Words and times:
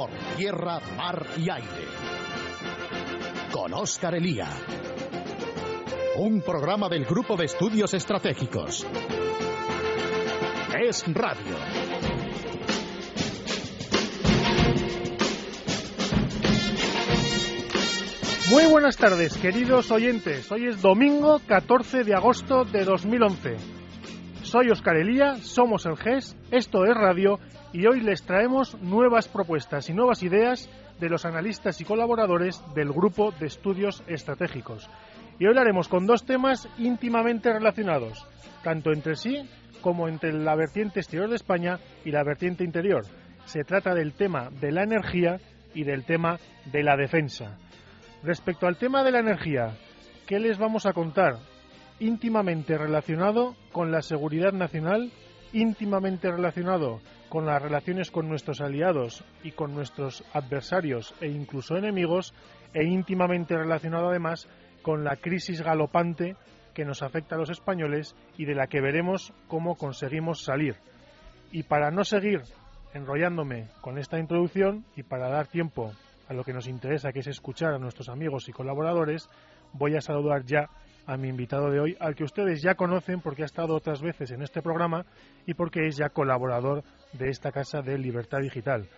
por 0.00 0.10
tierra, 0.34 0.80
mar 0.96 1.26
y 1.36 1.50
aire. 1.50 1.84
Con 3.52 3.74
Óscar 3.74 4.14
Elía. 4.14 4.48
Un 6.16 6.40
programa 6.40 6.88
del 6.88 7.04
Grupo 7.04 7.36
de 7.36 7.44
Estudios 7.44 7.92
Estratégicos. 7.92 8.86
Es 10.82 11.04
Radio. 11.12 11.54
Muy 18.48 18.64
buenas 18.70 18.96
tardes, 18.96 19.36
queridos 19.36 19.90
oyentes. 19.90 20.50
Hoy 20.50 20.68
es 20.68 20.80
domingo 20.80 21.42
14 21.46 22.04
de 22.04 22.14
agosto 22.14 22.64
de 22.64 22.84
2011. 22.84 23.56
Soy 24.44 24.70
Oscar 24.70 24.96
Elía, 24.96 25.36
somos 25.42 25.84
el 25.84 25.98
GES, 25.98 26.36
esto 26.50 26.86
es 26.86 26.94
Radio 26.94 27.38
y 27.72 27.86
hoy 27.86 28.00
les 28.00 28.22
traemos 28.22 28.80
nuevas 28.80 29.28
propuestas 29.28 29.88
y 29.88 29.94
nuevas 29.94 30.22
ideas 30.22 30.68
de 30.98 31.08
los 31.08 31.24
analistas 31.24 31.80
y 31.80 31.84
colaboradores 31.84 32.62
del 32.74 32.92
Grupo 32.92 33.32
de 33.38 33.46
Estudios 33.46 34.02
Estratégicos. 34.06 34.88
Y 35.38 35.46
hoy 35.46 35.54
lo 35.54 35.60
haremos 35.60 35.88
con 35.88 36.06
dos 36.06 36.24
temas 36.24 36.68
íntimamente 36.78 37.52
relacionados, 37.52 38.26
tanto 38.62 38.92
entre 38.92 39.16
sí 39.16 39.48
como 39.80 40.08
entre 40.08 40.32
la 40.32 40.54
vertiente 40.56 41.00
exterior 41.00 41.28
de 41.28 41.36
España 41.36 41.78
y 42.04 42.10
la 42.10 42.24
vertiente 42.24 42.64
interior. 42.64 43.04
Se 43.44 43.64
trata 43.64 43.94
del 43.94 44.12
tema 44.12 44.50
de 44.60 44.72
la 44.72 44.82
energía 44.82 45.38
y 45.72 45.84
del 45.84 46.04
tema 46.04 46.38
de 46.70 46.82
la 46.82 46.96
defensa. 46.96 47.56
Respecto 48.22 48.66
al 48.66 48.76
tema 48.76 49.02
de 49.02 49.12
la 49.12 49.20
energía, 49.20 49.76
¿qué 50.26 50.38
les 50.38 50.58
vamos 50.58 50.84
a 50.84 50.92
contar? 50.92 51.38
Íntimamente 52.00 52.76
relacionado 52.76 53.54
con 53.72 53.90
la 53.90 54.02
seguridad 54.02 54.52
nacional, 54.52 55.10
íntimamente 55.52 56.30
relacionado 56.30 57.00
con 57.30 57.46
las 57.46 57.62
relaciones 57.62 58.10
con 58.10 58.28
nuestros 58.28 58.60
aliados 58.60 59.24
y 59.44 59.52
con 59.52 59.72
nuestros 59.72 60.24
adversarios 60.34 61.14
e 61.20 61.28
incluso 61.28 61.76
enemigos, 61.76 62.34
e 62.74 62.84
íntimamente 62.84 63.56
relacionado 63.56 64.10
además 64.10 64.48
con 64.82 65.04
la 65.04 65.16
crisis 65.16 65.62
galopante 65.62 66.36
que 66.74 66.84
nos 66.84 67.02
afecta 67.02 67.36
a 67.36 67.38
los 67.38 67.48
españoles 67.48 68.16
y 68.36 68.46
de 68.46 68.54
la 68.54 68.66
que 68.66 68.80
veremos 68.80 69.32
cómo 69.46 69.76
conseguimos 69.76 70.42
salir. 70.42 70.74
Y 71.52 71.62
para 71.62 71.90
no 71.92 72.04
seguir 72.04 72.42
enrollándome 72.94 73.68
con 73.80 73.96
esta 73.96 74.18
introducción 74.18 74.84
y 74.96 75.04
para 75.04 75.28
dar 75.28 75.46
tiempo 75.46 75.92
a 76.28 76.34
lo 76.34 76.42
que 76.42 76.52
nos 76.52 76.66
interesa, 76.66 77.12
que 77.12 77.20
es 77.20 77.28
escuchar 77.28 77.74
a 77.74 77.78
nuestros 77.78 78.08
amigos 78.08 78.48
y 78.48 78.52
colaboradores, 78.52 79.28
voy 79.72 79.94
a 79.94 80.00
saludar 80.00 80.44
ya 80.44 80.68
a 81.06 81.16
mi 81.16 81.28
invitado 81.28 81.70
de 81.70 81.80
hoy, 81.80 81.96
al 82.00 82.14
que 82.14 82.24
ustedes 82.24 82.62
ya 82.62 82.74
conocen 82.74 83.20
porque 83.20 83.42
ha 83.42 83.46
estado 83.46 83.74
otras 83.74 84.00
veces 84.02 84.30
en 84.32 84.42
este 84.42 84.62
programa 84.62 85.06
y 85.46 85.54
porque 85.54 85.86
es 85.86 85.96
ya 85.96 86.08
colaborador 86.08 86.84
de 87.12 87.28
esta 87.28 87.52
casa 87.52 87.82
de 87.82 87.98
Libertad 87.98 88.40
Digital. 88.40 88.88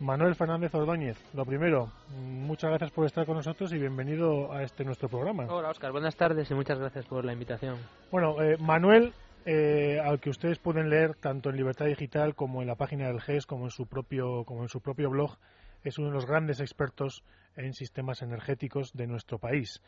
Manuel 0.00 0.34
Fernández 0.34 0.74
Ordóñez, 0.74 1.18
lo 1.34 1.44
primero, 1.44 1.92
muchas 2.08 2.70
gracias 2.70 2.90
por 2.90 3.04
estar 3.04 3.26
con 3.26 3.36
nosotros 3.36 3.70
y 3.72 3.78
bienvenido 3.78 4.50
a 4.50 4.62
este 4.62 4.82
nuestro 4.82 5.10
programa. 5.10 5.44
Hola 5.48 5.68
Oscar, 5.68 5.92
buenas 5.92 6.16
tardes 6.16 6.50
y 6.50 6.54
muchas 6.54 6.78
gracias 6.78 7.04
por 7.04 7.24
la 7.24 7.34
invitación. 7.34 7.76
Bueno, 8.10 8.40
eh, 8.40 8.56
Manuel, 8.58 9.12
eh, 9.44 10.00
al 10.02 10.18
que 10.18 10.30
ustedes 10.30 10.58
pueden 10.58 10.88
leer 10.88 11.16
tanto 11.16 11.50
en 11.50 11.56
Libertad 11.56 11.84
Digital 11.84 12.34
como 12.34 12.62
en 12.62 12.68
la 12.68 12.76
página 12.76 13.08
del 13.08 13.20
GES, 13.20 13.44
como 13.44 13.64
en 13.66 13.70
su 13.70 13.86
propio, 13.86 14.44
como 14.44 14.62
en 14.62 14.68
su 14.68 14.80
propio 14.80 15.10
blog, 15.10 15.36
es 15.84 15.98
uno 15.98 16.08
de 16.08 16.14
los 16.14 16.26
grandes 16.26 16.60
expertos 16.60 17.22
en 17.56 17.74
sistemas 17.74 18.22
energéticos 18.22 18.94
de 18.94 19.06
nuestro 19.06 19.38
país. 19.38 19.82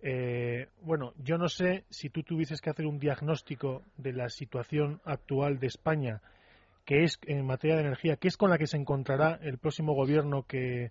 Eh, 0.00 0.68
bueno, 0.80 1.14
yo 1.18 1.38
no 1.38 1.48
sé 1.48 1.84
si 1.88 2.10
tú 2.10 2.24
tuvieses 2.24 2.60
que 2.60 2.70
hacer 2.70 2.86
un 2.86 2.98
diagnóstico 2.98 3.82
de 3.96 4.12
la 4.12 4.28
situación 4.28 5.00
actual 5.04 5.60
de 5.60 5.68
España, 5.68 6.20
que 6.84 7.04
es 7.04 7.18
en 7.26 7.46
materia 7.46 7.76
de 7.76 7.82
energía, 7.82 8.16
que 8.16 8.28
es 8.28 8.36
con 8.36 8.50
la 8.50 8.58
que 8.58 8.66
se 8.66 8.76
encontrará 8.76 9.38
el 9.42 9.58
próximo 9.58 9.94
gobierno 9.94 10.44
que, 10.44 10.90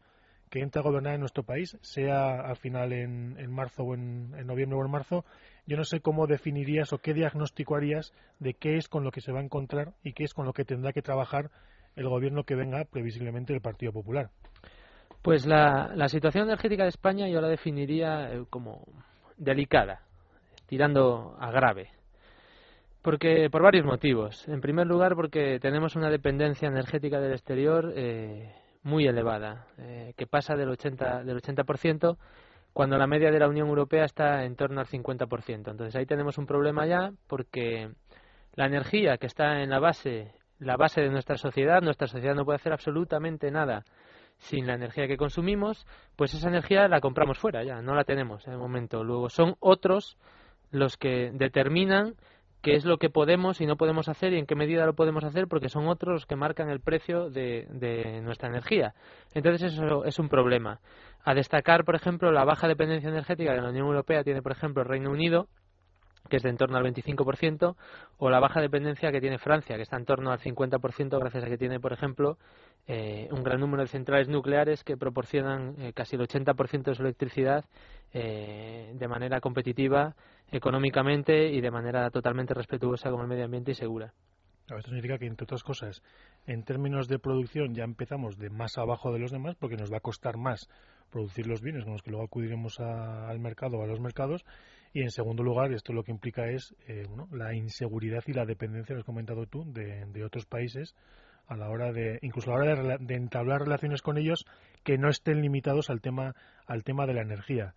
que 0.50 0.60
entre 0.60 0.80
a 0.80 0.84
gobernar 0.84 1.14
en 1.14 1.22
nuestro 1.22 1.44
país, 1.44 1.78
sea 1.82 2.42
al 2.42 2.58
final 2.58 2.94
en, 2.94 3.38
en 3.40 3.52
marzo 3.52 3.84
o 3.84 3.94
en, 3.94 4.34
en, 4.38 4.48
noviembre 4.48 4.78
o 4.78 4.86
en 4.86 4.92
marzo, 4.92 5.26
yo 5.66 5.78
no 5.78 5.84
sé 5.84 6.02
cómo 6.02 6.28
definirías 6.28 6.94
o 6.94 7.00
qué 7.00 7.14
diagnóstico 7.14 7.76
harías 7.76 8.14
de 8.40 8.54
qué 8.54 8.78
es 8.78 8.88
con 8.88 9.04
lo 9.04 9.12
que 9.12 9.22
se 9.22 9.32
va 9.32 9.40
a 9.40 9.44
encontrar 9.44 9.94
y 10.04 10.14
qué 10.14 10.24
es 10.24 10.34
con 10.34 10.46
lo 10.46 10.54
que 10.54 10.66
tendrá 10.66 10.94
que 10.94 11.02
trabajar 11.02 11.52
el 11.96 12.08
gobierno 12.08 12.44
que 12.44 12.56
venga 12.56 12.86
previsiblemente 12.86 13.54
del 13.54 13.62
Partido 13.62 13.92
Popular. 13.92 14.30
Pues 15.22 15.46
la, 15.46 15.92
la 15.96 16.10
situación 16.10 16.46
energética 16.46 16.84
de 16.84 16.90
España 16.90 17.28
yo 17.28 17.42
la 17.42 17.48
definiría 17.48 18.34
eh, 18.34 18.46
como 18.50 18.86
delicada, 19.38 20.02
tirando 20.68 21.38
a 21.40 21.52
grave. 21.52 21.90
Porque 23.02 23.50
por 23.50 23.64
varios 23.64 23.86
motivos. 23.86 24.48
En 24.48 24.62
primer 24.62 24.88
lugar, 24.88 25.16
porque 25.16 25.60
tenemos 25.60 25.96
una 25.96 26.10
dependencia 26.10 26.68
energética 26.68 27.20
del 27.20 27.34
exterior 27.34 27.94
eh, 27.96 28.54
muy 28.84 29.08
elevada, 29.08 29.68
eh, 29.78 30.14
que 30.16 30.28
pasa 30.28 30.56
del 30.56 30.70
80 30.70 31.24
del 31.24 31.42
80% 31.42 32.18
cuando 32.74 32.98
la 32.98 33.08
media 33.08 33.32
de 33.32 33.40
la 33.40 33.50
Unión 33.50 33.68
Europea 33.68 34.06
está 34.06 34.46
en 34.46 34.56
torno 34.56 34.80
al 34.80 34.88
50%. 34.88 35.72
Entonces 35.72 35.96
ahí 35.96 36.06
tenemos 36.06 36.38
un 36.38 36.46
problema 36.46 36.86
ya 36.86 37.12
porque 37.28 37.92
la 38.54 38.66
energía 38.66 39.18
que 39.18 39.28
está 39.28 39.62
en 39.62 39.70
la 39.70 39.80
base 39.80 40.34
la 40.62 40.78
base 40.78 41.02
de 41.02 41.10
nuestra 41.10 41.38
sociedad, 41.38 41.82
nuestra 41.82 42.08
sociedad 42.08 42.36
no 42.36 42.46
puede 42.46 42.58
hacer 42.58 42.72
absolutamente 42.72 43.50
nada 43.52 43.84
sin 44.38 44.68
la 44.68 44.76
energía 44.76 45.08
que 45.08 45.18
consumimos, 45.18 45.86
pues 46.16 46.34
esa 46.34 46.50
energía 46.50 46.88
la 46.88 47.02
compramos 47.02 47.38
fuera 47.38 47.64
ya, 47.64 47.82
no 47.82 47.96
la 47.96 48.04
tenemos 48.04 48.48
en 48.48 48.54
el 48.54 48.60
momento. 48.60 49.04
Luego 49.04 49.30
son 49.30 49.56
otros 49.60 50.18
los 50.70 50.98
que 50.98 51.32
determinan 51.34 52.16
qué 52.62 52.76
es 52.76 52.86
lo 52.86 52.98
que 52.98 53.10
podemos 53.10 53.60
y 53.62 53.66
no 53.66 53.76
podemos 53.76 54.08
hacer 54.08 54.34
y 54.34 54.40
en 54.40 54.46
qué 54.46 54.56
medida 54.56 54.86
lo 54.86 54.94
podemos 54.94 55.24
hacer 55.24 55.48
porque 55.48 55.70
son 55.70 55.88
otros 55.88 56.14
los 56.14 56.26
que 56.26 56.36
marcan 56.36 56.70
el 56.70 56.80
precio 56.80 57.30
de, 57.30 57.68
de 57.70 58.22
nuestra 58.22 58.50
energía. 58.50 58.94
Entonces 59.34 59.74
eso 59.74 60.06
es 60.06 60.20
un 60.20 60.30
problema. 60.30 60.80
A 61.24 61.34
destacar, 61.34 61.84
por 61.86 61.96
ejemplo, 61.96 62.32
la 62.32 62.46
baja 62.46 62.68
dependencia 62.68 63.10
energética 63.10 63.54
que 63.54 63.62
la 63.62 63.70
Unión 63.70 63.88
Europea 63.88 64.24
tiene, 64.24 64.42
por 64.42 64.52
ejemplo, 64.52 64.84
el 64.84 64.90
Reino 64.90 65.12
Unido, 65.12 65.48
que 66.30 66.38
es 66.38 66.44
de 66.44 66.50
en 66.50 66.58
torno 66.58 66.78
al 66.78 66.84
25%, 66.86 67.76
o 68.18 68.30
la 68.30 68.40
baja 68.40 68.62
dependencia 68.62 69.12
que 69.12 69.20
tiene 69.20 69.38
Francia, 69.38 69.76
que 69.76 69.82
está 69.84 69.98
en 69.98 70.06
torno 70.06 70.32
al 70.32 70.40
50%, 70.40 71.20
gracias 71.20 71.44
a 71.44 71.48
que 71.48 71.58
tiene, 71.58 71.80
por 71.80 71.94
ejemplo, 71.94 72.38
eh, 72.88 73.28
un 73.32 73.44
gran 73.44 73.60
número 73.60 73.84
de 73.84 73.88
centrales 73.88 74.28
nucleares 74.28 74.84
que 74.84 74.98
proporcionan 74.98 75.76
eh, 75.80 75.94
casi 75.94 76.16
el 76.16 76.22
80% 76.22 76.84
de 76.84 76.96
su 76.96 77.02
electricidad 77.04 77.66
eh, 78.14 78.92
de 78.96 79.08
manera 79.08 79.40
competitiva, 79.40 80.16
económicamente 80.52 81.50
y 81.50 81.62
de 81.62 81.72
manera 81.72 82.10
totalmente 82.10 82.54
respetuosa 82.54 83.10
con 83.10 83.22
el 83.22 83.28
medio 83.28 83.46
ambiente 83.46 83.72
y 83.72 83.76
segura. 83.76 84.14
Esto 84.68 84.90
significa 84.90 85.18
que, 85.18 85.26
entre 85.26 85.44
otras 85.44 85.64
cosas, 85.64 86.02
en 86.46 86.64
términos 86.64 87.08
de 87.08 87.20
producción 87.20 87.74
ya 87.74 87.84
empezamos 87.84 88.38
de 88.38 88.50
más 88.50 88.78
abajo 88.78 89.12
de 89.12 89.20
los 89.20 89.32
demás 89.32 89.56
porque 89.60 89.76
nos 89.76 89.92
va 89.92 89.98
a 89.98 90.02
costar 90.02 90.38
más 90.38 90.70
producir 91.10 91.46
los 91.46 91.62
bienes 91.62 91.84
con 91.84 91.94
los 91.94 92.02
que 92.02 92.12
luego 92.12 92.26
acudiremos 92.26 92.80
a, 92.80 93.30
al 93.30 93.40
mercado 93.40 93.78
o 93.78 93.84
a 93.84 93.88
los 93.88 94.00
mercados 94.00 94.46
y 94.94 95.02
en 95.02 95.12
segundo 95.12 95.44
lugar, 95.44 95.72
esto 95.74 95.94
lo 95.94 96.04
que 96.04 96.12
implica 96.12 96.48
es 96.48 96.76
eh, 96.88 97.06
bueno, 97.08 97.28
la 97.32 97.54
inseguridad 97.54 98.24
y 98.28 98.34
la 98.34 98.46
dependencia, 98.46 98.94
lo 98.94 99.00
has 99.00 99.06
comentado 99.06 99.46
tú, 99.46 99.64
de, 99.66 100.24
otros 100.24 100.46
países 100.46 100.96
a 101.48 101.56
la 101.56 101.70
hora 101.70 101.92
de, 101.92 102.20
incluso 102.22 102.52
a 102.52 102.58
la 102.58 102.74
hora 102.74 102.98
de, 102.98 103.06
de, 103.06 103.16
entablar 103.16 103.62
relaciones 103.62 104.02
con 104.02 104.18
ellos 104.18 104.46
que 104.84 104.98
no 104.98 105.10
estén 105.10 105.42
limitados 105.42 105.90
al 105.90 106.02
tema, 106.02 106.36
al 106.66 106.84
tema 106.84 107.06
de 107.06 107.14
la 107.14 107.22
energía. 107.22 107.74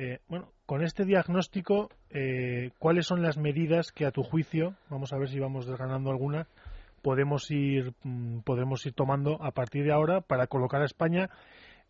Eh, 0.00 0.20
bueno, 0.28 0.52
con 0.64 0.84
este 0.84 1.04
diagnóstico, 1.04 1.90
eh, 2.10 2.70
¿cuáles 2.78 3.04
son 3.04 3.20
las 3.20 3.36
medidas 3.36 3.90
que 3.90 4.06
a 4.06 4.12
tu 4.12 4.22
juicio, 4.22 4.76
vamos 4.88 5.12
a 5.12 5.18
ver 5.18 5.28
si 5.28 5.40
vamos 5.40 5.66
desgranando 5.66 6.10
alguna, 6.10 6.46
podemos 7.02 7.50
ir, 7.50 7.94
mm, 8.04 8.42
podemos 8.42 8.86
ir 8.86 8.92
tomando 8.92 9.42
a 9.42 9.50
partir 9.50 9.82
de 9.84 9.92
ahora 9.92 10.20
para 10.20 10.46
colocar 10.46 10.82
a 10.82 10.84
España 10.84 11.30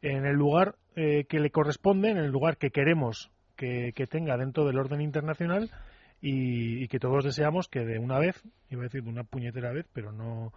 en 0.00 0.24
el 0.24 0.36
lugar 0.36 0.76
eh, 0.96 1.26
que 1.28 1.38
le 1.38 1.50
corresponde, 1.50 2.08
en 2.08 2.16
el 2.16 2.30
lugar 2.30 2.56
que 2.56 2.70
queremos 2.70 3.30
que, 3.58 4.06
tenga 4.08 4.36
dentro 4.36 4.64
del 4.64 4.78
orden 4.78 5.00
internacional 5.00 5.70
y, 6.22 6.82
y, 6.82 6.88
que 6.88 6.98
todos 6.98 7.24
deseamos 7.24 7.68
que 7.68 7.80
de 7.80 7.98
una 7.98 8.18
vez, 8.18 8.42
iba 8.70 8.82
a 8.82 8.84
decir 8.84 9.02
de 9.02 9.10
una 9.10 9.24
puñetera 9.24 9.72
vez, 9.72 9.86
pero 9.92 10.12
no, 10.12 10.52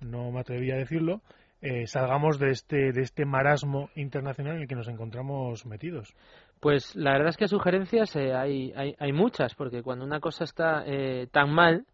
no 0.00 0.30
me 0.30 0.40
atreví 0.40 0.70
a 0.70 0.76
decirlo, 0.76 1.22
eh, 1.62 1.86
salgamos 1.86 2.38
de 2.38 2.50
este, 2.50 2.92
de 2.92 3.00
este 3.00 3.24
marasmo 3.24 3.88
internacional 3.94 4.56
en 4.56 4.62
el 4.62 4.68
que 4.68 4.74
nos 4.74 4.88
encontramos 4.88 5.64
metidos. 5.64 6.14
Pues 6.60 6.94
la 6.94 7.12
verdad 7.12 7.30
es 7.30 7.36
que 7.36 7.48
sugerencias 7.48 8.14
eh, 8.16 8.34
hay, 8.34 8.72
hay, 8.76 8.94
hay, 8.98 9.12
muchas, 9.12 9.54
porque 9.54 9.82
cuando 9.82 10.04
una 10.04 10.20
cosa 10.20 10.44
está 10.44 10.84
eh, 10.86 11.26
tan 11.30 11.50
mal, 11.50 11.86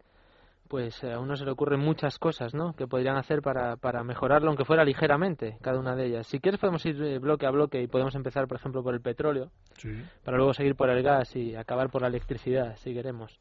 pues 0.70 1.02
a 1.02 1.18
uno 1.18 1.34
se 1.34 1.44
le 1.44 1.50
ocurren 1.50 1.80
muchas 1.80 2.16
cosas, 2.20 2.54
¿no? 2.54 2.74
Que 2.74 2.86
podrían 2.86 3.16
hacer 3.16 3.42
para, 3.42 3.76
para 3.76 4.04
mejorarlo, 4.04 4.48
aunque 4.48 4.64
fuera 4.64 4.84
ligeramente, 4.84 5.58
cada 5.60 5.80
una 5.80 5.96
de 5.96 6.06
ellas. 6.06 6.28
Si 6.28 6.38
quieres 6.38 6.60
podemos 6.60 6.86
ir 6.86 7.02
eh, 7.02 7.18
bloque 7.18 7.44
a 7.44 7.50
bloque 7.50 7.82
y 7.82 7.88
podemos 7.88 8.14
empezar, 8.14 8.46
por 8.46 8.56
ejemplo, 8.56 8.80
por 8.84 8.94
el 8.94 9.00
petróleo, 9.00 9.50
sí. 9.78 9.90
para 10.24 10.36
luego 10.36 10.54
seguir 10.54 10.76
por 10.76 10.88
el 10.88 11.02
gas 11.02 11.34
y 11.34 11.56
acabar 11.56 11.90
por 11.90 12.02
la 12.02 12.08
electricidad, 12.08 12.76
si 12.76 12.94
queremos. 12.94 13.36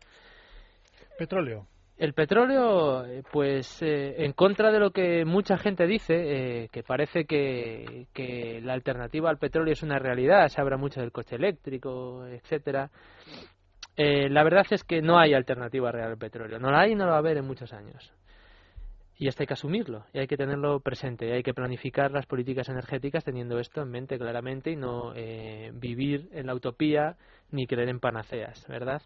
Petróleo. 1.19 1.67
El 1.97 2.13
petróleo, 2.13 3.05
pues 3.31 3.79
eh, 3.83 4.23
en 4.25 4.33
contra 4.33 4.71
de 4.71 4.79
lo 4.79 4.89
que 4.89 5.23
mucha 5.23 5.57
gente 5.57 5.85
dice, 5.85 6.63
eh, 6.63 6.67
que 6.71 6.81
parece 6.81 7.25
que, 7.25 8.07
que, 8.11 8.59
la 8.63 8.73
alternativa 8.73 9.29
al 9.29 9.37
petróleo 9.37 9.73
es 9.73 9.83
una 9.83 9.99
realidad, 9.99 10.47
se 10.47 10.59
habla 10.61 10.77
mucho 10.77 10.99
del 10.99 11.11
coche 11.11 11.35
eléctrico, 11.35 12.25
etcétera. 12.25 12.89
Eh, 14.01 14.29
la 14.29 14.45
verdad 14.45 14.65
es 14.69 14.85
que 14.85 15.01
no 15.01 15.19
hay 15.19 15.33
alternativa 15.33 15.91
real 15.91 16.11
al 16.11 16.17
petróleo, 16.17 16.57
no 16.57 16.71
la 16.71 16.79
hay 16.79 16.93
y 16.93 16.95
no 16.95 17.03
la 17.03 17.11
va 17.11 17.15
a 17.17 17.19
haber 17.19 17.35
en 17.35 17.45
muchos 17.45 17.73
años. 17.73 18.13
Y 19.17 19.27
esto 19.27 19.43
hay 19.43 19.47
que 19.47 19.55
asumirlo 19.55 20.05
y 20.13 20.19
hay 20.19 20.27
que 20.27 20.37
tenerlo 20.37 20.79
presente. 20.79 21.27
Y 21.27 21.31
hay 21.31 21.43
que 21.43 21.53
planificar 21.53 22.09
las 22.09 22.25
políticas 22.25 22.69
energéticas 22.69 23.25
teniendo 23.25 23.59
esto 23.59 23.81
en 23.81 23.89
mente 23.91 24.17
claramente 24.17 24.71
y 24.71 24.77
no 24.77 25.11
eh, 25.13 25.71
vivir 25.73 26.29
en 26.31 26.47
la 26.47 26.55
utopía 26.55 27.17
ni 27.51 27.67
creer 27.67 27.89
en 27.89 27.99
panaceas, 27.99 28.65
¿verdad? 28.69 29.01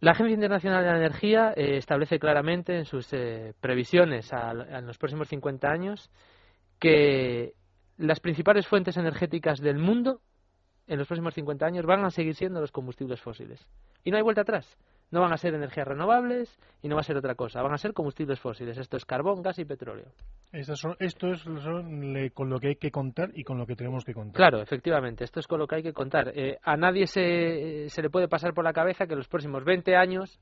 La 0.00 0.10
Agencia 0.10 0.34
Internacional 0.34 0.84
de 0.84 0.90
la 0.90 0.98
Energía 0.98 1.54
eh, 1.56 1.78
establece 1.78 2.18
claramente 2.18 2.76
en 2.76 2.84
sus 2.84 3.10
eh, 3.14 3.54
previsiones 3.62 4.30
a, 4.34 4.50
a, 4.50 4.80
los 4.82 4.98
próximos 4.98 5.28
50 5.28 5.70
años 5.70 6.10
que 6.78 7.54
las 7.96 8.20
principales 8.20 8.66
fuentes 8.66 8.98
energéticas 8.98 9.58
del 9.58 9.78
mundo 9.78 10.20
en 10.90 10.98
los 10.98 11.06
próximos 11.06 11.34
50 11.34 11.64
años 11.64 11.86
van 11.86 12.04
a 12.04 12.10
seguir 12.10 12.34
siendo 12.34 12.60
los 12.60 12.72
combustibles 12.72 13.20
fósiles. 13.20 13.64
Y 14.02 14.10
no 14.10 14.16
hay 14.16 14.24
vuelta 14.24 14.40
atrás. 14.40 14.76
No 15.12 15.20
van 15.20 15.32
a 15.32 15.36
ser 15.36 15.54
energías 15.54 15.86
renovables 15.86 16.58
y 16.82 16.88
no 16.88 16.96
va 16.96 17.02
a 17.02 17.04
ser 17.04 17.16
otra 17.16 17.36
cosa. 17.36 17.62
Van 17.62 17.72
a 17.72 17.78
ser 17.78 17.92
combustibles 17.92 18.40
fósiles. 18.40 18.76
Esto 18.76 18.96
es 18.96 19.04
carbón, 19.04 19.40
gas 19.40 19.60
y 19.60 19.64
petróleo. 19.64 20.06
Son, 20.74 20.96
esto 20.98 21.28
es 21.28 21.44
con 22.34 22.50
lo 22.50 22.58
que 22.58 22.68
hay 22.68 22.76
que 22.76 22.90
contar 22.90 23.30
y 23.34 23.44
con 23.44 23.56
lo 23.56 23.66
que 23.66 23.76
tenemos 23.76 24.04
que 24.04 24.14
contar. 24.14 24.34
Claro, 24.34 24.60
efectivamente. 24.60 25.22
Esto 25.22 25.38
es 25.38 25.46
con 25.46 25.60
lo 25.60 25.68
que 25.68 25.76
hay 25.76 25.82
que 25.84 25.92
contar. 25.92 26.32
Eh, 26.34 26.58
a 26.60 26.76
nadie 26.76 27.06
se, 27.06 27.88
se 27.88 28.02
le 28.02 28.10
puede 28.10 28.26
pasar 28.26 28.52
por 28.52 28.64
la 28.64 28.72
cabeza 28.72 29.06
que 29.06 29.14
los 29.14 29.28
próximos 29.28 29.64
20 29.64 29.94
años 29.94 30.40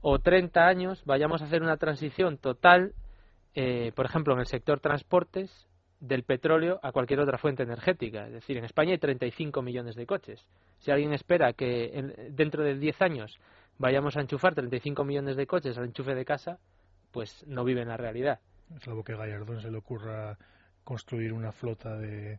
o 0.00 0.18
30 0.18 0.66
años 0.66 1.04
vayamos 1.04 1.42
a 1.42 1.44
hacer 1.44 1.62
una 1.62 1.76
transición 1.76 2.38
total, 2.38 2.92
eh, 3.54 3.92
por 3.94 4.04
ejemplo, 4.04 4.34
en 4.34 4.40
el 4.40 4.46
sector 4.46 4.80
transportes, 4.80 5.68
del 6.06 6.22
petróleo 6.22 6.78
a 6.82 6.92
cualquier 6.92 7.20
otra 7.20 7.38
fuente 7.38 7.62
energética. 7.62 8.26
Es 8.26 8.32
decir, 8.32 8.58
en 8.58 8.64
España 8.64 8.92
hay 8.92 8.98
35 8.98 9.62
millones 9.62 9.96
de 9.96 10.06
coches. 10.06 10.44
Si 10.78 10.90
alguien 10.90 11.12
espera 11.12 11.54
que 11.54 12.30
dentro 12.30 12.62
de 12.62 12.78
10 12.78 13.02
años 13.02 13.38
vayamos 13.78 14.16
a 14.16 14.20
enchufar 14.20 14.54
35 14.54 15.04
millones 15.04 15.36
de 15.36 15.46
coches 15.46 15.78
al 15.78 15.86
enchufe 15.86 16.14
de 16.14 16.24
casa, 16.24 16.58
pues 17.10 17.44
no 17.46 17.64
vive 17.64 17.82
en 17.82 17.88
la 17.88 17.96
realidad. 17.96 18.40
Es 18.76 18.86
algo 18.86 19.02
que 19.02 19.12
a 19.12 19.16
Gallardón 19.16 19.60
se 19.60 19.70
le 19.70 19.78
ocurra 19.78 20.36
construir 20.84 21.32
una 21.32 21.52
flota 21.52 21.96
de, 21.96 22.38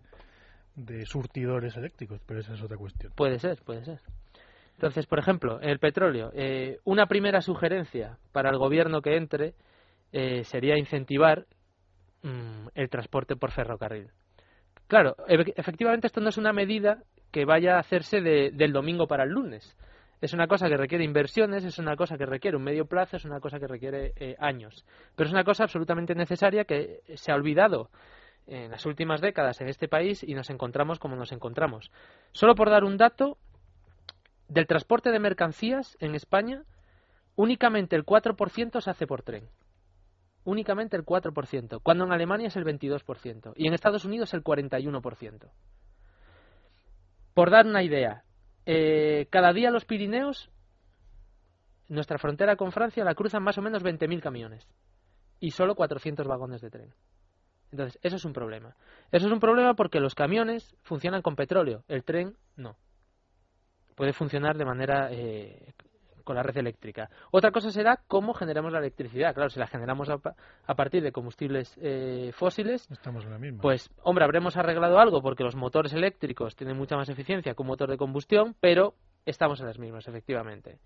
de 0.76 1.06
surtidores 1.06 1.76
eléctricos, 1.76 2.22
pero 2.26 2.42
esa 2.42 2.54
es 2.54 2.62
otra 2.62 2.78
cuestión. 2.78 3.14
Puede 3.16 3.40
ser, 3.40 3.62
puede 3.64 3.84
ser. 3.84 4.00
Entonces, 4.74 5.08
por 5.08 5.20
ejemplo, 5.20 5.60
el 5.62 5.80
petróleo. 5.80 6.32
Eh, 6.36 6.80
una 6.84 7.08
primera 7.08 7.42
sugerencia 7.42 8.18
para 8.32 8.50
el 8.50 8.58
gobierno 8.58 9.02
que 9.02 9.16
entre 9.16 9.54
eh, 10.12 10.44
sería 10.44 10.78
incentivar 10.78 11.48
mm, 12.22 12.65
el 12.76 12.90
transporte 12.90 13.36
por 13.36 13.52
ferrocarril. 13.52 14.12
Claro, 14.88 15.16
efectivamente 15.28 16.08
esto 16.08 16.22
no 16.22 16.30
es 16.30 16.38
una 16.38 16.54
medida 16.54 17.04
que 17.32 17.46
vaya 17.46 17.76
a 17.76 17.80
hacerse 17.80 18.22
del 18.22 18.72
domingo 18.72 19.08
para 19.08 19.24
el 19.24 19.32
lunes 19.32 19.76
es 20.22 20.34
una 20.34 20.48
cosa 20.48 20.68
que 20.68 20.78
requiere 20.78 21.04
inversiones, 21.04 21.64
es 21.64 21.78
una 21.78 21.96
cosa 21.96 22.18
que 22.18 22.26
requiere 22.26 22.58
un 22.58 22.64
medio 22.64 22.86
plazo, 22.86 23.18
es 23.18 23.26
una 23.26 23.40
cosa 23.40 23.60
que 23.60 23.68
requiere 23.68 24.14
eh, 24.16 24.36
años. 24.40 24.86
Pero 25.16 25.28
es 25.28 25.34
una 25.34 25.44
cosa 25.44 25.64
absolutamente 25.64 26.16
necesaria 26.16 26.66
que 26.66 27.02
se 27.16 27.32
ha 27.32 27.36
olvidado 27.36 27.90
en 28.48 28.72
las 28.72 28.86
últimas 28.86 29.22
décadas 29.22 29.60
en 29.62 29.70
este 29.70 29.88
país 29.88 30.24
y 30.24 30.34
nos 30.34 30.50
encontramos 30.50 31.00
como 31.00 31.16
nos 31.16 31.32
encontramos. 31.32 31.92
Solo 32.32 32.56
por 32.56 32.70
dar 32.70 32.84
un 32.84 32.98
dato, 32.98 33.38
del 34.48 34.68
transporte 34.68 35.12
de 35.12 35.20
mercancías 35.20 35.98
en 36.00 36.16
España, 36.16 36.64
únicamente 37.36 37.96
el 37.96 38.06
4% 38.06 38.82
se 38.82 38.90
hace 38.90 39.08
por 39.08 39.24
tren. 39.24 39.50
Únicamente 40.46 40.96
el 40.96 41.04
4%, 41.04 41.82
cuando 41.84 42.06
en 42.06 42.14
Alemania 42.14 42.48
es 42.48 42.56
el 42.56 42.64
22% 42.64 43.54
y 43.56 43.68
en 43.68 43.74
Estados 43.74 44.06
Unidos 44.06 44.34
el 44.34 44.44
41%. 44.44 45.50
Por 47.34 47.50
dar 47.50 47.66
una 47.66 47.84
idea, 47.84 48.24
eh, 48.66 49.28
cada 49.32 49.52
día 49.54 49.72
los 49.72 49.86
Pirineos, 49.86 50.50
nuestra 51.90 52.20
frontera 52.20 52.56
con 52.56 52.72
Francia, 52.72 53.04
la 53.04 53.16
cruzan 53.16 53.44
más 53.44 53.58
o 53.58 53.62
menos 53.62 53.84
20.000 53.84 54.22
camiones 54.22 54.68
y 55.40 55.52
solo 55.52 55.76
400 55.76 56.28
vagones 56.28 56.62
de 56.62 56.70
tren. 56.70 56.94
Entonces, 57.72 58.00
eso 58.04 58.16
es 58.16 58.26
un 58.26 58.34
problema. 58.34 58.76
Eso 59.12 59.26
es 59.26 59.34
un 59.34 59.40
problema 59.40 59.74
porque 59.74 60.00
los 60.00 60.16
camiones 60.16 60.76
funcionan 60.84 61.22
con 61.22 61.36
petróleo, 61.36 61.84
el 61.88 62.04
tren 62.04 62.38
no. 62.56 62.78
Puede 63.96 64.14
funcionar 64.14 64.58
de 64.58 64.66
manera 64.66 65.10
eh, 65.12 65.74
con 66.26 66.36
la 66.36 66.44
red 66.44 66.58
eléctrica. 66.58 67.10
Otra 67.32 67.52
cosa 67.52 67.72
será 67.72 68.02
cómo 68.08 68.34
generamos 68.34 68.74
la 68.74 68.80
electricidad. 68.80 69.34
Claro, 69.34 69.50
si 69.50 69.60
la 69.60 69.68
generamos 69.68 70.10
a, 70.10 70.76
partir 70.76 71.02
de 71.04 71.14
combustibles 71.14 71.74
eh, 71.82 72.32
fósiles, 72.34 72.90
Estamos 72.92 73.24
en 73.24 73.32
la 73.32 73.40
misma. 73.40 73.62
pues, 73.62 73.90
hombre, 74.04 74.26
habremos 74.26 74.58
arreglado 74.58 75.00
algo 75.00 75.22
porque 75.22 75.44
los 75.44 75.56
motores 75.56 75.94
eléctricos 75.94 76.56
tienen 76.58 76.76
mucha 76.76 76.98
más 76.98 77.08
eficiencia 77.08 77.54
que 77.54 77.62
un 77.62 77.68
motor 77.68 77.90
de 77.90 77.98
combustión, 77.98 78.56
pero 78.60 78.96
estamos 79.26 79.62
en 79.62 79.68
las 79.68 79.80
mismas, 79.80 80.08
efectivamente. 80.08 80.80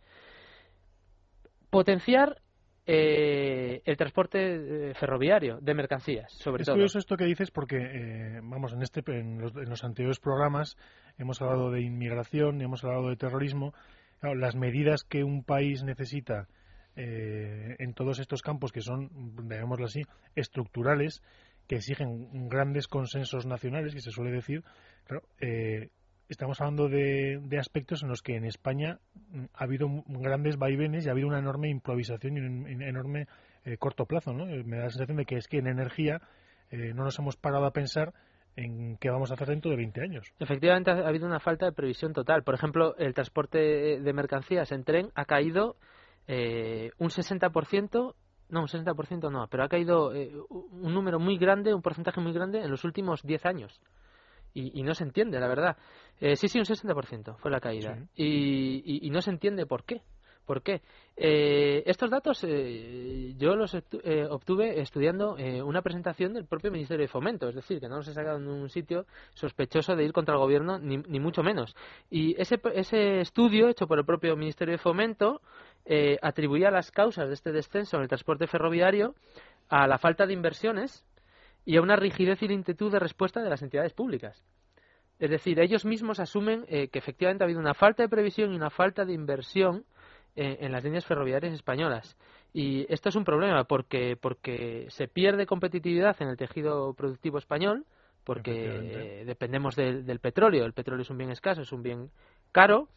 Potenciar 1.69 2.41
eh, 2.85 3.81
el 3.85 3.97
transporte 3.97 4.89
eh, 4.89 4.93
ferroviario 4.93 5.59
de 5.61 5.73
mercancías, 5.73 6.33
sobre 6.33 6.63
es 6.63 6.65
todo. 6.65 6.75
Es 6.75 6.79
curioso 6.79 6.99
esto 6.99 7.15
que 7.15 7.25
dices 7.25 7.49
porque, 7.49 8.39
vamos, 8.43 8.73
en, 8.73 8.81
este, 8.81 9.01
en 9.07 9.39
los, 9.39 9.55
en 9.55 9.69
los 9.69 9.83
anteriores 9.83 10.19
programas 10.19 10.75
hemos 11.17 11.41
hablado 11.41 11.71
de 11.71 11.81
inmigración, 11.81 12.61
hemos 12.61 12.83
hablado 12.83 13.09
de 13.09 13.15
terrorismo 13.15 13.73
las 14.21 14.55
medidas 14.55 15.03
que 15.03 15.23
un 15.23 15.43
país 15.43 15.83
necesita 15.83 16.47
eh, 16.95 17.75
en 17.79 17.93
todos 17.93 18.19
estos 18.19 18.41
campos 18.41 18.71
que 18.71 18.81
son, 18.81 19.09
digámoslo 19.47 19.85
así, 19.85 20.01
estructurales, 20.35 21.21
que 21.67 21.75
exigen 21.75 22.49
grandes 22.49 22.87
consensos 22.87 23.45
nacionales, 23.45 23.93
que 23.93 24.01
se 24.01 24.11
suele 24.11 24.31
decir, 24.31 24.63
claro, 25.05 25.23
eh, 25.39 25.91
estamos 26.27 26.59
hablando 26.59 26.89
de, 26.89 27.39
aspectos 27.57 28.03
en 28.03 28.09
los 28.09 28.21
que 28.21 28.35
en 28.35 28.43
España 28.43 28.99
mm, 29.31 29.45
ha 29.53 29.63
habido 29.63 29.87
grandes 30.07 30.57
vaivenes 30.57 31.05
y 31.05 31.09
ha 31.09 31.11
habido 31.13 31.27
una 31.27 31.39
enorme 31.39 31.69
improvisación 31.69 32.35
y 32.35 32.39
un 32.41 32.81
enorme 32.81 33.27
eh, 33.63 33.77
corto 33.77 34.05
plazo. 34.05 34.33
¿no? 34.33 34.45
Me 34.45 34.77
da 34.77 34.83
la 34.83 34.89
sensación 34.89 35.17
de 35.17 35.25
que 35.25 35.37
es 35.37 35.47
que 35.47 35.59
en 35.59 35.67
energía 35.67 36.21
no 36.71 37.03
nos 37.03 37.17
hemos 37.17 37.35
parado 37.35 37.65
a 37.65 37.73
pensar 37.73 38.13
en 38.55 38.97
qué 38.97 39.09
vamos 39.09 39.31
a 39.31 39.35
hacer 39.35 39.47
dentro 39.47 39.71
de 39.71 39.77
20 39.77 40.01
años. 40.01 40.33
Efectivamente, 40.39 40.91
ha 40.91 41.07
habido 41.07 41.25
una 41.25 41.39
falta 41.39 41.65
de 41.65 41.71
previsión 41.71 42.13
total. 42.13 42.43
Por 42.43 42.55
ejemplo, 42.55 42.95
el 42.97 43.13
transporte 43.13 43.99
de 43.99 44.13
mercancías 44.13 44.71
en 44.71 44.83
tren 44.83 45.11
ha 45.15 45.25
caído 45.25 45.77
eh, 46.27 46.91
un 46.97 47.09
60%, 47.09 48.15
no, 48.49 48.61
un 48.61 48.67
60% 48.67 49.31
no, 49.31 49.47
pero 49.47 49.63
ha 49.63 49.69
caído 49.69 50.13
eh, 50.13 50.31
un 50.49 50.93
número 50.93 51.19
muy 51.19 51.37
grande, 51.37 51.73
un 51.73 51.81
porcentaje 51.81 52.19
muy 52.19 52.33
grande 52.33 52.59
en 52.59 52.69
los 52.69 52.83
últimos 52.83 53.23
10 53.23 53.45
años. 53.45 53.79
Y, 54.51 54.81
no 54.81 54.95
se 54.95 55.03
entiende, 55.03 55.39
la 55.39 55.47
verdad. 55.47 55.77
Eh, 56.19 56.35
sí, 56.35 56.49
sí, 56.49 56.57
un 56.57 56.65
60% 56.65 57.37
fue 57.37 57.51
la 57.51 57.59
caída. 57.59 57.97
y, 58.15 59.09
no 59.11 59.21
se 59.21 59.29
entiende 59.29 59.65
por 59.65 59.85
qué. 59.85 60.01
¿Por 60.49 60.63
qué? 60.63 60.81
Eh, 61.15 61.83
estos 61.85 62.09
datos 62.09 62.43
eh, 62.43 63.35
yo 63.37 63.55
los 63.55 63.71
eh, 63.75 64.25
obtuve 64.27 64.81
estudiando 64.81 65.35
una 65.63 65.83
presentación 65.83 66.33
del 66.33 66.47
propio 66.47 66.71
Ministerio 66.71 67.03
de 67.03 67.07
Fomento, 67.07 67.49
es 67.49 67.53
decir, 67.53 67.79
que 67.79 67.87
no 67.87 67.97
los 67.97 68.07
he 68.07 68.15
sacado 68.15 68.39
en 68.39 68.47
un 68.47 68.67
sitio 68.67 69.05
sospechoso 69.35 69.95
de 69.95 70.05
ir 70.05 70.11
contra 70.11 70.33
el 70.33 70.39
gobierno, 70.39 70.79
ni, 70.79 71.19
mucho 71.19 71.43
menos. 71.43 71.75
Y 72.09 72.33
ese, 72.41 72.59
ese 72.73 73.19
estudio, 73.19 73.69
hecho 73.69 73.85
por 73.85 73.99
el 73.99 74.05
propio 74.05 74.35
Ministerio 74.35 74.71
de 74.71 74.79
Fomento, 74.79 75.41
atribuía 76.23 76.71
las 76.71 76.89
causas 76.89 77.27
de 77.27 77.35
este 77.35 77.51
descenso 77.51 77.97
en 77.97 78.01
el 78.01 78.09
transporte 78.09 78.47
ferroviario 78.47 79.13
a 79.67 79.85
la 79.85 79.99
falta 79.99 80.25
de 80.25 80.33
inversiones 80.33 81.05
y 81.63 81.77
a 81.77 81.81
una 81.83 81.95
rigidez 81.95 82.41
y 82.41 82.47
lentitud 82.47 82.91
de 82.91 82.97
respuesta 82.97 83.43
de 83.43 83.51
las 83.51 83.61
entidades 83.61 83.93
públicas. 83.93 84.43
Es 85.19 85.29
decir, 85.29 85.59
ellos 85.59 85.85
mismos 85.85 86.19
asumen 86.19 86.65
que 86.65 86.89
efectivamente 86.93 87.43
ha 87.43 87.45
habido 87.45 87.59
una 87.59 87.75
falta 87.75 88.01
de 88.01 88.09
previsión 88.09 88.51
y 88.51 88.55
una 88.55 88.71
falta 88.71 89.05
de 89.05 89.13
inversión 89.13 89.85
en, 90.35 90.71
las 90.71 90.83
líneas 90.83 91.05
ferroviarias 91.05 91.53
españolas. 91.53 92.17
Y 92.53 92.91
esto 92.91 93.09
es 93.09 93.15
un 93.15 93.23
problema 93.23 93.63
porque, 93.65 94.17
porque 94.19 94.87
se 94.89 95.07
pierde 95.07 95.45
competitividad 95.45 96.15
en 96.21 96.29
el 96.29 96.37
tejido 96.37 96.93
productivo 96.93 97.37
español, 97.37 97.85
porque 98.23 99.23
dependemos 99.25 99.75
del, 99.75 100.19
petróleo. 100.19 100.65
El 100.65 100.73
petróleo 100.73 101.01
es 101.01 101.09
un 101.09 101.17
bien 101.17 101.31
escaso, 101.31 101.61
es 101.61 101.71
un 101.71 101.83
bien 101.83 102.09
caro. 102.51 102.87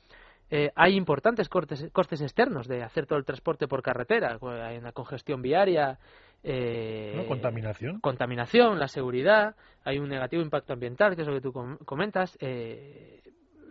Eh, 0.50 0.70
hay 0.74 0.96
importantes 0.96 1.48
cortes, 1.48 1.88
costes 1.92 2.20
externos 2.20 2.68
de 2.68 2.82
hacer 2.82 3.06
todo 3.06 3.18
el 3.18 3.24
transporte 3.24 3.66
por 3.66 3.82
carretera. 3.82 4.38
Hay 4.66 4.76
una 4.76 4.92
congestión 4.92 5.40
viaria. 5.40 5.98
Eh, 6.42 7.24
contaminación. 7.28 8.00
Contaminación, 8.00 8.78
la 8.78 8.88
seguridad. 8.88 9.54
Hay 9.84 9.98
un 9.98 10.08
negativo 10.08 10.42
impacto 10.42 10.74
ambiental, 10.74 11.16
que 11.16 11.22
es 11.22 11.28
lo 11.28 11.34
que 11.34 11.40
tú 11.40 11.52
comentas. 11.84 12.36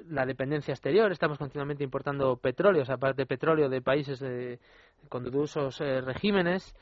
Eh, 0.02 0.06
la 0.10 0.26
dependencia 0.26 0.74
exterior, 0.74 1.12
estamos 1.12 1.38
continuamente 1.38 1.84
importando 1.84 2.38
petróleo, 2.38 2.84
aparte 2.88 3.24
de 3.24 3.26
petróleo 3.26 3.70
de 3.70 3.82
países 3.82 4.20
de, 4.20 4.60
con 5.10 5.24
dudosos 5.24 5.80
eh, 5.82 6.02
regímenes. 6.02 6.76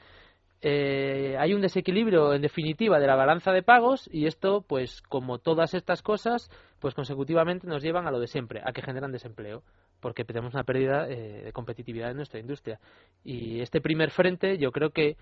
Eh, 0.61 1.38
hay 1.39 1.53
un 1.53 1.61
desequilibrio, 1.61 2.33
en 2.33 2.41
definitiva, 2.41 2.99
de 2.99 3.07
la 3.07 3.15
balanza 3.15 3.53
de 3.53 3.63
pagos 3.63 4.09
y 4.11 4.27
esto, 4.27 4.61
pues, 4.61 5.01
como 5.03 5.39
todas 5.39 5.73
estas 5.73 6.01
cosas, 6.01 6.49
pues 6.79 6.93
consecutivamente 6.93 7.65
nos 7.65 7.81
llevan 7.81 8.07
a 8.07 8.11
lo 8.11 8.19
de 8.19 8.27
siempre, 8.27 8.61
a 8.65 8.73
que 8.73 8.81
generan 8.81 9.13
desempleo, 9.13 9.63
porque 10.01 10.25
tenemos 10.25 10.53
una 10.53 10.65
pérdida 10.65 11.07
eh, 11.07 11.43
de 11.45 11.53
competitividad 11.53 12.11
en 12.11 12.17
nuestra 12.17 12.41
industria. 12.41 12.77
Y 13.23 13.61
este 13.61 13.79
primer 13.79 14.11
frente, 14.11 14.57
yo 14.57 14.71
creo 14.71 14.89
que 14.91 15.15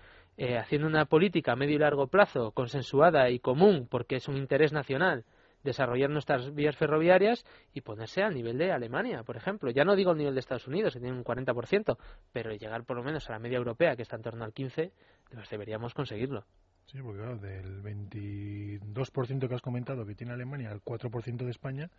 haciendo 0.56 0.86
una 0.86 1.04
política 1.04 1.52
a 1.52 1.56
medio 1.56 1.74
y 1.74 1.78
largo 1.78 2.06
plazo, 2.06 2.52
consensuada 2.52 3.28
y 3.28 3.40
común, 3.40 3.88
porque 3.90 4.14
es 4.16 4.28
un 4.28 4.36
interés 4.36 4.72
nacional, 4.72 5.24
desarrollar 5.64 6.10
nuestras 6.10 6.54
vías 6.54 6.76
ferroviarias 6.76 7.44
y 7.72 7.80
ponerse 7.80 8.22
al 8.22 8.34
nivel 8.34 8.58
de 8.58 8.72
Alemania, 8.72 9.22
por 9.22 9.36
ejemplo. 9.36 9.70
Ya 9.70 9.84
no 9.84 9.96
digo 9.96 10.12
el 10.12 10.18
nivel 10.18 10.34
de 10.34 10.40
Estados 10.40 10.66
Unidos, 10.66 10.94
que 10.94 11.00
tiene 11.00 11.16
un 11.16 11.24
40%, 11.24 11.96
pero 12.32 12.52
llegar 12.52 12.84
por 12.84 12.96
lo 12.96 13.02
menos 13.02 13.28
a 13.28 13.32
la 13.32 13.38
media 13.38 13.58
europea, 13.58 13.96
que 13.96 14.02
está 14.02 14.16
en 14.16 14.22
torno 14.22 14.44
al 14.44 14.54
15%, 14.54 14.92
pues 15.32 15.50
deberíamos 15.50 15.94
conseguirlo. 15.94 16.44
Sí, 16.86 17.02
porque 17.02 17.18
claro, 17.18 17.36
del 17.36 17.82
22% 17.82 19.46
que 19.46 19.54
has 19.54 19.60
comentado 19.60 20.06
que 20.06 20.14
tiene 20.14 20.32
Alemania 20.32 20.70
al 20.70 20.80
4% 20.82 21.44
de 21.44 21.50
España, 21.50 21.90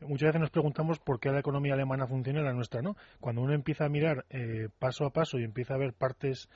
muchas 0.00 0.28
veces 0.28 0.40
nos 0.40 0.50
preguntamos 0.50 0.98
por 0.98 1.20
qué 1.20 1.30
la 1.30 1.38
economía 1.38 1.74
alemana 1.74 2.08
funciona 2.08 2.40
y 2.40 2.44
la 2.44 2.52
nuestra 2.52 2.82
no. 2.82 2.96
Cuando 3.20 3.40
uno 3.40 3.54
empieza 3.54 3.84
a 3.84 3.88
mirar 3.88 4.24
eh, 4.30 4.68
paso 4.80 5.04
a 5.04 5.10
paso 5.10 5.38
y 5.38 5.44
empieza 5.44 5.74
a 5.74 5.78
ver 5.78 5.92
partes 5.92 6.48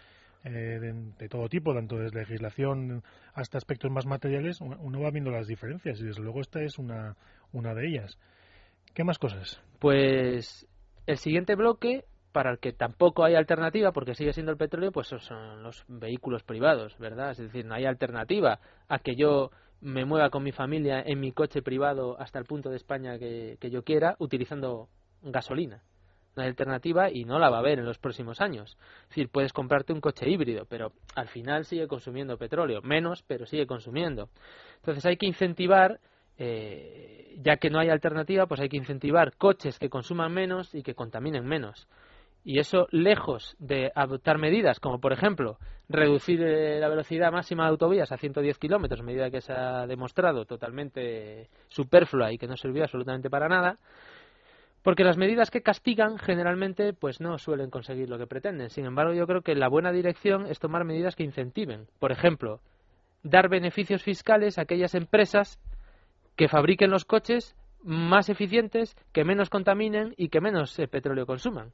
eh, 0.48 0.78
de, 1.18 1.28
todo 1.28 1.48
tipo, 1.48 1.74
tanto 1.74 1.96
desde 1.96 2.20
legislación 2.20 3.02
hasta 3.34 3.58
aspectos 3.58 3.90
más 3.90 4.06
materiales, 4.06 4.60
uno 4.60 5.00
va 5.00 5.10
viendo 5.10 5.32
las 5.32 5.48
diferencias 5.48 6.00
y 6.00 6.04
desde 6.04 6.22
luego 6.22 6.40
esta 6.40 6.62
es 6.62 6.78
una, 6.78 7.16
una 7.52 7.74
de 7.74 7.88
ellas. 7.88 8.16
¿Qué 8.94 9.02
más 9.02 9.18
cosas? 9.18 9.60
Pues 9.80 10.68
el 11.06 11.18
siguiente 11.18 11.56
bloque, 11.56 12.04
para 12.30 12.52
el 12.52 12.60
que 12.60 12.72
tampoco 12.72 13.24
hay 13.24 13.34
alternativa, 13.34 13.90
porque 13.90 14.14
sigue 14.14 14.32
siendo 14.32 14.52
el 14.52 14.58
petróleo, 14.58 14.92
pues 14.92 15.08
son 15.08 15.64
los 15.64 15.84
vehículos 15.88 16.44
privados, 16.44 16.96
¿verdad? 16.98 17.32
Es 17.32 17.38
decir, 17.38 17.64
no 17.66 17.74
hay 17.74 17.84
alternativa 17.84 18.60
a 18.86 19.00
que 19.00 19.16
yo 19.16 19.50
me 19.80 20.04
mueva 20.04 20.30
con 20.30 20.44
mi 20.44 20.52
familia 20.52 21.02
en 21.04 21.18
mi 21.18 21.32
coche 21.32 21.60
privado 21.60 22.20
hasta 22.20 22.38
el 22.38 22.44
punto 22.44 22.70
de 22.70 22.76
España 22.76 23.18
que 23.18 23.58
yo 23.68 23.82
quiera 23.82 24.14
utilizando 24.20 24.88
gasolina 25.22 25.82
alternativa 26.44 27.10
y 27.10 27.24
no 27.24 27.38
la 27.38 27.50
va 27.50 27.56
a 27.56 27.60
haber 27.60 27.78
en 27.78 27.84
los 27.84 27.98
próximos 27.98 28.40
años. 28.40 28.76
Es 29.02 29.08
decir, 29.08 29.28
puedes 29.28 29.52
comprarte 29.52 29.92
un 29.92 30.00
coche 30.00 30.28
híbrido, 30.28 30.64
pero 30.68 30.92
al 31.14 31.28
final 31.28 31.64
sigue 31.64 31.86
consumiendo 31.88 32.36
petróleo, 32.36 32.82
menos, 32.82 33.22
pero 33.26 33.46
sigue 33.46 33.66
consumiendo. 33.66 34.28
Entonces 34.76 35.04
hay 35.06 35.16
que 35.16 35.26
incentivar, 35.26 36.00
eh, 36.38 37.36
ya 37.38 37.56
que 37.56 37.70
no 37.70 37.78
hay 37.78 37.88
alternativa, 37.88 38.46
pues 38.46 38.60
hay 38.60 38.68
que 38.68 38.76
incentivar 38.76 39.36
coches 39.36 39.78
que 39.78 39.88
consuman 39.88 40.32
menos 40.32 40.74
y 40.74 40.82
que 40.82 40.94
contaminen 40.94 41.44
menos. 41.44 41.88
Y 42.44 42.60
eso, 42.60 42.86
lejos 42.92 43.56
de 43.58 43.90
adoptar 43.92 44.38
medidas 44.38 44.78
como, 44.78 45.00
por 45.00 45.12
ejemplo, 45.12 45.58
reducir 45.88 46.40
eh, 46.42 46.78
la 46.78 46.88
velocidad 46.88 47.32
máxima 47.32 47.64
de 47.64 47.70
autovías 47.70 48.12
a 48.12 48.18
110 48.18 48.56
kilómetros, 48.58 49.02
medida 49.02 49.32
que 49.32 49.40
se 49.40 49.52
ha 49.52 49.84
demostrado 49.88 50.44
totalmente 50.44 51.48
superflua 51.66 52.32
y 52.32 52.38
que 52.38 52.46
no 52.46 52.56
sirvió 52.56 52.84
absolutamente 52.84 53.30
para 53.30 53.48
nada, 53.48 53.78
porque 54.86 55.02
las 55.02 55.16
medidas 55.16 55.50
que 55.50 55.62
castigan 55.62 56.16
generalmente 56.16 56.92
pues 56.92 57.20
no 57.20 57.38
suelen 57.38 57.70
conseguir 57.70 58.08
lo 58.08 58.18
que 58.18 58.28
pretenden. 58.28 58.70
Sin 58.70 58.86
embargo, 58.86 59.14
yo 59.14 59.26
creo 59.26 59.42
que 59.42 59.56
la 59.56 59.66
buena 59.66 59.90
dirección 59.90 60.46
es 60.46 60.60
tomar 60.60 60.84
medidas 60.84 61.16
que 61.16 61.24
incentiven. 61.24 61.88
Por 61.98 62.12
ejemplo, 62.12 62.60
dar 63.24 63.48
beneficios 63.48 64.04
fiscales 64.04 64.58
a 64.58 64.62
aquellas 64.62 64.94
empresas 64.94 65.58
que 66.36 66.46
fabriquen 66.46 66.92
los 66.92 67.04
coches 67.04 67.56
más 67.82 68.28
eficientes, 68.28 68.94
que 69.12 69.24
menos 69.24 69.50
contaminen 69.50 70.14
y 70.16 70.28
que 70.28 70.40
menos 70.40 70.78
eh, 70.78 70.86
petróleo 70.86 71.26
consuman 71.26 71.72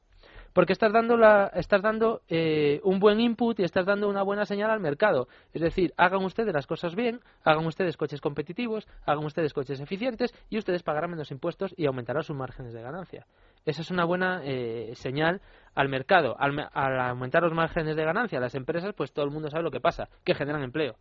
porque 0.52 0.72
estás 0.72 0.92
dando, 0.92 1.16
la, 1.16 1.50
estás 1.54 1.82
dando 1.82 2.22
eh, 2.28 2.80
un 2.84 2.98
buen 2.98 3.20
input 3.20 3.58
y 3.60 3.64
estás 3.64 3.86
dando 3.86 4.08
una 4.08 4.22
buena 4.22 4.44
señal 4.44 4.70
al 4.70 4.80
mercado. 4.80 5.28
Es 5.52 5.62
decir, 5.62 5.92
hagan 5.96 6.24
ustedes 6.24 6.52
las 6.52 6.66
cosas 6.66 6.94
bien, 6.94 7.20
hagan 7.44 7.66
ustedes 7.66 7.96
coches 7.96 8.20
competitivos, 8.20 8.86
hagan 9.06 9.24
ustedes 9.24 9.52
coches 9.52 9.80
eficientes 9.80 10.34
y 10.50 10.58
ustedes 10.58 10.82
pagarán 10.82 11.10
menos 11.10 11.30
impuestos 11.30 11.74
y 11.76 11.86
aumentarán 11.86 12.22
sus 12.22 12.36
márgenes 12.36 12.72
de 12.72 12.82
ganancia. 12.82 13.26
Esa 13.64 13.82
es 13.82 13.90
una 13.90 14.04
buena 14.04 14.42
eh, 14.44 14.92
señal 14.94 15.40
al 15.74 15.88
mercado. 15.88 16.36
Al, 16.38 16.68
aumentar 16.74 17.42
los 17.42 17.52
márgenes 17.52 17.96
de 17.96 18.04
ganancia 18.04 18.38
a 18.38 18.40
las 18.40 18.54
empresas, 18.54 18.92
pues 18.94 19.12
todo 19.12 19.24
el 19.24 19.30
mundo 19.30 19.48
sabe 19.48 19.62
lo 19.62 19.70
que 19.70 19.80
pasa, 19.80 20.08
que 20.24 20.34
generan 20.34 20.62
empleo. 20.62 20.96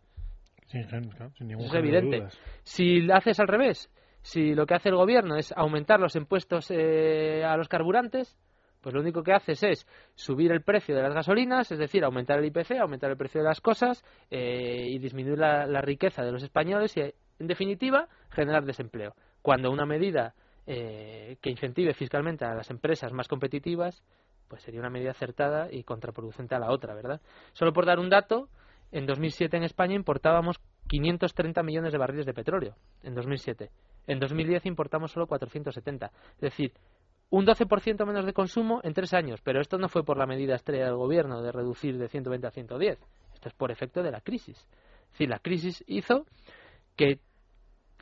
sin 0.66 1.48
ningún 1.48 1.66
es 1.66 1.74
evidente. 1.74 2.24
Si 2.62 3.10
haces 3.10 3.40
al 3.40 3.48
revés, 3.48 3.90
si 4.22 4.54
lo 4.54 4.66
que 4.66 4.74
hace 4.74 4.88
el 4.88 4.96
gobierno 4.96 5.36
es 5.36 5.52
aumentar 5.56 5.98
los 5.98 6.14
impuestos 6.16 6.70
eh, 6.70 7.44
a 7.44 7.56
los 7.56 7.68
carburantes, 7.68 8.36
pues 8.82 8.94
lo 8.94 9.00
único 9.00 9.22
que 9.22 9.32
haces 9.32 9.62
es 9.62 9.86
subir 10.14 10.50
el 10.50 10.62
precio 10.62 10.94
de 10.94 11.02
las 11.02 11.14
gasolinas, 11.14 11.70
es 11.70 11.78
decir, 11.78 12.04
aumentar 12.04 12.38
el 12.38 12.46
IPC, 12.46 12.72
aumentar 12.80 13.10
el 13.10 13.16
precio 13.16 13.40
de 13.40 13.48
las 13.48 13.60
cosas 13.60 14.04
eh, 14.30 14.86
y 14.88 14.98
disminuir 14.98 15.38
la, 15.38 15.80
riqueza 15.80 16.22
de 16.22 16.32
los 16.32 16.42
españoles 16.42 16.96
y, 16.96 17.00
en 17.00 17.46
definitiva, 17.46 18.08
generar 18.30 18.64
desempleo. 18.64 19.14
Cuando 19.40 19.70
una 19.70 19.86
medida 19.86 20.34
eh, 20.66 21.36
que 21.40 21.50
incentive 21.50 21.94
fiscalmente 21.94 22.44
a 22.44 22.54
las 22.54 22.70
empresas 22.70 23.12
más 23.12 23.28
competitivas, 23.28 24.02
pues 24.48 24.62
sería 24.62 24.80
una 24.80 24.90
medida 24.90 25.12
acertada 25.12 25.68
y 25.72 25.84
contraproducente 25.84 26.54
a 26.54 26.58
la 26.58 26.70
otra, 26.72 26.94
¿verdad? 26.94 27.20
Solo 27.52 27.72
por 27.72 27.86
dar 27.86 27.98
un 27.98 28.10
dato, 28.10 28.48
en 28.90 29.06
2007 29.06 29.56
en 29.56 29.62
España 29.62 29.94
importábamos 29.94 30.60
530 30.88 31.62
millones 31.62 31.92
de 31.92 31.98
barriles 31.98 32.26
de 32.26 32.34
petróleo, 32.34 32.76
en 33.02 33.14
2007. 33.14 33.70
En 34.06 34.18
2010 34.18 34.66
importamos 34.66 35.12
solo 35.12 35.26
470. 35.26 36.10
Es 36.34 36.40
decir, 36.40 36.72
un 37.32 37.46
12% 37.46 38.04
menos 38.04 38.26
de 38.26 38.34
consumo 38.34 38.80
en 38.84 38.92
tres 38.92 39.14
años, 39.14 39.40
pero 39.42 39.62
esto 39.62 39.78
no 39.78 39.88
fue 39.88 40.04
por 40.04 40.18
la 40.18 40.26
medida 40.26 40.54
estrella 40.54 40.84
del 40.84 40.96
gobierno 40.96 41.40
de 41.40 41.50
reducir 41.50 41.96
de 41.96 42.06
120 42.06 42.46
a 42.46 42.50
110, 42.50 42.98
esto 43.32 43.48
es 43.48 43.54
por 43.54 43.70
efecto 43.70 44.02
de 44.02 44.10
la 44.10 44.20
crisis. 44.20 44.58
Es 44.58 45.10
decir, 45.12 45.30
la 45.30 45.38
crisis 45.38 45.82
hizo 45.86 46.26
que 46.94 47.20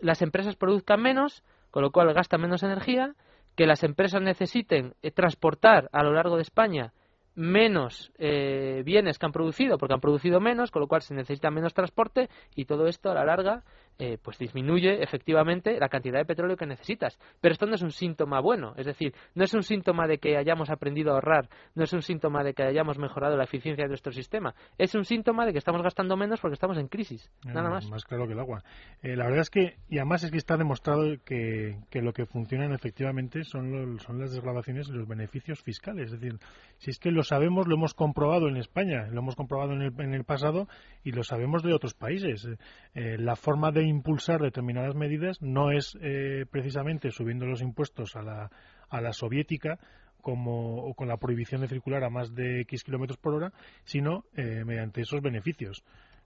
las 0.01 0.21
empresas 0.21 0.57
produzcan 0.57 1.01
menos, 1.01 1.45
con 1.71 1.85
lo 1.85 1.93
cual 1.93 2.13
gastan 2.13 2.41
menos 2.41 2.65
energía, 2.65 3.15
que 3.55 3.67
las 3.67 3.85
empresas 3.85 4.21
necesiten 4.21 4.95
eh, 5.01 5.13
transportar 5.13 5.89
a 5.93 6.03
lo 6.03 6.13
largo 6.13 6.35
de 6.35 6.43
España 6.43 6.93
menos 7.37 8.11
eh, 8.19 8.83
bienes 8.85 9.17
que 9.17 9.27
han 9.27 9.33
producido, 9.33 9.79
porque 9.79 9.95
han 9.95 10.01
producido 10.01 10.41
menos, 10.41 10.73
con 10.73 10.81
lo 10.81 10.89
cual 10.89 11.03
se 11.03 11.15
necesita 11.15 11.53
menos 11.53 11.73
transporte 11.73 12.29
y 12.57 12.65
todo 12.65 12.89
esto 12.89 13.13
a 13.13 13.15
la 13.15 13.25
larga 13.25 13.63
eh, 13.99 14.19
pues 14.23 14.39
disminuye 14.39 15.03
efectivamente 15.03 15.79
la 15.79 15.89
cantidad 15.89 16.19
de 16.19 16.25
petróleo 16.25 16.57
que 16.57 16.67
necesitas. 16.67 17.19
Pero 17.41 17.53
esto 17.53 17.67
no 17.67 17.75
es 17.75 17.83
un 17.83 17.91
síntoma 17.91 18.41
bueno, 18.41 18.75
es 18.77 18.87
decir, 18.87 19.15
no 19.35 19.45
es 19.45 19.55
un 19.55 19.63
síntoma 19.63 20.07
de 20.07 20.19
que 20.19 20.37
hayamos 20.37 20.71
aprendido 20.71 21.11
a 21.11 21.15
ahorrar, 21.15 21.49
no 21.75 21.85
es 21.85 21.93
un 21.93 22.03
síntoma 22.03 22.43
de 22.43 22.55
que 22.55 22.63
hayamos 22.63 22.99
mejorado 22.99 23.37
la 23.37 23.45
eficiencia 23.45 23.85
de 23.85 23.89
nuestro 23.89 24.13
sistema, 24.13 24.55
es 24.79 24.95
un 24.95 25.05
síntoma 25.05 25.47
de 25.47 25.53
que 25.53 25.59
estamos 25.59 25.83
gastando 25.83 26.17
menos 26.17 26.41
porque 26.41 26.55
estamos 26.55 26.79
en 26.79 26.89
crisis, 26.89 27.31
nada 27.45 27.69
más. 27.69 27.89
Más 27.91 28.05
claro 28.05 28.27
que 28.27 28.33
el 28.33 28.41
agua. 28.41 28.63
Eh, 29.03 29.17
la 29.17 29.25
verdad 29.25 29.41
es 29.41 29.51
que, 29.51 29.77
y 29.89 29.99
además 29.99 30.25
es 30.25 30.31
que 30.31 30.39
está 30.39 30.57
demostrado 30.57 31.05
que, 31.25 31.79
que 31.91 32.03
lo 32.03 32.13
que 32.13 32.27
funciona 32.27 32.75
efectivamente 32.75 33.45
son, 33.45 33.99
son 34.01 34.19
las 34.19 34.33
desgravaciones 34.33 34.89
y 34.89 34.93
los 34.93 35.07
beneficios 35.07 35.63
fiscales. 35.63 36.13
Es 36.13 36.21
decir, 36.21 36.39
si 36.79 36.91
es 36.91 36.99
que 36.99 37.11
lo 37.11 37.23
sabemos, 37.23 37.67
lo 37.67 37.75
hemos 37.75 37.95
comprobado 37.95 38.49
en 38.49 38.57
España, 38.57 39.07
lo 39.11 39.21
hemos 39.21 39.37
comprobado 39.37 39.73
en 39.73 39.83
el, 39.83 40.01
en 40.01 40.15
el 40.15 40.25
pasado 40.25 40.69
y 41.05 41.13
lo 41.13 41.23
sabemos 41.23 41.63
de 41.63 41.75
otros 41.75 41.95
países. 41.95 42.49
Eh, 42.95 43.17
la 43.19 43.37
forma 43.37 43.71
de 43.71 43.80
impulsar 43.85 44.41
determinadas 44.41 44.95
medidas 44.95 45.41
no 45.41 45.71
es 45.71 45.97
eh, 46.01 46.47
precisamente 46.51 47.11
subiendo 47.11 47.47
los 47.47 47.63
impuestos 47.63 48.17
a 48.17 48.23
la, 48.23 48.51
a 48.89 49.01
la 49.01 49.13
soviética 49.13 49.79
como 50.21 50.85
o 50.85 50.95
con 50.95 51.09
la 51.09 51.17
prohibición 51.17 51.63
de 51.63 51.69
circular 51.69 52.05
a 52.05 52.11
más 52.11 52.35
de 52.35 52.61
X 52.63 52.85
kilómetros 52.85 53.19
por 53.19 53.35
hora, 53.35 53.53
sino 53.85 54.25
eh, 54.37 54.65
mediante 54.65 55.01
esos 55.01 55.21
beneficios. 55.23 55.83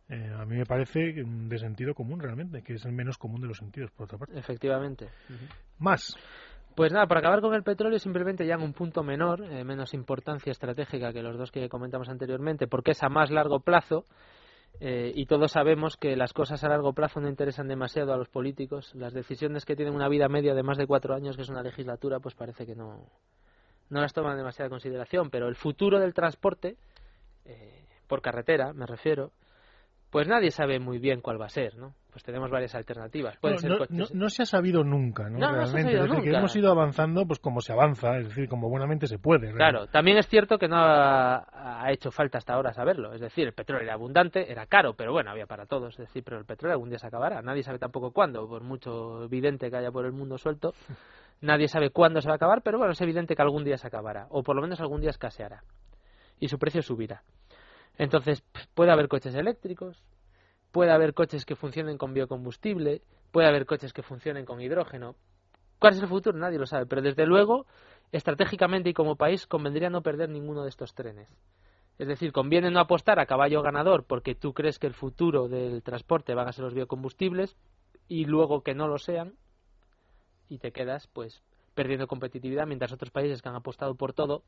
Eh, 0.08 0.32
a 0.36 0.44
mí 0.44 0.56
me 0.56 0.66
parece 0.66 1.14
de 1.24 1.58
sentido 1.58 1.94
común 1.94 2.20
realmente, 2.20 2.62
que 2.62 2.74
es 2.74 2.84
el 2.84 2.92
menos 2.92 3.16
común 3.16 3.40
de 3.40 3.48
los 3.48 3.58
sentidos, 3.58 3.90
por 3.92 4.04
otra 4.04 4.18
parte. 4.18 4.38
Efectivamente. 4.38 5.08
Más. 5.78 6.16
Pues 6.74 6.92
nada, 6.92 7.06
para 7.06 7.20
acabar 7.20 7.40
con 7.40 7.54
el 7.54 7.62
petróleo, 7.62 7.98
simplemente 8.00 8.44
ya 8.46 8.54
en 8.54 8.62
un 8.62 8.72
punto 8.72 9.04
menor, 9.04 9.46
menos 9.64 9.94
importancia 9.94 10.50
estratégica 10.50 11.12
que 11.12 11.22
los 11.22 11.38
dos 11.38 11.52
que 11.52 11.68
comentamos 11.68 12.08
anteriormente, 12.08 12.66
porque 12.66 12.90
es 12.90 13.02
a 13.04 13.08
más 13.08 13.30
largo 13.30 13.60
plazo, 13.60 14.06
eh, 14.80 15.12
y 15.14 15.26
todos 15.26 15.52
sabemos 15.52 15.96
que 15.96 16.16
las 16.16 16.32
cosas 16.32 16.64
a 16.64 16.68
largo 16.68 16.92
plazo 16.92 17.20
no 17.20 17.28
interesan 17.28 17.68
demasiado 17.68 18.12
a 18.12 18.16
los 18.16 18.28
políticos. 18.28 18.94
Las 18.94 19.12
decisiones 19.12 19.64
que 19.64 19.76
tienen 19.76 19.94
una 19.94 20.08
vida 20.08 20.28
media 20.28 20.54
de 20.54 20.62
más 20.62 20.78
de 20.78 20.86
cuatro 20.86 21.14
años, 21.14 21.36
que 21.36 21.42
es 21.42 21.48
una 21.48 21.62
legislatura, 21.62 22.20
pues 22.20 22.34
parece 22.34 22.66
que 22.66 22.74
no, 22.74 23.06
no 23.90 24.00
las 24.00 24.12
toman 24.12 24.36
demasiada 24.36 24.68
consideración. 24.68 25.30
Pero 25.30 25.48
el 25.48 25.54
futuro 25.54 26.00
del 26.00 26.14
transporte, 26.14 26.76
eh, 27.44 27.84
por 28.06 28.20
carretera, 28.20 28.72
me 28.72 28.86
refiero, 28.86 29.32
pues 30.14 30.28
nadie 30.28 30.52
sabe 30.52 30.78
muy 30.78 31.00
bien 31.00 31.20
cuál 31.20 31.40
va 31.40 31.46
a 31.46 31.48
ser, 31.48 31.76
¿no? 31.76 31.92
Pues 32.12 32.22
tenemos 32.22 32.48
varias 32.48 32.72
alternativas. 32.76 33.36
no, 33.90 34.28
se 34.28 34.42
ha 34.44 34.46
sabido 34.46 34.84
nunca, 34.84 35.28
¿no? 35.28 35.40
Realmente. 35.40 35.92
es 35.92 36.08
decir, 36.08 36.22
que 36.22 36.36
hemos 36.36 36.54
ido 36.54 36.70
avanzando, 36.70 37.26
pues 37.26 37.40
como 37.40 37.60
se 37.60 37.72
avanza, 37.72 38.18
es 38.18 38.28
decir, 38.28 38.48
como 38.48 38.68
buenamente 38.68 39.08
se 39.08 39.18
puede. 39.18 39.52
Claro, 39.52 39.88
también 39.88 40.16
es 40.18 40.28
cierto 40.28 40.56
que 40.56 40.68
no 40.68 40.76
ha, 40.78 41.84
hecho 41.88 42.12
falta 42.12 42.38
hasta 42.38 42.54
ahora 42.54 42.72
saberlo. 42.72 43.12
Es 43.12 43.20
decir, 43.20 43.48
el 43.48 43.54
petróleo 43.54 43.82
era 43.82 43.94
abundante, 43.94 44.52
era 44.52 44.66
caro, 44.66 44.94
pero 44.94 45.10
bueno, 45.10 45.32
había 45.32 45.46
para 45.46 45.66
todos. 45.66 45.94
Es 45.94 46.06
decir, 46.06 46.22
pero 46.22 46.38
el 46.38 46.44
petróleo 46.44 46.74
algún 46.74 46.90
día 46.90 47.00
se 47.00 47.08
acabará. 47.08 47.42
Nadie 47.42 47.64
sabe 47.64 47.80
tampoco 47.80 48.12
cuándo, 48.12 48.46
por 48.46 48.62
mucho 48.62 49.24
evidente 49.24 49.68
que 49.68 49.76
haya 49.76 49.90
por 49.90 50.06
el 50.06 50.12
mundo 50.12 50.38
suelto. 50.38 50.74
Nadie 51.40 51.66
sabe 51.66 51.90
cuándo 51.90 52.20
se 52.20 52.28
va 52.28 52.34
a 52.34 52.36
acabar, 52.36 52.62
pero 52.62 52.78
bueno, 52.78 52.92
es 52.92 53.00
evidente 53.00 53.34
que 53.34 53.42
algún 53.42 53.64
día 53.64 53.78
se 53.78 53.88
acabará, 53.88 54.28
o 54.30 54.44
por 54.44 54.54
lo 54.54 54.62
menos 54.62 54.80
algún 54.80 55.00
día 55.00 55.10
escaseará. 55.10 55.64
Y 56.38 56.46
su 56.46 56.56
precio 56.56 56.82
subirá. 56.82 57.24
Entonces, 57.96 58.42
puede 58.74 58.90
haber 58.90 59.08
coches 59.08 59.34
eléctricos, 59.34 60.02
puede 60.72 60.90
haber 60.90 61.14
coches 61.14 61.44
que 61.44 61.56
funcionen 61.56 61.98
con 61.98 62.14
biocombustible, 62.14 63.02
puede 63.30 63.48
haber 63.48 63.66
coches 63.66 63.92
que 63.92 64.02
funcionen 64.02 64.44
con 64.44 64.60
hidrógeno. 64.60 65.14
¿Cuál 65.78 65.94
es 65.94 66.02
el 66.02 66.08
futuro? 66.08 66.38
Nadie 66.38 66.58
lo 66.58 66.66
sabe, 66.66 66.86
pero 66.86 67.02
desde 67.02 67.26
luego, 67.26 67.66
estratégicamente 68.10 68.90
y 68.90 68.94
como 68.94 69.16
país, 69.16 69.46
convendría 69.46 69.90
no 69.90 70.02
perder 70.02 70.30
ninguno 70.30 70.62
de 70.62 70.70
estos 70.70 70.94
trenes. 70.94 71.28
Es 71.98 72.08
decir, 72.08 72.32
conviene 72.32 72.70
no 72.70 72.80
apostar 72.80 73.20
a 73.20 73.26
caballo 73.26 73.62
ganador 73.62 74.04
porque 74.04 74.34
tú 74.34 74.52
crees 74.52 74.78
que 74.78 74.88
el 74.88 74.94
futuro 74.94 75.48
del 75.48 75.82
transporte 75.82 76.34
van 76.34 76.48
a 76.48 76.52
ser 76.52 76.64
los 76.64 76.74
biocombustibles 76.74 77.56
y 78.08 78.24
luego 78.24 78.62
que 78.62 78.74
no 78.74 78.88
lo 78.88 78.98
sean, 78.98 79.34
y 80.48 80.58
te 80.58 80.72
quedas 80.72 81.06
pues 81.08 81.42
perdiendo 81.74 82.06
competitividad 82.06 82.66
mientras 82.66 82.92
otros 82.92 83.10
países 83.10 83.42
que 83.42 83.48
han 83.48 83.54
apostado 83.54 83.94
por 83.94 84.12
todo 84.12 84.42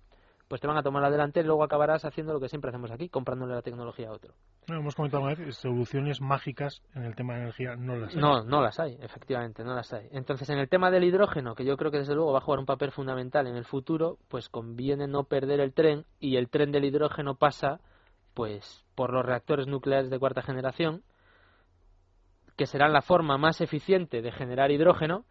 pues 0.49 0.61
te 0.61 0.67
van 0.67 0.77
a 0.77 0.83
tomar 0.83 1.05
adelante 1.05 1.41
y 1.41 1.43
luego 1.43 1.65
acabarás 1.65 2.05
haciendo 2.05 2.33
lo 2.33 2.41
que 2.41 2.49
siempre 2.49 2.69
hacemos 2.69 2.91
aquí, 2.91 3.09
comprándole 3.09 3.55
la 3.55 3.63
tecnología 3.63 4.09
a 4.09 4.13
otro. 4.13 4.33
No, 4.69 4.77
hemos 4.77 4.95
comentado 4.95 5.25
una 5.25 5.35
vez, 5.35 5.57
soluciones 5.57 6.21
mágicas 6.21 6.83
en 6.95 7.05
el 7.05 7.17
tema 7.17 7.35
de 7.35 7.41
energía 7.43 7.77
no 7.77 7.97
las 7.97 8.15
hay. 8.15 8.21
No, 8.21 8.45
no 8.45 8.61
las 8.61 8.79
hay, 8.79 8.97
efectivamente, 9.01 9.65
no 9.65 9.75
las 9.75 9.93
hay. 9.93 10.09
Entonces, 10.13 10.49
en 10.51 10.59
el 10.59 10.69
tema 10.69 10.91
del 10.91 11.05
hidrógeno, 11.05 11.55
que 11.55 11.65
yo 11.65 11.77
creo 11.77 11.91
que 11.91 11.99
desde 11.99 12.15
luego 12.15 12.33
va 12.33 12.39
a 12.39 12.43
jugar 12.43 12.61
un 12.61 12.67
papel 12.67 12.93
fundamental 12.93 13.47
en 13.47 13.57
el 13.57 13.65
futuro, 13.65 14.19
pues 14.29 14.49
conviene 14.49 15.09
no 15.09 15.25
perder 15.25 15.61
el 15.61 15.73
tren 15.73 16.05
y 16.21 16.37
el 16.37 16.49
tren 16.49 16.71
del 16.71 16.85
hidrógeno 16.85 17.35
pasa 17.35 17.81
pues 18.35 18.85
por 18.95 19.13
los 19.13 19.25
reactores 19.25 19.67
nucleares 19.67 20.11
de 20.11 20.19
cuarta 20.19 20.43
generación, 20.43 21.03
que 22.57 22.67
serán 22.67 22.93
la 22.93 23.03
forma 23.03 23.39
más 23.39 23.61
eficiente 23.61 24.23
de 24.23 24.31
generar 24.31 24.71
hidrógeno 24.71 25.25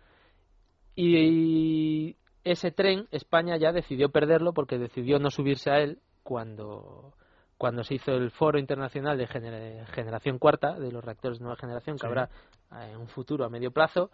y 0.95 2.15
ese 2.45 2.71
tren 2.71 3.07
España 3.11 3.57
ya 3.57 3.73
decidió 3.73 4.09
perderlo 4.09 4.53
porque 4.53 4.77
decidió 4.77 5.19
no 5.19 5.31
subirse 5.31 5.71
a 5.71 5.79
él 5.79 5.99
cuando 6.23 7.13
cuando 7.57 7.83
se 7.83 7.95
hizo 7.95 8.11
el 8.11 8.31
foro 8.31 8.59
internacional 8.59 9.17
de 9.17 9.27
generación 9.27 10.39
cuarta 10.39 10.77
de 10.77 10.91
los 10.91 11.03
reactores 11.03 11.39
de 11.39 11.43
nueva 11.43 11.57
generación 11.57 11.97
que 11.97 12.05
habrá 12.05 12.29
eh, 12.73 12.91
en 12.91 12.97
un 12.97 13.07
futuro 13.07 13.45
a 13.45 13.49
medio 13.49 13.71
plazo. 13.71 14.11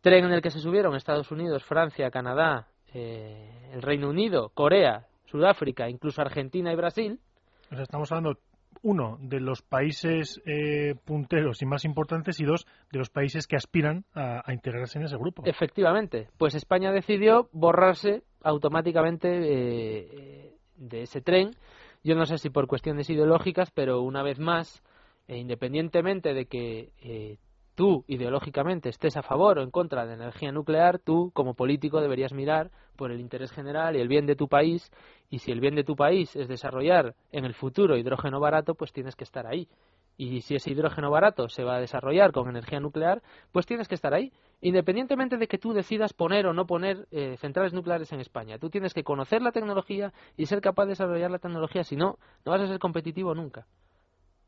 Tren 0.00 0.24
en 0.24 0.32
el 0.32 0.42
que 0.42 0.50
se 0.50 0.58
subieron 0.58 0.96
Estados 0.96 1.30
Unidos 1.30 1.62
Francia 1.64 2.10
Canadá 2.10 2.66
eh, 2.92 3.70
el 3.72 3.82
Reino 3.82 4.08
Unido 4.10 4.50
Corea 4.50 5.06
Sudáfrica 5.26 5.88
incluso 5.88 6.20
Argentina 6.20 6.72
y 6.72 6.76
Brasil. 6.76 7.20
Estamos 7.70 8.10
hablando 8.12 8.38
uno, 8.82 9.18
de 9.20 9.40
los 9.40 9.62
países 9.62 10.40
eh, 10.44 10.94
punteros 11.04 11.62
y 11.62 11.66
más 11.66 11.84
importantes 11.84 12.40
y 12.40 12.44
dos, 12.44 12.66
de 12.90 12.98
los 12.98 13.10
países 13.10 13.46
que 13.46 13.56
aspiran 13.56 14.04
a, 14.14 14.52
integrarse 14.52 14.98
en 14.98 15.04
ese 15.04 15.16
grupo. 15.16 15.42
Efectivamente, 15.46 16.28
pues 16.38 16.54
España 16.54 16.92
decidió 16.92 17.48
borrarse 17.52 18.22
automáticamente 18.42 19.28
eh, 19.30 20.56
de 20.76 21.02
ese 21.02 21.20
tren. 21.20 21.52
Yo 22.02 22.14
no 22.14 22.26
sé 22.26 22.38
si 22.38 22.50
por 22.50 22.66
cuestiones 22.66 23.08
ideológicas, 23.08 23.70
pero 23.70 24.02
una 24.02 24.22
vez 24.22 24.38
más, 24.38 24.82
e 25.28 25.38
independientemente 25.38 26.34
de 26.34 26.46
que 26.46 27.38
tú 27.74 28.04
ideológicamente 28.06 28.88
estés 28.88 29.16
a 29.16 29.22
favor 29.22 29.58
o 29.58 29.62
en 29.62 29.70
contra 29.70 30.02
de 30.02 30.16
la 30.16 30.24
energía 30.24 30.52
nuclear, 30.52 30.98
tú 30.98 31.30
como 31.34 31.54
político 31.54 32.00
deberías 32.00 32.32
mirar 32.32 32.70
por 32.96 33.10
el 33.10 33.20
interés 33.20 33.50
general 33.52 33.96
y 33.96 34.00
el 34.00 34.08
bien 34.08 34.26
de 34.26 34.36
tu 34.36 34.48
país 34.48 34.90
y 35.30 35.38
si 35.38 35.50
el 35.50 35.60
bien 35.60 35.74
de 35.74 35.84
tu 35.84 35.96
país 35.96 36.34
es 36.36 36.48
desarrollar 36.48 37.14
en 37.30 37.44
el 37.44 37.54
futuro 37.54 37.96
hidrógeno 37.96 38.40
barato, 38.40 38.74
pues 38.74 38.92
tienes 38.92 39.16
que 39.16 39.24
estar 39.24 39.46
ahí. 39.46 39.68
Y 40.18 40.42
si 40.42 40.54
ese 40.54 40.70
hidrógeno 40.70 41.10
barato 41.10 41.48
se 41.48 41.64
va 41.64 41.76
a 41.76 41.80
desarrollar 41.80 42.32
con 42.32 42.48
energía 42.48 42.80
nuclear, 42.80 43.22
pues 43.50 43.66
tienes 43.66 43.88
que 43.88 43.94
estar 43.94 44.12
ahí, 44.12 44.30
independientemente 44.60 45.38
de 45.38 45.48
que 45.48 45.58
tú 45.58 45.72
decidas 45.72 46.12
poner 46.12 46.46
o 46.46 46.52
no 46.52 46.66
poner 46.66 47.08
eh, 47.10 47.36
centrales 47.38 47.72
nucleares 47.72 48.12
en 48.12 48.20
España. 48.20 48.58
Tú 48.58 48.68
tienes 48.68 48.92
que 48.92 49.04
conocer 49.04 49.40
la 49.40 49.52
tecnología 49.52 50.12
y 50.36 50.46
ser 50.46 50.60
capaz 50.60 50.84
de 50.84 50.90
desarrollar 50.90 51.30
la 51.30 51.38
tecnología, 51.38 51.82
si 51.82 51.96
no, 51.96 52.18
no 52.44 52.52
vas 52.52 52.60
a 52.60 52.66
ser 52.66 52.78
competitivo 52.78 53.34
nunca. 53.34 53.66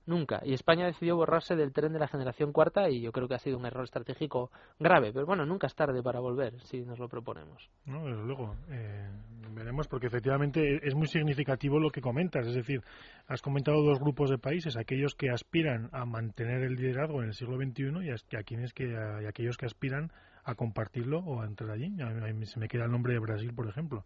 Nunca. 0.06 0.40
Y 0.44 0.52
España 0.52 0.86
decidió 0.86 1.16
borrarse 1.16 1.56
del 1.56 1.72
tren 1.72 1.92
de 1.92 1.98
la 1.98 2.08
generación 2.08 2.52
cuarta 2.52 2.90
y 2.90 3.00
yo 3.00 3.10
creo 3.10 3.26
que 3.26 3.34
ha 3.34 3.38
sido 3.38 3.58
un 3.58 3.64
error 3.64 3.84
estratégico 3.84 4.50
grave. 4.78 5.12
Pero 5.12 5.24
bueno, 5.24 5.46
nunca 5.46 5.66
es 5.66 5.74
tarde 5.74 6.02
para 6.02 6.20
volver 6.20 6.60
si 6.64 6.82
nos 6.82 6.98
lo 6.98 7.08
proponemos. 7.08 7.70
No, 7.86 8.04
desde 8.04 8.24
luego. 8.24 8.54
Eh, 8.70 9.08
veremos 9.54 9.88
porque 9.88 10.08
efectivamente 10.08 10.86
es 10.86 10.94
muy 10.94 11.06
significativo 11.06 11.78
lo 11.78 11.90
que 11.90 12.02
comentas. 12.02 12.46
Es 12.46 12.54
decir, 12.54 12.82
has 13.26 13.40
comentado 13.40 13.82
dos 13.82 13.98
grupos 13.98 14.28
de 14.28 14.38
países, 14.38 14.76
aquellos 14.76 15.14
que 15.14 15.30
aspiran 15.30 15.88
a 15.92 16.04
mantener 16.04 16.62
el 16.62 16.74
liderazgo 16.74 17.22
en 17.22 17.28
el 17.28 17.34
siglo 17.34 17.56
XXI 17.56 17.84
y, 18.02 18.36
a, 18.36 18.42
quienes 18.42 18.74
que, 18.74 18.84
y 18.84 19.26
aquellos 19.26 19.56
que 19.56 19.66
aspiran 19.66 20.12
a 20.44 20.54
compartirlo 20.54 21.20
o 21.20 21.40
a 21.40 21.46
entrar 21.46 21.70
allí. 21.70 21.86
A 22.02 22.10
mí, 22.10 22.44
se 22.44 22.60
me 22.60 22.68
queda 22.68 22.84
el 22.84 22.90
nombre 22.90 23.14
de 23.14 23.20
Brasil, 23.20 23.54
por 23.54 23.68
ejemplo. 23.68 24.04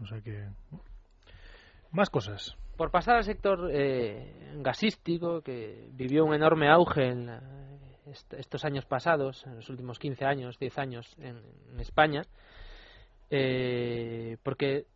O 0.00 0.06
sea 0.06 0.20
que... 0.22 0.48
Más 1.92 2.08
cosas. 2.08 2.56
Por 2.80 2.90
pasar 2.90 3.16
al 3.16 3.24
sector 3.24 3.68
eh, 3.70 4.54
gasístico, 4.54 5.42
que 5.42 5.90
vivió 5.92 6.24
un 6.24 6.32
enorme 6.32 6.70
auge 6.70 7.08
en 7.08 7.30
estos 8.38 8.64
años 8.64 8.86
pasados, 8.86 9.44
en 9.44 9.56
los 9.56 9.68
últimos 9.68 9.98
15 9.98 10.24
años, 10.24 10.58
10 10.58 10.78
años 10.78 11.14
en, 11.18 11.42
España, 11.78 12.22
eh, 13.28 14.38
porque 14.42 14.86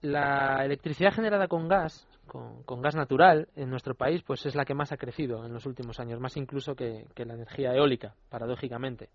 la 0.00 0.64
electricidad 0.64 1.12
generada 1.12 1.48
con 1.48 1.66
gas, 1.66 2.06
con, 2.28 2.80
gas 2.80 2.94
natural, 2.94 3.48
en 3.56 3.68
nuestro 3.68 3.96
país, 3.96 4.22
pues 4.22 4.46
es 4.46 4.54
la 4.54 4.64
que 4.64 4.74
más 4.74 4.92
ha 4.92 4.96
crecido 4.96 5.44
en 5.44 5.52
los 5.52 5.66
últimos 5.66 5.98
años, 5.98 6.20
más 6.20 6.36
incluso 6.36 6.76
que 6.76 7.04
la 7.16 7.34
energía 7.34 7.74
eólica, 7.74 8.14
paradójicamente 8.28 9.08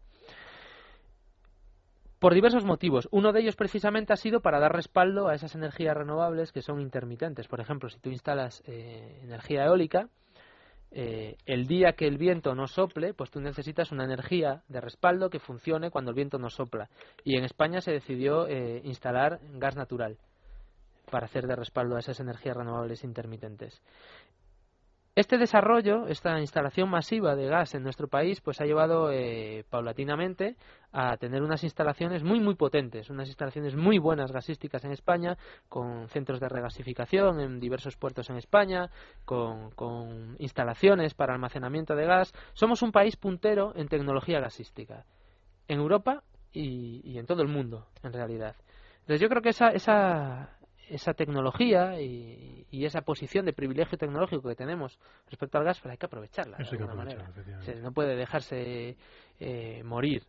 por 2.20 2.34
diversos 2.34 2.64
motivos. 2.64 3.08
Uno 3.12 3.32
de 3.34 3.42
ellos 3.42 3.56
precisamente 3.56 4.14
ha 4.14 4.18
sido 4.18 4.42
para 4.42 4.60
dar 4.60 4.74
respaldo 4.74 5.28
a 5.28 5.36
esas 5.36 5.56
energías 5.56 5.96
renovables 5.96 6.52
que 6.52 6.62
son 6.62 6.80
intermitentes. 6.80 7.48
Por 7.48 7.60
ejemplo, 7.60 7.90
si 7.90 8.00
tú 8.00 8.10
instalas 8.10 8.64
eh, 8.66 9.20
energía 9.24 9.66
eólica, 9.66 10.10
eh, 10.92 11.36
el 11.46 11.68
día 11.68 11.94
que 11.94 12.08
el 12.08 12.18
viento 12.18 12.56
no 12.56 12.68
sople, 12.68 13.14
pues 13.14 13.30
tú 13.30 13.42
necesitas 13.42 13.92
una 13.92 14.06
energía 14.06 14.64
de 14.70 14.80
respaldo 14.80 15.30
que 15.30 15.40
funcione 15.40 15.92
cuando 15.92 16.12
el 16.12 16.16
viento 16.16 16.38
no 16.38 16.50
sopla. 16.50 16.90
Y 17.24 17.38
en 17.38 17.44
España 17.44 17.82
se 17.82 17.92
decidió 17.92 18.48
eh, 18.48 18.82
instalar 18.86 19.40
gas 19.56 19.76
natural 19.76 20.18
para 21.12 21.26
hacer 21.26 21.48
de 21.48 21.56
respaldo 21.56 21.98
a 21.98 22.00
esas 22.00 22.20
energías 22.20 22.56
renovables 22.56 23.04
intermitentes. 23.04 23.82
Este 25.16 25.38
desarrollo, 25.38 26.08
esta 26.08 26.42
instalación 26.42 26.90
masiva 26.90 27.38
de 27.38 27.48
gas 27.48 27.74
en 27.74 27.84
nuestro 27.84 28.10
país, 28.10 28.42
pues 28.42 28.60
ha 28.60 28.66
llevado 28.66 29.14
eh, 29.14 29.64
paulatinamente 29.70 30.58
a 30.92 31.16
tener 31.16 31.42
unas 31.42 31.64
instalaciones 31.64 32.22
muy 32.22 32.42
muy 32.42 32.56
potentes, 32.56 33.10
unas 33.10 33.30
instalaciones 33.30 33.78
muy 33.78 33.98
buenas 33.98 34.34
gasísticas 34.34 34.84
en 34.84 34.92
España, 34.92 35.38
con 35.70 36.10
centros 36.10 36.42
de 36.42 36.50
regasificación 36.50 37.40
en 37.40 37.62
diversos 37.62 37.96
puertos 37.96 38.30
en 38.30 38.36
España, 38.36 38.90
con, 39.24 40.36
instalaciones 40.38 41.14
para 41.14 41.34
almacenamiento 41.34 41.96
de 41.96 42.06
gas. 42.06 42.34
Somos 42.52 42.82
un 42.82 42.92
país 42.92 43.16
puntero 43.16 43.72
en 43.74 43.88
tecnología 43.88 44.42
gasística, 44.42 45.06
en 45.70 45.80
Europa 45.80 46.24
y, 46.52 47.00
y 47.10 47.20
en 47.20 47.26
todo 47.26 47.42
el 47.42 47.48
mundo, 47.48 47.88
en 48.04 48.12
realidad. 48.12 48.58
Entonces 49.00 49.22
yo 49.22 49.30
creo 49.30 49.42
que 49.42 49.50
esa, 49.50 49.70
esa, 49.70 50.58
esa 50.90 51.14
tecnología 51.14 52.00
y, 52.02 52.66
esa 52.86 53.02
posición 53.02 53.46
de 53.46 53.54
privilegio 53.54 53.98
tecnológico 53.98 54.48
que 54.48 54.56
tenemos 54.56 55.00
respecto 55.28 55.58
al 55.58 55.64
gas, 55.64 55.80
pues 55.80 55.92
hay 55.92 55.98
que 55.98 56.06
aprovecharla 56.06 56.58
de 56.58 56.68
alguna 56.70 56.94
manera. 56.94 57.32
no 57.82 57.92
puede 57.94 58.16
dejarse 58.16 58.96
eh, 59.40 59.84
morir. 59.84 60.24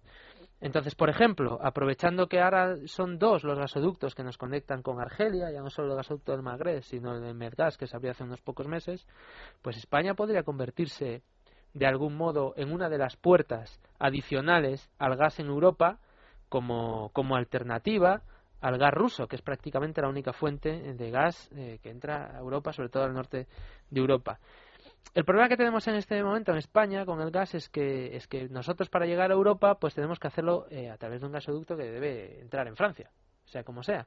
Entonces, 0.61 0.95
por 0.95 1.11
ejemplo, 1.11 1.59
aprovechando 1.63 2.29
que 2.29 2.41
ahora 2.41 2.77
son 2.87 3.19
dos 3.19 3.45
los 3.45 3.59
gasoductos 3.59 4.15
que 4.15 4.23
nos 4.23 4.39
conectan 4.39 4.83
con 4.83 5.01
Argelia, 5.01 5.51
ya 5.51 5.61
no 5.61 5.69
solo 5.69 5.91
el 5.91 5.97
gasoducto 5.97 6.33
del 6.33 6.43
Magreb, 6.43 6.83
sino 6.83 7.15
el 7.15 7.23
de 7.23 7.35
Medgas 7.35 7.77
que 7.77 7.87
se 7.87 7.95
abrió 7.95 8.13
hace 8.13 8.25
unos 8.25 8.41
pocos 8.41 8.67
meses, 8.67 9.07
pues 9.61 9.77
España 9.77 10.15
podría 10.15 10.45
convertirse 10.45 11.23
de 11.75 11.87
algún 11.87 12.17
modo 12.17 12.55
en 12.57 12.73
una 12.73 12.89
de 12.89 12.97
las 12.97 13.17
puertas 13.17 13.81
adicionales 13.99 14.91
al 14.99 15.17
gas 15.17 15.39
en 15.41 15.49
Europa 15.49 15.99
como, 16.49 17.11
como 17.13 17.37
alternativa 17.37 18.23
al 18.61 18.79
gas 18.79 18.93
ruso, 18.93 19.27
que 19.27 19.37
es 19.37 19.43
prácticamente 19.43 20.01
la 20.01 20.09
única 20.09 20.33
fuente 20.33 20.95
de 20.95 21.11
gas 21.11 21.51
eh, 21.57 21.79
que 21.83 21.91
entra 21.91 22.37
a 22.37 22.39
Europa, 22.39 22.73
sobre 22.73 22.89
todo 22.89 23.05
al 23.05 23.15
norte 23.15 23.47
de 23.91 24.01
Europa. 24.01 24.39
El 25.15 25.25
problema 25.25 25.49
que 25.49 25.57
tenemos 25.57 25.87
en 25.89 25.95
este 25.95 26.23
momento 26.23 26.53
en 26.53 26.59
España 26.59 27.07
con 27.07 27.21
el 27.21 27.31
gas 27.31 27.55
es 27.55 27.69
que, 27.69 28.17
es 28.17 28.27
que 28.27 28.49
nosotros 28.49 28.89
para 28.89 29.07
llegar 29.07 29.31
a 29.31 29.35
Europa 29.35 29.77
pues 29.77 29.95
tenemos 29.95 30.19
que 30.19 30.27
hacerlo 30.27 30.67
eh, 30.71 30.91
a 30.91 30.97
través 30.97 31.21
de 31.21 31.27
un 31.27 31.33
gasoducto 31.33 31.77
que 31.77 31.85
debe 31.85 32.41
entrar 32.41 32.67
en 32.67 32.77
Francia, 32.77 33.11
sea 33.45 33.63
como 33.63 33.83
sea. 33.83 34.07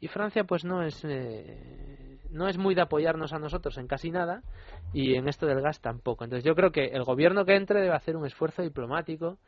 Y 0.00 0.08
Francia 0.08 0.44
pues 0.44 0.64
no 0.64 0.82
es, 0.82 1.02
eh, 1.04 2.18
no 2.30 2.48
es 2.48 2.58
muy 2.58 2.74
de 2.74 2.82
apoyarnos 2.82 3.32
a 3.32 3.38
nosotros 3.38 3.76
en 3.78 3.86
casi 3.86 4.10
nada 4.10 4.42
y 4.92 5.14
en 5.14 5.28
esto 5.28 5.46
del 5.46 5.60
gas 5.60 5.80
tampoco. 5.80 6.24
Entonces 6.24 6.44
yo 6.44 6.54
creo 6.54 6.72
que 6.72 6.86
el 6.86 7.04
gobierno 7.04 7.44
que 7.44 7.54
entre 7.54 7.80
debe 7.80 7.94
hacer 7.94 8.16
un 8.16 8.26
esfuerzo 8.26 8.62
diplomático 8.62 9.38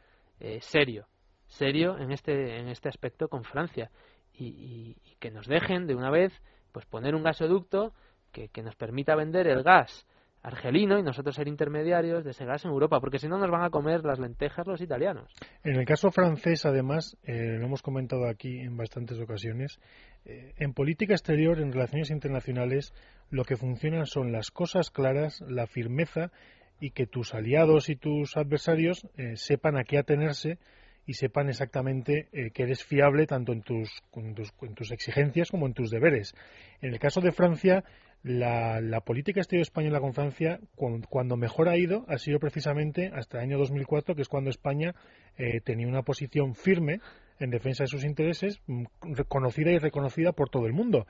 serio, 0.61 1.07
serio 1.47 1.97
en 1.99 2.11
este, 2.11 2.59
en 2.59 2.69
este 2.69 2.89
aspecto 2.89 3.29
con 3.29 3.45
Francia 3.45 3.91
y, 4.35 4.97
que 5.21 5.31
nos 5.31 5.47
dejen 5.47 5.87
de 5.87 5.95
una 5.95 6.11
vez 6.11 6.33
pues 6.73 6.87
poner 6.87 7.15
un 7.15 7.23
gasoducto 7.23 7.93
que, 8.33 8.51
nos 8.63 8.75
permita 8.77 9.15
vender 9.15 9.47
el 9.47 9.63
gas 9.63 10.07
argelino 10.43 10.99
y 10.99 11.03
nosotros 11.05 11.37
ser 11.37 11.47
intermediarios 11.47 12.25
de 12.25 12.31
ese 12.31 12.45
gas 12.45 12.65
en 12.65 12.73
Europa, 12.73 12.99
porque 12.99 13.21
si 13.21 13.29
no 13.29 13.39
nos 13.39 13.49
van 13.49 13.63
a 13.63 13.71
comer 13.71 14.05
las 14.05 14.19
lentejas 14.19 14.67
los 14.67 14.81
italianos. 14.81 15.33
En 15.63 15.77
el 15.77 15.85
caso 15.85 16.11
francés, 16.11 16.67
además, 16.67 17.17
eh, 17.23 17.59
lo 17.59 17.67
hemos 17.67 17.83
comentado 17.83 18.27
aquí 18.29 18.59
en 18.59 18.77
bastantes 18.77 19.21
ocasiones, 19.21 19.79
eh, 20.25 20.53
en 20.57 20.73
política 20.73 21.15
exterior, 21.15 21.61
en 21.61 21.73
relaciones 21.73 22.11
internacionales, 22.11 22.93
lo 23.31 23.45
que 23.45 23.57
funcionan 23.57 24.07
son 24.07 24.33
las 24.33 24.51
cosas 24.51 24.91
claras, 24.91 25.41
la 25.47 25.69
firmeza 25.69 26.33
y 26.81 26.91
que 26.91 27.07
tus 27.07 27.35
aliados 27.35 27.89
y 27.89 27.95
tus 27.95 28.37
adversarios 28.37 29.07
eh, 29.17 29.37
sepan 29.37 29.77
a 29.77 29.85
qué 29.85 29.99
atenerse 29.99 30.59
y 31.07 31.15
sepan 31.15 31.49
exactamente 31.49 32.29
eh, 32.33 32.51
que 32.53 32.63
eres 32.63 32.85
fiable 32.85 33.27
tanto 33.27 33.53
en 33.53 33.63
tus, 33.63 33.91
en 34.15 34.35
tus, 34.75 34.93
exigencias 34.93 35.51
como 35.51 35.67
en 35.67 35.75
tus 35.75 35.91
deberes. 35.91 36.35
En 36.81 36.93
el 36.93 36.99
caso 36.99 37.21
de 37.21 37.33
Francia, 37.33 37.85
la, 38.23 38.81
la 38.81 39.01
política 39.01 39.41
exterior 39.41 39.63
española 39.63 40.01
con 40.01 40.15
Francia, 40.15 40.61
cuando, 40.77 41.37
mejor 41.37 41.69
ha 41.69 41.77
ido, 41.77 42.05
ha 42.09 42.19
sido 42.19 42.39
precisamente 42.39 43.11
hasta 43.13 43.39
el 43.39 43.45
año 43.45 43.59
2004, 43.59 44.15
que 44.15 44.23
es 44.23 44.29
cuando 44.29 44.51
España 44.51 44.95
eh, 45.37 45.61
tenía 45.61 45.89
una 45.89 46.03
posición 46.03 46.55
firme 46.55 47.01
en 47.41 47.51
defensa 47.51 47.85
de 47.85 47.89
sus 47.89 48.05
intereses, 48.05 48.61
mm, 48.67 48.85
reconocida 49.15 49.73
y 49.73 49.79
reconocida 49.79 50.33
por 50.33 50.51
todo 50.51 50.67
el 50.67 50.73
mundo. 50.73 51.07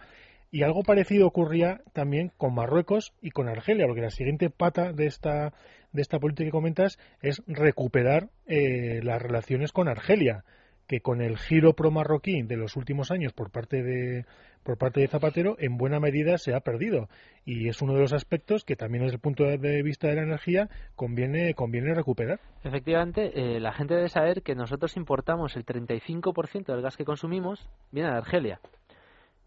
Y 0.50 0.64
algo 0.64 0.82
parecido 0.82 1.26
ocurría 1.26 1.80
también 1.94 2.30
con 2.36 2.54
Marruecos 2.54 3.14
y 3.22 3.30
con 3.30 3.48
Argelia, 3.48 3.86
porque 3.86 4.02
la 4.02 4.10
siguiente 4.10 4.50
pata 4.50 4.92
de 4.92 5.06
esta, 5.06 5.54
de 5.92 6.02
esta 6.02 6.18
política 6.18 6.46
que 6.46 6.50
comentas 6.50 6.98
es 7.20 7.42
recuperar 7.46 8.28
eh, 8.46 9.00
las 9.02 9.20
relaciones 9.20 9.72
con 9.72 9.88
Argelia, 9.88 10.44
que 10.86 11.00
con 11.00 11.20
el 11.20 11.38
giro 11.38 11.74
pro-marroquí 11.74 12.42
de 12.42 12.56
los 12.56 12.76
últimos 12.76 13.10
años 13.10 13.32
por 13.32 13.50
parte 13.50 13.82
de, 13.82 14.26
por 14.62 14.78
parte 14.78 15.00
de 15.00 15.08
Zapatero 15.08 15.56
en 15.58 15.76
buena 15.76 16.00
medida 16.00 16.38
se 16.38 16.54
ha 16.54 16.60
perdido 16.60 17.08
y 17.44 17.68
es 17.68 17.82
uno 17.82 17.94
de 17.94 18.00
los 18.00 18.12
aspectos 18.12 18.64
que 18.64 18.76
también 18.76 19.04
desde 19.04 19.16
el 19.16 19.20
punto 19.20 19.44
de 19.44 19.82
vista 19.82 20.08
de 20.08 20.16
la 20.16 20.22
energía 20.22 20.68
conviene 20.94 21.54
conviene 21.54 21.94
recuperar. 21.94 22.40
Efectivamente, 22.62 23.32
eh, 23.34 23.60
la 23.60 23.72
gente 23.72 23.94
debe 23.94 24.08
saber 24.08 24.42
que 24.42 24.54
nosotros 24.54 24.96
importamos 24.96 25.56
el 25.56 25.64
35% 25.64 26.66
del 26.66 26.82
gas 26.82 26.96
que 26.96 27.04
consumimos 27.04 27.68
viene 27.90 28.10
de 28.10 28.16
Argelia. 28.16 28.60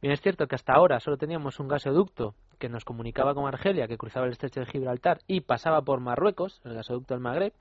Bien 0.01 0.13
es 0.13 0.21
cierto 0.21 0.47
que 0.47 0.55
hasta 0.55 0.73
ahora 0.73 0.99
solo 0.99 1.17
teníamos 1.17 1.59
un 1.59 1.67
gasoducto 1.67 2.35
que 2.57 2.69
nos 2.69 2.85
comunicaba 2.85 3.33
con 3.33 3.47
Argelia, 3.47 3.87
que 3.87 3.97
cruzaba 3.97 4.25
el 4.25 4.33
estrecho 4.33 4.59
de 4.59 4.65
Gibraltar 4.65 5.19
y 5.27 5.41
pasaba 5.41 5.81
por 5.81 5.99
Marruecos, 5.99 6.61
el 6.63 6.73
gasoducto 6.73 7.13
del 7.13 7.21
Magreb, 7.21 7.53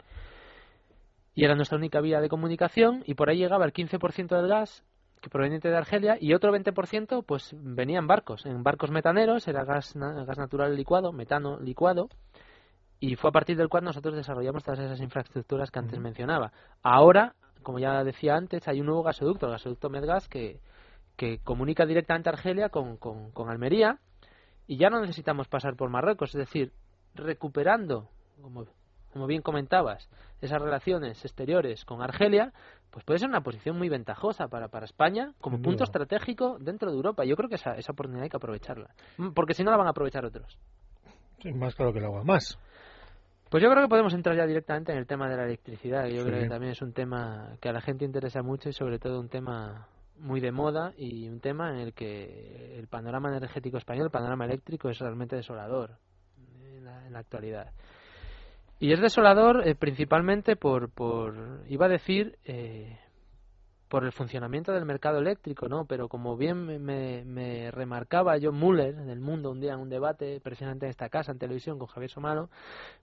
y 1.35 1.45
era 1.45 1.55
nuestra 1.55 1.79
única 1.79 2.01
vía 2.01 2.21
de 2.21 2.29
comunicación 2.29 3.03
y 3.07 3.15
por 3.15 3.29
ahí 3.29 3.39
llegaba 3.39 3.65
el 3.65 3.73
15% 3.73 4.37
del 4.37 4.49
gas 4.49 4.85
que 5.21 5.31
proveniente 5.31 5.69
de 5.71 5.77
Argelia 5.77 6.17
y 6.21 6.35
otro 6.35 6.53
20% 6.53 7.25
pues 7.27 7.55
venía 7.59 7.99
en 7.99 8.07
barcos, 8.07 8.47
en 8.47 8.63
barcos 8.63 8.91
metaneros, 8.91 9.49
era 9.49 9.65
gas, 9.65 9.95
gas 9.95 10.39
natural 10.39 10.77
licuado, 10.77 11.13
metano 11.13 11.59
licuado 11.59 12.09
y 13.01 13.17
fue 13.17 13.31
a 13.31 13.33
partir 13.33 13.57
del 13.57 13.69
cual 13.69 13.85
nosotros 13.85 14.15
desarrollamos 14.15 14.63
todas 14.63 14.81
esas 14.81 15.01
infraestructuras 15.01 15.71
que 15.71 15.79
antes 15.79 15.99
mencionaba. 15.99 16.53
Ahora, 16.83 17.35
como 17.63 17.79
ya 17.79 18.05
decía 18.05 18.37
antes, 18.37 18.69
hay 18.69 18.81
un 18.81 18.87
nuevo 18.87 19.03
gasoducto, 19.03 19.47
el 19.47 19.53
gasoducto 19.53 19.91
Medgas, 19.91 20.29
que, 20.29 20.61
que 21.17 21.39
comunica 21.39 21.87
directamente 21.87 22.29
Argelia 22.29 22.69
con, 22.69 22.97
con, 22.97 23.31
con 23.33 23.51
Almería 23.51 23.99
y 24.67 24.77
ya 24.77 24.91
no 24.91 25.01
necesitamos 25.01 25.49
pasar 25.49 25.77
por 25.77 25.91
Marruecos, 25.91 26.35
es 26.35 26.39
decir, 26.39 26.73
recuperando, 27.15 28.09
como 28.41 28.67
como 29.15 29.29
bien 29.29 29.43
comentabas, 29.43 30.11
esas 30.41 30.61
relaciones 30.61 31.25
exteriores 31.25 31.85
con 31.85 32.03
Argelia, 32.03 32.53
pues 32.91 33.05
puede 33.05 33.21
ser 33.21 33.29
una 33.29 33.43
posición 33.43 33.79
muy 33.79 33.89
ventajosa 33.89 34.49
para, 34.49 34.67
para 34.67 34.87
España 34.87 35.33
como 35.41 35.63
punto 35.63 35.85
estratégico 35.85 36.59
dentro 36.59 36.91
de 36.91 36.97
Europa. 36.97 37.25
Yo 37.25 37.37
creo 37.37 37.49
que 37.49 37.55
esa, 37.55 37.77
esa 37.77 37.93
oportunidad 37.93 38.25
hay 38.25 38.29
que 38.29 38.37
aprovecharla, 38.37 38.91
porque 39.33 39.55
si 39.55 39.63
no 39.63 39.71
la 39.71 39.77
van 39.77 39.87
a 39.87 39.91
aprovechar 39.91 40.25
otros. 40.25 40.59
Sí, 41.41 41.53
más 41.53 41.77
claro 41.77 41.93
que 41.93 42.01
el 42.01 42.07
agua, 42.07 42.25
más. 42.25 42.59
Pues 43.51 43.63
yo 43.63 43.71
creo 43.71 43.85
que 43.85 43.89
podemos 43.89 44.13
entrar 44.15 44.37
ya 44.37 44.47
directamente 44.47 44.91
en 44.91 44.99
el 44.99 45.07
tema 45.07 45.29
de 45.29 45.37
la 45.37 45.45
electricidad, 45.45 46.07
que 46.07 46.17
yo 46.17 46.25
creo 46.25 46.41
que 46.41 46.49
también 46.49 46.73
es 46.73 46.83
un 46.83 46.93
tema 46.93 47.57
que 47.61 47.69
a 47.69 47.73
la 47.73 47.81
gente 47.81 48.05
interesa 48.05 48.43
mucho 48.43 48.69
y 48.69 48.73
sobre 48.73 48.99
todo 48.99 49.21
un 49.21 49.29
tema 49.29 49.87
muy 50.19 50.41
de 50.41 50.53
moda 50.53 50.93
y 50.97 51.29
un 51.29 51.41
tema 51.41 51.71
en 51.71 51.79
el 51.79 51.95
que 51.95 52.79
el 52.79 52.87
panorama 52.87 53.37
energético 53.37 53.79
español, 53.79 54.07
el 54.07 54.11
panorama 54.11 54.45
eléctrico 54.45 54.89
es 54.89 54.99
realmente 54.99 55.37
desolador 55.37 55.99
en 56.77 56.85
la, 56.85 57.07
en 57.07 57.13
la 57.13 57.19
actualidad. 57.19 57.73
Y 58.79 58.93
es 58.93 59.01
desolador 59.01 59.67
eh, 59.67 59.75
principalmente 59.75 60.57
por, 60.57 60.91
por, 60.91 61.63
iba 61.69 61.87
a 61.87 61.89
decir, 61.89 62.39
eh, 62.45 62.99
por 63.89 64.05
el 64.05 64.13
funcionamiento 64.13 64.73
del 64.73 64.85
mercado 64.85 65.19
eléctrico, 65.19 65.69
¿no? 65.69 65.85
Pero 65.87 66.09
como 66.09 66.37
bien 66.37 66.67
me, 66.85 67.25
me 67.25 67.71
remarcaba 67.71 68.37
John 68.43 68.57
Muller 68.57 68.95
en 68.95 69.09
el 69.09 69.21
mundo 69.21 69.51
un 69.53 69.61
día 69.61 69.75
en 69.75 69.81
un 69.81 69.89
debate, 69.89 70.41
precisamente 70.41 70.87
en 70.87 70.91
esta 70.91 71.09
casa, 71.09 71.31
en 71.31 71.39
televisión, 71.39 71.79
con 71.79 71.87
Javier 71.87 72.11
Somalo, 72.11 72.51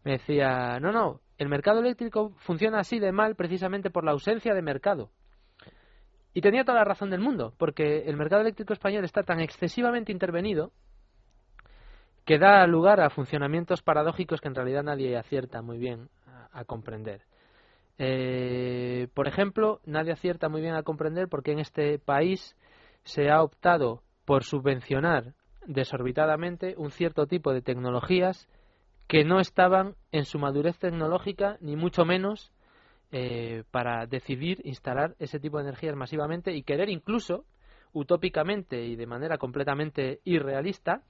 me 0.03 0.13
decía, 0.13 0.79
no, 0.81 0.91
no, 0.91 1.21
el 1.37 1.47
mercado 1.47 1.79
eléctrico 1.79 2.33
funciona 2.39 2.79
así 2.79 2.99
de 2.99 3.11
mal 3.11 3.35
precisamente 3.35 3.89
por 3.89 4.03
la 4.03 4.11
ausencia 4.11 4.53
de 4.53 4.61
mercado. 4.61 5.11
Y 6.33 6.41
tenía 6.41 6.63
toda 6.63 6.79
la 6.79 6.85
razón 6.85 7.09
del 7.09 7.19
mundo, 7.19 7.53
porque 7.57 8.03
el 8.07 8.15
mercado 8.15 8.41
eléctrico 8.41 8.73
español 8.73 9.03
está 9.03 9.23
tan 9.23 9.39
excesivamente 9.41 10.11
intervenido 10.11 10.71
que 12.25 12.37
da 12.37 12.65
lugar 12.67 13.01
a 13.01 13.09
funcionamientos 13.09 13.81
paradójicos 13.81 14.39
que 14.39 14.47
en 14.47 14.55
realidad 14.55 14.83
nadie 14.83 15.17
acierta 15.17 15.61
muy 15.61 15.77
bien 15.77 16.09
a, 16.53 16.63
comprender. 16.65 17.21
Eh, 17.97 19.07
por 19.13 19.27
ejemplo, 19.27 19.81
nadie 19.85 20.13
acierta 20.13 20.47
muy 20.47 20.61
bien 20.61 20.75
a 20.75 20.83
comprender 20.83 21.27
por 21.27 21.43
qué 21.43 21.51
en 21.51 21.59
este 21.59 21.99
país 21.99 22.55
se 23.03 23.29
ha 23.29 23.41
optado 23.41 24.03
por 24.25 24.43
subvencionar 24.43 25.33
desorbitadamente 25.65 26.75
un 26.77 26.91
cierto 26.91 27.27
tipo 27.27 27.53
de 27.53 27.61
tecnologías 27.61 28.47
que 29.07 29.23
no 29.23 29.39
estaban 29.39 29.95
en 30.11 30.25
su 30.25 30.39
madurez 30.39 30.77
tecnológica, 30.79 31.57
ni 31.59 31.75
mucho 31.75 32.05
menos 32.05 32.51
eh, 33.11 33.63
para 33.71 34.05
decidir 34.05 34.61
instalar 34.63 35.15
ese 35.19 35.39
tipo 35.39 35.57
de 35.57 35.63
energías 35.63 35.95
masivamente 35.95 36.53
y 36.53 36.63
querer 36.63 36.89
incluso, 36.89 37.45
utópicamente 37.93 38.85
y 38.85 38.95
de 38.95 39.05
manera 39.05 39.37
completamente 39.37 40.21
irrealista, 40.23 41.03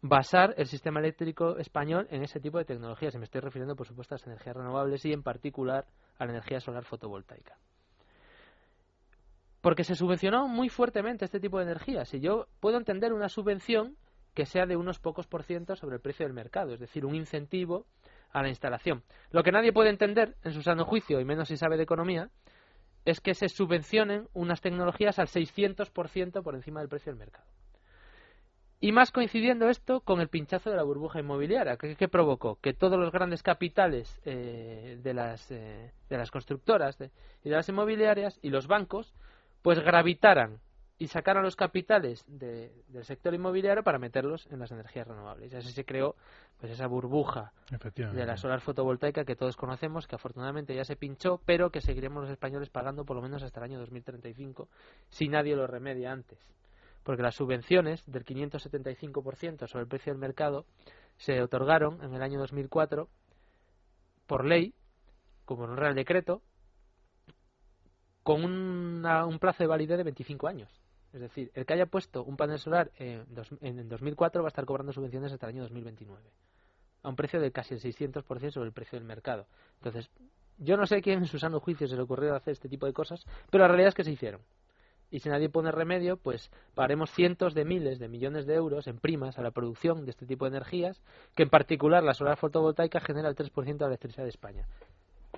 basar 0.00 0.54
el 0.56 0.66
sistema 0.66 1.00
eléctrico 1.00 1.58
español 1.58 2.06
en 2.10 2.22
ese 2.22 2.40
tipo 2.40 2.58
de 2.58 2.64
tecnologías. 2.64 3.14
Y 3.14 3.18
me 3.18 3.24
estoy 3.24 3.40
refiriendo, 3.40 3.76
por 3.76 3.86
supuesto, 3.86 4.14
a 4.14 4.18
las 4.18 4.26
energías 4.26 4.56
renovables 4.56 5.04
y, 5.04 5.12
en 5.12 5.22
particular, 5.22 5.86
a 6.18 6.24
la 6.24 6.32
energía 6.32 6.60
solar 6.60 6.84
fotovoltaica. 6.84 7.56
Porque 9.60 9.84
se 9.84 9.94
subvencionó 9.94 10.46
muy 10.48 10.68
fuertemente 10.68 11.24
este 11.24 11.40
tipo 11.40 11.58
de 11.58 11.64
energías. 11.64 12.12
Y 12.14 12.20
yo 12.20 12.46
puedo 12.60 12.78
entender 12.78 13.12
una 13.12 13.28
subvención 13.28 13.96
que 14.34 14.46
sea 14.46 14.66
de 14.66 14.76
unos 14.76 15.00
pocos 15.00 15.26
por 15.26 15.42
ciento 15.42 15.74
sobre 15.74 15.96
el 15.96 16.02
precio 16.02 16.24
del 16.24 16.32
mercado, 16.32 16.72
es 16.72 16.80
decir, 16.80 17.04
un 17.04 17.16
incentivo 17.16 17.86
a 18.32 18.42
la 18.42 18.48
instalación. 18.48 19.02
Lo 19.30 19.42
que 19.42 19.52
nadie 19.52 19.72
puede 19.72 19.90
entender, 19.90 20.36
en 20.44 20.52
su 20.52 20.62
sano 20.62 20.84
juicio, 20.84 21.20
y 21.20 21.24
menos 21.24 21.48
si 21.48 21.56
sabe 21.56 21.76
de 21.76 21.82
economía, 21.82 22.30
es 23.04 23.20
que 23.20 23.34
se 23.34 23.48
subvencionen 23.48 24.28
unas 24.34 24.60
tecnologías 24.60 25.18
al 25.18 25.28
600% 25.28 26.42
por 26.42 26.54
encima 26.54 26.80
del 26.80 26.88
precio 26.88 27.12
del 27.12 27.18
mercado. 27.18 27.46
Y 28.80 28.92
más 28.92 29.10
coincidiendo 29.10 29.68
esto 29.68 30.00
con 30.00 30.20
el 30.20 30.28
pinchazo 30.28 30.70
de 30.70 30.76
la 30.76 30.84
burbuja 30.84 31.18
inmobiliaria, 31.18 31.76
que, 31.76 32.08
provocó 32.08 32.60
que 32.60 32.74
todos 32.74 32.98
los 32.98 33.10
grandes 33.10 33.42
capitales 33.42 34.20
eh, 34.24 34.98
de, 35.02 35.14
las, 35.14 35.50
eh, 35.50 35.92
de 36.08 36.16
las 36.16 36.30
constructoras 36.30 36.96
y 37.00 37.48
de 37.48 37.56
las 37.56 37.68
inmobiliarias 37.68 38.38
y 38.40 38.50
los 38.50 38.68
bancos, 38.68 39.12
pues 39.62 39.80
gravitaran 39.80 40.60
y 40.98 41.08
sacaran 41.08 41.44
los 41.44 41.54
capitales 41.54 42.24
del 42.26 43.04
sector 43.04 43.32
inmobiliario 43.32 43.84
para 43.84 43.98
meterlos 43.98 44.46
en 44.50 44.58
las 44.58 44.72
energías 44.72 45.06
renovables. 45.06 45.52
Y 45.52 45.56
así 45.56 45.70
se 45.70 45.84
creó 45.84 46.16
pues 46.58 46.72
esa 46.72 46.88
burbuja 46.88 47.52
de 47.94 48.26
la 48.26 48.36
solar 48.36 48.60
fotovoltaica 48.60 49.24
que 49.24 49.36
todos 49.36 49.56
conocemos, 49.56 50.08
que 50.08 50.16
afortunadamente 50.16 50.74
ya 50.74 50.84
se 50.84 50.96
pinchó, 50.96 51.40
pero 51.44 51.70
que 51.70 51.80
seguiremos 51.80 52.22
los 52.22 52.30
españoles 52.30 52.68
pagando 52.68 53.04
por 53.04 53.16
lo 53.16 53.22
menos 53.22 53.42
hasta 53.42 53.60
el 53.60 53.64
año 53.64 53.78
2035 53.78 54.68
si 55.08 55.28
nadie 55.28 55.54
lo 55.54 55.66
remedia 55.66 56.10
antes 56.10 56.38
porque 57.08 57.22
las 57.22 57.36
subvenciones 57.36 58.04
del 58.04 58.22
575% 58.22 59.66
sobre 59.66 59.82
el 59.82 59.88
precio 59.88 60.12
del 60.12 60.20
mercado 60.20 60.66
se 61.16 61.40
otorgaron 61.40 62.02
en 62.02 62.12
el 62.12 62.20
año 62.20 62.38
2004 62.38 63.08
por 64.26 64.44
ley, 64.44 64.74
como 65.46 65.64
en 65.64 65.70
un 65.70 65.76
real 65.78 65.94
decreto, 65.94 66.42
con 68.22 68.44
un 68.44 69.38
plazo 69.40 69.62
de 69.62 69.68
validez 69.68 69.96
de 69.96 70.04
25 70.04 70.48
años. 70.48 70.70
Es 71.12 71.20
decir, 71.20 71.50
el 71.54 71.64
que 71.64 71.72
haya 71.72 71.86
puesto 71.86 72.22
un 72.22 72.36
panel 72.36 72.58
solar 72.58 72.90
en, 72.98 73.24
en 73.60 73.88
2004 73.88 74.42
va 74.42 74.48
a 74.48 74.50
estar 74.50 74.64
cobrando 74.66 74.92
subvenciones 74.92 75.32
hasta 75.32 75.46
el 75.46 75.54
año 75.54 75.62
2029, 75.62 76.22
a 77.02 77.08
un 77.08 77.16
precio 77.16 77.40
de 77.40 77.50
casi 77.50 77.74
el 77.74 77.80
600% 77.80 78.50
sobre 78.50 78.66
el 78.66 78.72
precio 78.72 78.98
del 78.98 79.06
mercado. 79.06 79.46
Entonces, 79.76 80.10
yo 80.58 80.76
no 80.76 80.86
sé 80.86 81.00
quién 81.00 81.20
en 81.20 81.26
su 81.26 81.38
sano 81.38 81.60
juicio 81.60 81.86
se 81.86 81.96
le 81.96 82.02
ocurrió 82.02 82.34
hacer 82.34 82.52
este 82.52 82.68
tipo 82.68 82.86
de 82.86 82.92
cosas, 82.92 83.24
pero 83.50 83.62
la 83.62 83.68
realidad 83.68 83.88
es 83.88 83.94
que 83.94 84.04
se 84.04 84.12
hicieron 84.12 84.42
y 85.10 85.20
si 85.20 85.28
nadie 85.28 85.48
pone 85.48 85.72
remedio, 85.72 86.16
pues 86.16 86.50
pagaremos 86.74 87.10
cientos 87.10 87.54
de 87.54 87.64
miles 87.64 87.98
de 87.98 88.08
millones 88.08 88.46
de 88.46 88.54
euros 88.54 88.86
en 88.86 88.98
primas 88.98 89.38
a 89.38 89.42
la 89.42 89.50
producción 89.50 90.04
de 90.04 90.10
este 90.10 90.26
tipo 90.26 90.44
de 90.44 90.50
energías, 90.50 91.02
que 91.34 91.44
en 91.44 91.50
particular 91.50 92.02
la 92.02 92.14
solar 92.14 92.36
fotovoltaica 92.36 93.00
genera 93.00 93.28
el 93.28 93.36
3% 93.36 93.64
de 93.64 93.78
la 93.78 93.86
electricidad 93.86 94.24
de 94.24 94.30
España. 94.30 94.68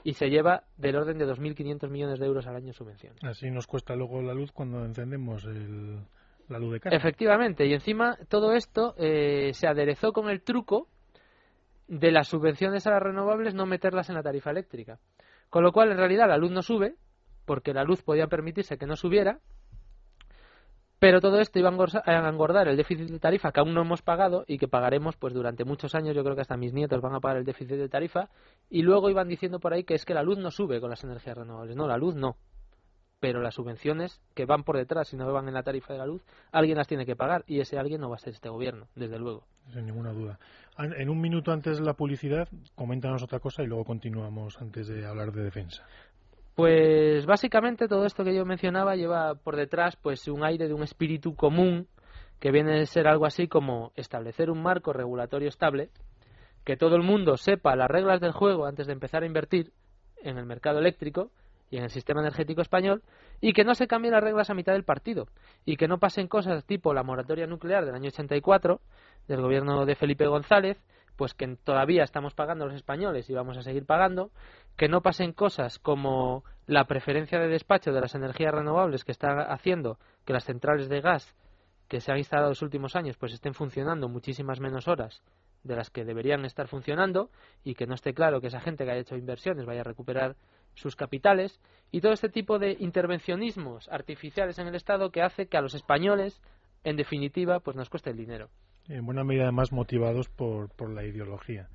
Y 0.03 0.14
se 0.14 0.29
lleva 0.29 0.64
del 0.76 0.96
orden 0.96 1.18
de 1.18 1.26
2.500 1.26 1.88
millones 1.90 2.18
de 2.18 2.26
euros 2.26 2.46
al 2.46 2.57
año 2.57 2.68
en 2.68 2.74
subvenciones. 2.74 3.22
Así 3.22 3.50
nos 3.50 3.66
cuesta 3.66 3.94
luego 3.94 4.22
la 4.22 4.33
luz 4.33 4.50
cuando 4.53 4.85
encendemos 4.85 5.44
la 5.44 6.59
luz 6.59 6.72
de 6.72 6.81
casa. 6.81 6.96
Efectivamente, 6.96 7.66
y 7.66 7.74
encima 7.74 8.16
todo 8.29 8.55
esto 8.55 8.94
eh, 8.98 9.50
se 9.53 9.66
aderezó 9.66 10.12
con 10.12 10.31
el 10.31 10.42
truco 10.42 10.88
de 11.88 12.12
las 12.12 12.29
subvenciones 12.29 12.87
a 12.87 12.92
las 12.92 13.03
renovables 13.03 13.55
no 13.55 13.66
meterlas 13.66 14.09
en 14.09 14.14
la 14.14 14.22
tarifa 14.22 14.50
eléctrica. 14.50 14.98
Con 15.50 15.64
lo 15.64 15.72
cual, 15.72 15.90
en 15.90 15.98
realidad, 15.98 16.29
la 16.29 16.38
luz 16.38 16.53
no 16.53 16.62
sube, 16.62 16.94
porque 17.44 17.74
la 17.74 17.83
luz 17.83 18.03
podía 18.03 18.29
permitirse 18.29 18.79
que 18.79 18.87
no 18.87 18.94
subiera, 18.94 19.40
pero 21.00 21.20
todo 21.20 21.40
esto 21.40 21.58
iba 21.58 21.70
a 21.70 22.28
engordar 22.28 22.68
el 22.68 22.76
déficit 22.76 23.08
de 23.08 23.18
tarifa 23.18 23.52
que 23.52 23.60
aún 23.60 23.72
no 23.72 23.80
hemos 23.80 24.02
pagado 24.02 24.44
y 24.46 24.58
que 24.58 24.68
pagaremos 24.68 25.16
pues 25.16 25.32
durante 25.32 25.64
muchos 25.64 25.94
años. 25.94 26.14
Yo 26.14 26.22
creo 26.22 26.36
que 26.36 26.42
hasta 26.42 26.58
mis 26.58 26.74
nietos 26.74 27.00
van 27.00 27.14
a 27.14 27.20
pagar 27.20 27.38
el 27.38 27.44
déficit 27.44 27.78
de 27.78 27.88
tarifa. 27.88 28.28
Y 28.68 28.82
luego 28.82 29.08
iban 29.08 29.26
diciendo 29.26 29.60
por 29.60 29.72
ahí 29.72 29.82
que 29.82 29.94
es 29.94 30.04
que 30.04 30.12
la 30.12 30.22
luz 30.22 30.36
no 30.36 30.50
sube 30.50 30.78
con 30.78 30.90
las 30.90 31.02
energías 31.02 31.38
renovables. 31.38 31.74
No, 31.74 31.88
la 31.88 31.96
luz 31.96 32.14
no. 32.14 32.36
pero 33.20 33.42
las 33.42 33.54
subvenciones 33.54 34.20
que 34.34 34.46
van 34.46 34.64
por 34.64 34.76
detrás 34.76 35.12
y 35.12 35.16
no 35.16 35.30
van 35.32 35.46
en 35.46 35.54
la 35.54 35.62
tarifa 35.62 35.92
de 35.92 35.98
la 35.98 36.06
luz, 36.06 36.24
alguien 36.52 36.78
las 36.78 36.88
tiene 36.88 37.04
que 37.06 37.14
pagar 37.16 37.44
y 37.46 37.60
ese 37.60 37.78
alguien 37.78 38.00
no 38.00 38.08
va 38.08 38.16
a 38.16 38.18
ser 38.18 38.32
este 38.32 38.48
gobierno, 38.48 38.88
desde 38.94 39.18
luego. 39.18 39.46
Sin 39.72 39.86
ninguna 39.86 40.12
duda. 40.12 40.38
En 40.78 41.10
un 41.10 41.20
minuto 41.20 41.52
antes 41.52 41.78
de 41.78 41.84
la 41.84 41.94
publicidad, 41.94 42.48
coméntanos 42.74 43.22
otra 43.22 43.38
cosa 43.38 43.62
y 43.62 43.66
luego 43.66 43.84
continuamos 43.84 44.60
antes 44.60 44.88
de 44.88 45.06
hablar 45.06 45.32
de 45.32 45.44
defensa. 45.44 45.86
Pues 46.61 47.25
básicamente 47.25 47.88
todo 47.88 48.05
esto 48.05 48.23
que 48.23 48.35
yo 48.35 48.44
mencionaba 48.44 48.94
lleva 48.94 49.35
por 49.35 49.57
detrás 49.57 49.96
pues 49.96 50.29
un 50.29 50.44
aire 50.44 50.68
de 50.68 50.75
un 50.75 50.83
espíritu 50.83 51.35
común 51.35 51.88
que 52.38 52.51
viene 52.51 52.83
a 52.83 52.85
ser 52.85 53.09
algo 53.09 53.25
así 53.25 53.49
como 53.49 53.92
establecer 53.96 54.51
un 54.51 54.62
marco 54.62 54.92
regulatorio 54.92 55.49
estable, 55.49 55.88
que 56.62 56.77
todo 56.77 56.96
el 56.96 57.03
mundo 57.03 57.38
sepa 57.38 57.75
las 57.77 57.88
reglas 57.88 58.20
del 58.20 58.33
juego 58.33 58.66
antes 58.66 58.87
de 58.87 58.92
empezar 58.92 59.23
a 59.23 59.27
invertir 59.27 59.73
en 60.23 60.37
el 60.37 60.44
mercado 60.44 60.81
eléctrico 60.81 61.31
y 61.70 61.79
en 61.79 61.85
el 61.85 61.90
sistema 61.90 62.20
energético 62.20 62.61
español 62.61 63.03
y 63.40 63.55
que 63.55 63.64
no 63.64 63.75
se 63.75 63.87
cambien 63.87 64.12
las 64.12 64.23
reglas 64.23 64.51
a 64.51 64.55
mitad 64.55 64.75
del 64.75 64.85
partido 64.85 65.29
y 65.64 65.79
que 65.79 65.88
no 65.88 65.96
pasen 65.96 66.29
cosas 66.29 66.66
tipo 66.66 66.92
la 66.92 67.03
moratoria 67.03 67.46
nuclear 67.46 67.87
del 67.87 67.94
año 67.94 68.09
84 68.09 68.83
del 69.29 69.40
gobierno 69.40 69.87
de 69.87 69.94
Felipe 69.94 70.27
González, 70.27 70.77
pues 71.16 71.35
que 71.35 71.46
todavía 71.62 72.03
estamos 72.03 72.35
pagando 72.35 72.66
los 72.66 72.75
españoles 72.75 73.29
y 73.31 73.35
vamos 73.35 73.57
a 73.57 73.62
seguir 73.62 73.85
pagando, 73.85 74.31
que 74.76 74.88
no 74.88 75.02
pasen 75.02 75.33
cosas 75.33 75.78
como 75.78 76.44
la 76.66 76.85
preferencia 76.85 77.38
de 77.38 77.48
despacho 77.48 77.92
de 77.92 78.00
las 78.00 78.14
energías 78.14 78.54
renovables 78.54 79.04
que 79.04 79.12
está 79.12 79.42
haciendo 79.52 79.98
que 80.24 80.33
las 80.33 80.44
centrales 80.44 80.88
de 80.88 81.00
gas 81.00 81.35
que 81.88 82.00
se 82.00 82.12
han 82.12 82.18
instalado 82.18 82.48
en 82.48 82.52
los 82.52 82.62
últimos 82.62 82.94
años 82.94 83.16
pues 83.16 83.33
estén 83.33 83.54
funcionando 83.54 84.09
muchísimas 84.09 84.61
menos 84.61 84.87
horas 84.87 85.22
de 85.64 85.76
las 85.76 85.90
que 85.90 86.04
deberían 86.04 86.44
estar 86.44 86.68
funcionando 86.68 87.30
y 87.64 87.74
que 87.74 87.87
no 87.87 87.94
esté 87.94 88.14
claro 88.14 88.40
que 88.40 88.46
esa 88.46 88.61
gente 88.61 88.85
que 88.85 88.92
haya 88.92 89.00
hecho 89.00 89.16
inversiones 89.16 89.66
vaya 89.66 89.80
a 89.80 89.85
recuperar 89.85 90.37
sus 90.74 90.96
capitales 90.96 91.61
y 91.90 92.00
todo 92.00 92.12
este 92.12 92.28
tipo 92.28 92.59
de 92.59 92.76
intervencionismos 92.78 93.88
artificiales 93.88 94.59
en 94.59 94.68
el 94.68 94.74
Estado 94.74 95.11
que 95.11 95.22
hace 95.22 95.46
que 95.46 95.56
a 95.56 95.61
los 95.61 95.74
españoles, 95.74 96.40
en 96.85 96.96
definitiva, 96.96 97.61
pues 97.61 97.76
nos 97.76 97.90
cueste 97.90 98.11
el 98.11 98.16
dinero. 98.16 98.48
En 98.88 99.04
buena 99.04 99.24
medida, 99.24 99.42
además, 99.42 99.72
motivados 99.72 100.28
por, 100.28 100.70
por 100.70 100.90
la 100.90 101.04
ideología 101.04 101.68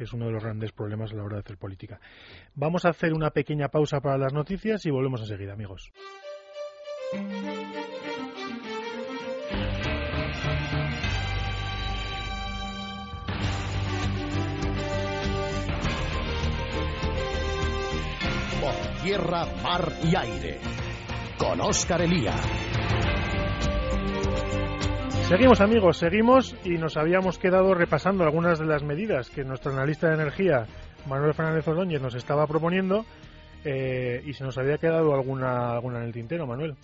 que 0.00 0.04
es 0.04 0.14
uno 0.14 0.24
de 0.24 0.32
los 0.32 0.42
grandes 0.42 0.72
problemas 0.72 1.12
a 1.12 1.14
la 1.14 1.24
hora 1.24 1.36
de 1.36 1.40
hacer 1.40 1.58
política. 1.58 2.00
Vamos 2.54 2.86
a 2.86 2.88
hacer 2.88 3.12
una 3.12 3.32
pequeña 3.32 3.68
pausa 3.68 4.00
para 4.00 4.16
las 4.16 4.32
noticias 4.32 4.86
y 4.86 4.90
volvemos 4.90 5.20
enseguida, 5.20 5.52
amigos. 5.52 5.92
tierra, 19.02 19.46
mar 19.62 19.92
y 20.02 20.14
aire. 20.14 20.60
Con 21.36 21.60
Óscar 21.60 22.02
Elía. 22.02 22.34
Seguimos 25.30 25.60
amigos, 25.60 25.98
seguimos 25.98 26.56
y 26.64 26.70
nos 26.70 26.96
habíamos 26.96 27.38
quedado 27.38 27.72
repasando 27.72 28.24
algunas 28.24 28.58
de 28.58 28.66
las 28.66 28.82
medidas 28.82 29.30
que 29.30 29.44
nuestro 29.44 29.70
analista 29.70 30.08
de 30.08 30.14
energía, 30.14 30.66
Manuel 31.06 31.34
Fernández 31.34 31.68
Ordóñez, 31.68 32.02
nos 32.02 32.16
estaba 32.16 32.48
proponiendo 32.48 33.04
eh, 33.64 34.22
y 34.26 34.32
se 34.32 34.42
nos 34.42 34.58
había 34.58 34.78
quedado 34.78 35.14
alguna, 35.14 35.70
alguna 35.70 35.98
en 35.98 36.06
el 36.06 36.12
tintero, 36.12 36.48
Manuel. 36.48 36.74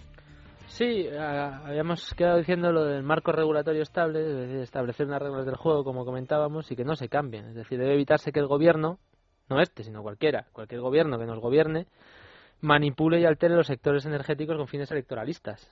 Sí, 0.68 1.08
habíamos 1.08 2.14
quedado 2.14 2.38
diciendo 2.38 2.70
lo 2.70 2.84
del 2.84 3.02
marco 3.02 3.32
regulatorio 3.32 3.82
estable, 3.82 4.20
es 4.20 4.36
decir, 4.36 4.58
establecer 4.58 5.08
unas 5.08 5.22
reglas 5.22 5.44
del 5.44 5.56
juego, 5.56 5.82
como 5.82 6.04
comentábamos, 6.04 6.70
y 6.70 6.76
que 6.76 6.84
no 6.84 6.94
se 6.94 7.08
cambien. 7.08 7.46
Es 7.46 7.56
decir, 7.56 7.80
debe 7.80 7.94
evitarse 7.94 8.30
que 8.30 8.38
el 8.38 8.46
gobierno, 8.46 9.00
no 9.48 9.60
este, 9.60 9.82
sino 9.82 10.04
cualquiera, 10.04 10.46
cualquier 10.52 10.82
gobierno 10.82 11.18
que 11.18 11.26
nos 11.26 11.40
gobierne, 11.40 11.88
manipule 12.60 13.18
y 13.18 13.24
altere 13.24 13.56
los 13.56 13.66
sectores 13.66 14.06
energéticos 14.06 14.56
con 14.56 14.68
fines 14.68 14.92
electoralistas. 14.92 15.68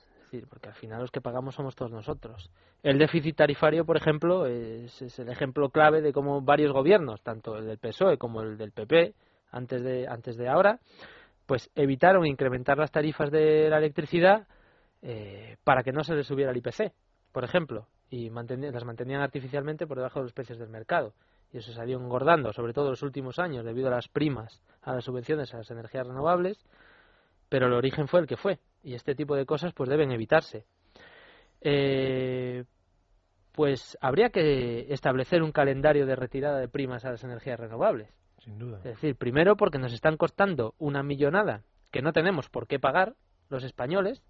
Porque 0.49 0.69
al 0.69 0.75
final 0.75 1.01
los 1.01 1.11
que 1.11 1.21
pagamos 1.21 1.55
somos 1.55 1.75
todos 1.75 1.91
nosotros. 1.91 2.49
El 2.83 2.97
déficit 2.97 3.35
tarifario, 3.35 3.85
por 3.85 3.97
ejemplo, 3.97 4.45
es, 4.45 5.01
es 5.01 5.19
el 5.19 5.29
ejemplo 5.29 5.69
clave 5.69 6.01
de 6.01 6.13
cómo 6.13 6.41
varios 6.41 6.71
gobiernos, 6.71 7.21
tanto 7.21 7.57
el 7.57 7.65
del 7.65 7.77
PSOE 7.77 8.17
como 8.17 8.41
el 8.41 8.57
del 8.57 8.71
PP, 8.71 9.13
antes 9.51 9.83
de, 9.83 10.07
antes 10.07 10.37
de 10.37 10.49
ahora, 10.49 10.79
pues 11.45 11.69
evitaron 11.75 12.25
incrementar 12.25 12.77
las 12.77 12.91
tarifas 12.91 13.31
de 13.31 13.69
la 13.69 13.77
electricidad 13.77 14.47
eh, 15.01 15.57
para 15.63 15.83
que 15.83 15.91
no 15.91 16.03
se 16.03 16.15
les 16.15 16.27
subiera 16.27 16.51
el 16.51 16.57
IPC, 16.57 16.91
por 17.31 17.43
ejemplo, 17.43 17.87
y 18.09 18.29
las 18.29 18.85
mantenían 18.85 19.21
artificialmente 19.21 19.87
por 19.87 19.97
debajo 19.97 20.19
de 20.19 20.23
los 20.23 20.33
precios 20.33 20.59
del 20.59 20.69
mercado 20.69 21.13
y 21.55 21.59
eso 21.59 21.71
salió 21.71 21.97
engordando, 21.97 22.51
sobre 22.51 22.73
todo 22.73 22.85
en 22.85 22.91
los 22.91 23.01
últimos 23.01 23.39
años, 23.39 23.63
debido 23.63 23.87
a 23.87 23.91
las 23.91 24.09
primas, 24.09 24.61
a 24.81 24.93
las 24.93 25.05
subvenciones 25.05 25.53
a 25.53 25.57
las 25.57 25.71
energías 25.71 26.05
renovables, 26.05 26.57
pero 27.47 27.67
el 27.67 27.73
origen 27.73 28.09
fue 28.09 28.19
el 28.19 28.27
que 28.27 28.35
fue, 28.35 28.59
y 28.85 28.93
este 28.93 29.15
tipo 29.15 29.35
de 29.35 29.45
cosas 29.45 29.73
pues 29.73 29.89
deben 29.89 30.11
evitarse. 30.11 30.65
Eh, 31.61 32.63
pues 33.51 33.97
habría 33.99 34.29
que 34.29 34.93
establecer 34.93 35.41
un 35.41 35.51
calendario 35.51 36.05
de 36.05 36.15
retirada 36.15 36.59
de 36.59 36.67
primas 36.67 37.03
a 37.05 37.11
las 37.11 37.23
energías 37.23 37.59
renovables. 37.59 38.09
Sin 38.37 38.59
duda. 38.59 38.77
Es 38.77 38.83
decir, 38.83 39.15
primero 39.15 39.55
porque 39.55 39.79
nos 39.79 39.93
están 39.93 40.17
costando 40.17 40.75
una 40.77 41.03
millonada 41.03 41.63
que 41.91 42.01
no 42.01 42.13
tenemos 42.13 42.49
por 42.49 42.67
qué 42.67 42.79
pagar 42.79 43.15
los 43.49 43.63
españoles, 43.63 44.21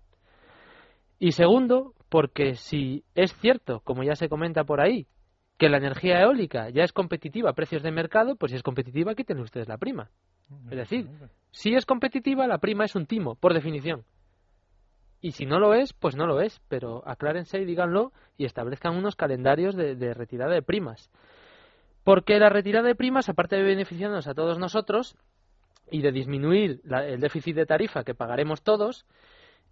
y 1.20 1.32
segundo, 1.32 1.94
porque 2.10 2.56
si 2.56 3.04
es 3.16 3.34
cierto, 3.38 3.80
como 3.82 4.04
ya 4.04 4.16
se 4.16 4.30
comenta 4.30 4.64
por 4.64 4.82
ahí, 4.82 5.08
que 5.58 5.70
la 5.70 5.78
energía 5.78 6.22
eólica 6.22 6.70
ya 6.70 6.84
es 6.84 6.92
competitiva 6.92 7.50
a 7.50 7.54
precios 7.54 7.82
de 7.82 7.92
mercado, 7.92 8.36
pues 8.36 8.52
si 8.52 8.58
es 8.58 8.64
competitiva, 8.64 9.16
quiten 9.16 9.40
ustedes 9.40 9.68
la 9.68 9.78
prima. 9.78 10.10
Es 10.70 10.78
decir, 10.78 11.08
si 11.52 11.74
es 11.74 11.86
competitiva, 11.86 12.46
la 12.48 12.58
prima 12.58 12.86
es 12.86 12.96
un 12.96 13.06
timo, 13.06 13.36
por 13.36 13.54
definición. 13.54 14.04
Y 15.26 15.32
si 15.32 15.48
no 15.48 15.58
lo 15.58 15.74
es, 15.74 15.92
pues 15.92 16.16
no 16.16 16.28
lo 16.28 16.40
es, 16.40 16.62
pero 16.68 17.02
aclárense 17.04 17.60
y 17.60 17.66
díganlo 17.66 18.12
y 18.38 18.46
establezcan 18.46 18.96
unos 18.96 19.16
calendarios 19.16 19.76
de, 19.76 20.14
retirada 20.14 20.54
de 20.54 20.62
primas. 20.62 21.10
Porque 22.04 22.38
la 22.38 22.50
retirada 22.50 22.88
de 22.88 22.94
primas, 22.94 23.28
aparte 23.28 23.56
de 23.56 23.64
beneficiarnos 23.64 24.28
a 24.28 24.36
todos 24.36 24.60
nosotros 24.60 25.18
y 25.90 26.04
de 26.04 26.12
disminuir 26.12 26.80
el 26.86 27.20
déficit 27.20 27.56
de 27.56 27.66
tarifa 27.66 28.04
que 28.04 28.14
pagaremos 28.14 28.62
todos, 28.62 29.08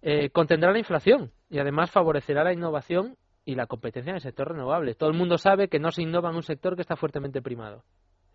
eh, 0.02 0.30
contendrá 0.30 0.72
la 0.72 0.80
inflación 0.80 1.30
y 1.48 1.60
además 1.60 1.92
favorecerá 1.92 2.42
la 2.42 2.52
innovación 2.52 3.16
y 3.44 3.54
la 3.54 3.68
competencia 3.68 4.10
en 4.10 4.16
el 4.16 4.22
sector 4.22 4.48
renovable. 4.48 4.96
Todo 4.96 5.10
el 5.10 5.16
mundo 5.16 5.38
sabe 5.38 5.68
que 5.68 5.78
no 5.78 5.92
se 5.92 6.02
innova 6.02 6.30
en 6.30 6.34
un 6.34 6.42
sector 6.42 6.74
que 6.74 6.82
está 6.82 6.96
fuertemente 6.96 7.40
primado. 7.40 7.84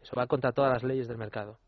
Eso 0.02 0.16
va 0.16 0.26
contra 0.28 0.54
todas 0.54 0.72
las 0.72 0.84
leyes 0.84 1.10
del 1.10 1.18
mercado. 1.18 1.60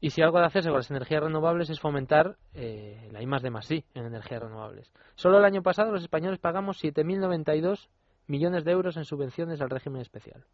Y 0.00 0.10
si 0.10 0.22
algo 0.22 0.38
de 0.38 0.46
hacerse 0.46 0.68
con 0.68 0.78
las 0.78 0.90
energías 0.90 1.22
renovables 1.22 1.70
es 1.70 1.80
fomentar 1.80 2.36
eh, 2.54 3.08
la 3.12 3.22
I 3.22 3.26
más 3.26 3.42
de 3.42 3.50
más 3.50 3.70
en 3.70 3.84
energías 3.94 4.42
renovables. 4.42 4.92
Solo 5.14 5.38
el 5.38 5.44
año 5.44 5.62
pasado 5.62 5.90
los 5.90 6.02
españoles 6.02 6.38
pagamos 6.38 6.82
7.092 6.82 7.88
millones 8.26 8.64
de 8.64 8.72
euros 8.72 8.96
en 8.96 9.04
subvenciones 9.04 9.60
al 9.60 9.70
régimen 9.70 10.02
especial. 10.02 10.44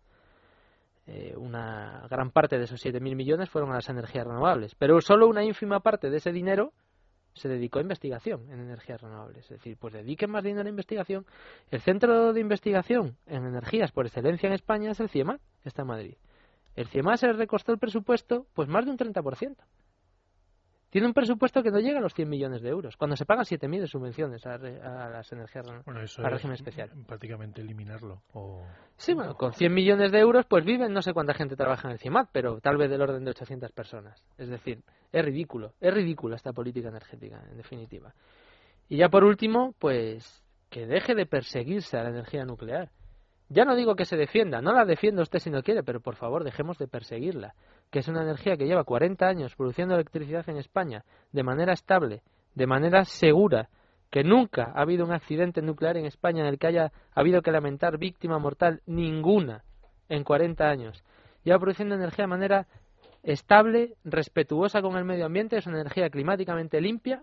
Eh, 1.06 1.34
una 1.36 2.06
gran 2.08 2.30
parte 2.30 2.58
de 2.58 2.64
esos 2.64 2.84
7.000 2.84 3.16
millones 3.16 3.50
fueron 3.50 3.72
a 3.72 3.76
las 3.76 3.88
energías 3.88 4.26
renovables, 4.26 4.76
pero 4.76 5.00
solo 5.00 5.26
una 5.26 5.44
ínfima 5.44 5.80
parte 5.80 6.10
de 6.10 6.18
ese 6.18 6.30
dinero 6.30 6.72
se 7.34 7.48
dedicó 7.48 7.78
a 7.78 7.82
investigación 7.82 8.50
en 8.50 8.60
energías 8.60 9.00
renovables. 9.00 9.44
Es 9.44 9.58
decir, 9.58 9.76
pues 9.78 9.94
dediquen 9.94 10.30
más 10.30 10.44
dinero 10.44 10.66
a 10.66 10.70
investigación. 10.70 11.26
El 11.70 11.80
centro 11.80 12.32
de 12.32 12.40
investigación 12.40 13.16
en 13.26 13.46
energías 13.46 13.90
por 13.90 14.06
excelencia 14.06 14.46
en 14.46 14.52
España 14.52 14.90
es 14.92 15.00
el 15.00 15.08
CIEMA, 15.08 15.40
está 15.64 15.82
en 15.82 15.88
Madrid. 15.88 16.14
El 16.74 16.88
CIEMA 16.88 17.16
se 17.16 17.26
le 17.26 17.34
recostó 17.34 17.72
el 17.72 17.78
presupuesto 17.78 18.46
pues 18.54 18.68
más 18.68 18.84
de 18.84 18.90
un 18.90 18.98
30% 18.98 19.56
tiene 20.92 21.06
un 21.06 21.14
presupuesto 21.14 21.62
que 21.62 21.70
no 21.70 21.80
llega 21.80 22.00
a 22.00 22.02
los 22.02 22.12
100 22.12 22.28
millones 22.28 22.60
de 22.60 22.68
euros, 22.68 22.98
cuando 22.98 23.16
se 23.16 23.24
pagan 23.24 23.46
7.000 23.46 23.80
de 23.80 23.86
subvenciones 23.86 24.44
a, 24.44 24.58
las 24.58 25.32
energías 25.32 25.64
bueno, 25.86 26.00
a 26.00 26.28
régimen 26.28 26.52
especial. 26.52 26.90
Prácticamente 27.06 27.62
eliminarlo. 27.62 28.20
Sí, 28.98 29.14
bueno, 29.14 29.34
con 29.34 29.54
100 29.54 29.72
millones 29.72 30.12
de 30.12 30.18
euros 30.18 30.44
pues 30.44 30.66
viven, 30.66 30.92
no 30.92 31.00
sé 31.00 31.14
cuánta 31.14 31.32
gente 31.32 31.56
trabaja 31.56 31.88
en 31.88 31.92
el 31.92 31.98
CIMAT, 31.98 32.28
pero 32.30 32.60
tal 32.60 32.76
vez 32.76 32.90
del 32.90 33.00
orden 33.00 33.24
de 33.24 33.30
800 33.30 33.72
personas. 33.72 34.22
Es 34.36 34.50
decir, 34.50 34.82
es 35.10 35.24
ridículo, 35.24 35.72
es 35.80 35.94
ridícula 35.94 36.36
esta 36.36 36.52
política 36.52 36.90
energética, 36.90 37.42
en 37.50 37.56
definitiva. 37.56 38.12
Y 38.90 38.98
ya 38.98 39.08
por 39.08 39.24
último, 39.24 39.74
pues 39.78 40.44
que 40.68 40.86
deje 40.86 41.14
de 41.14 41.24
perseguirse 41.24 41.96
a 41.96 42.02
la 42.02 42.10
energía 42.10 42.44
nuclear. 42.44 42.90
Ya 43.52 43.66
no 43.66 43.76
digo 43.76 43.96
que 43.96 44.06
se 44.06 44.16
defienda, 44.16 44.62
no 44.62 44.72
la 44.72 44.86
defienda 44.86 45.20
usted 45.20 45.38
si 45.38 45.50
no 45.50 45.62
quiere, 45.62 45.82
pero 45.82 46.00
por 46.00 46.16
favor 46.16 46.42
dejemos 46.42 46.78
de 46.78 46.88
perseguirla, 46.88 47.54
que 47.90 47.98
es 47.98 48.08
una 48.08 48.22
energía 48.22 48.56
que 48.56 48.64
lleva 48.64 48.82
40 48.82 49.26
años 49.26 49.54
produciendo 49.54 49.94
electricidad 49.94 50.48
en 50.48 50.56
España 50.56 51.04
de 51.32 51.42
manera 51.42 51.74
estable, 51.74 52.22
de 52.54 52.66
manera 52.66 53.04
segura, 53.04 53.68
que 54.10 54.24
nunca 54.24 54.72
ha 54.74 54.80
habido 54.80 55.04
un 55.04 55.12
accidente 55.12 55.60
nuclear 55.60 55.98
en 55.98 56.06
España 56.06 56.40
en 56.40 56.46
el 56.46 56.58
que 56.58 56.68
haya 56.68 56.92
habido 57.14 57.42
que 57.42 57.52
lamentar 57.52 57.98
víctima 57.98 58.38
mortal 58.38 58.80
ninguna 58.86 59.64
en 60.08 60.24
40 60.24 60.66
años. 60.66 61.04
Lleva 61.44 61.58
produciendo 61.58 61.94
energía 61.94 62.24
de 62.24 62.28
manera 62.28 62.66
estable, 63.22 63.96
respetuosa 64.02 64.80
con 64.80 64.96
el 64.96 65.04
medio 65.04 65.26
ambiente, 65.26 65.58
es 65.58 65.66
una 65.66 65.80
energía 65.80 66.08
climáticamente 66.08 66.80
limpia 66.80 67.22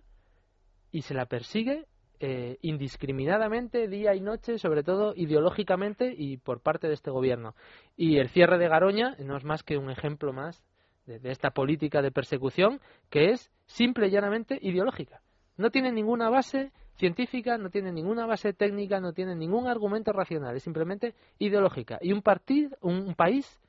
y 0.92 1.02
se 1.02 1.16
la 1.16 1.26
persigue 1.26 1.88
eh, 2.22 2.58
indiscriminadamente, 2.62 3.88
día 3.88 4.14
y 4.14 4.20
noche, 4.20 4.58
sobre 4.58 4.84
todo 4.84 5.14
ideológicamente 5.16 6.14
y 6.16 6.38
por 6.38 6.60
parte 6.60 6.88
de 6.88 6.94
este 6.94 7.12
gobierno. 7.12 7.56
Y 7.96 8.18
el 8.18 8.28
cierre 8.30 8.58
de 8.58 8.68
Garoña 8.68 9.16
no 9.20 9.38
es 9.38 9.46
más 9.46 9.64
que 9.64 9.78
un 9.78 9.90
ejemplo 9.90 10.34
más 10.34 10.62
de, 11.06 11.32
esta 11.32 11.52
política 11.52 12.02
de 12.02 12.12
persecución 12.12 12.82
que 13.10 13.32
es 13.32 13.52
simple 13.66 14.08
y 14.08 14.12
llanamente 14.12 14.60
ideológica. 14.62 15.22
No 15.58 15.72
tienen 15.72 15.96
ninguna 15.96 16.30
base 16.30 16.72
científica, 16.96 17.58
no 17.58 17.70
tienen 17.70 17.96
ninguna 17.96 18.26
base 18.26 18.52
técnica, 18.52 19.00
no 19.00 19.14
tienen 19.14 19.40
ningún 19.40 19.68
argumento 19.68 20.12
racional, 20.12 20.56
es 20.56 20.64
simplemente 20.64 21.16
ideológica. 21.38 22.00
Y 22.02 22.12
un 22.12 22.22
partido, 22.22 22.78
un, 22.82 23.16
país, 23.16 23.60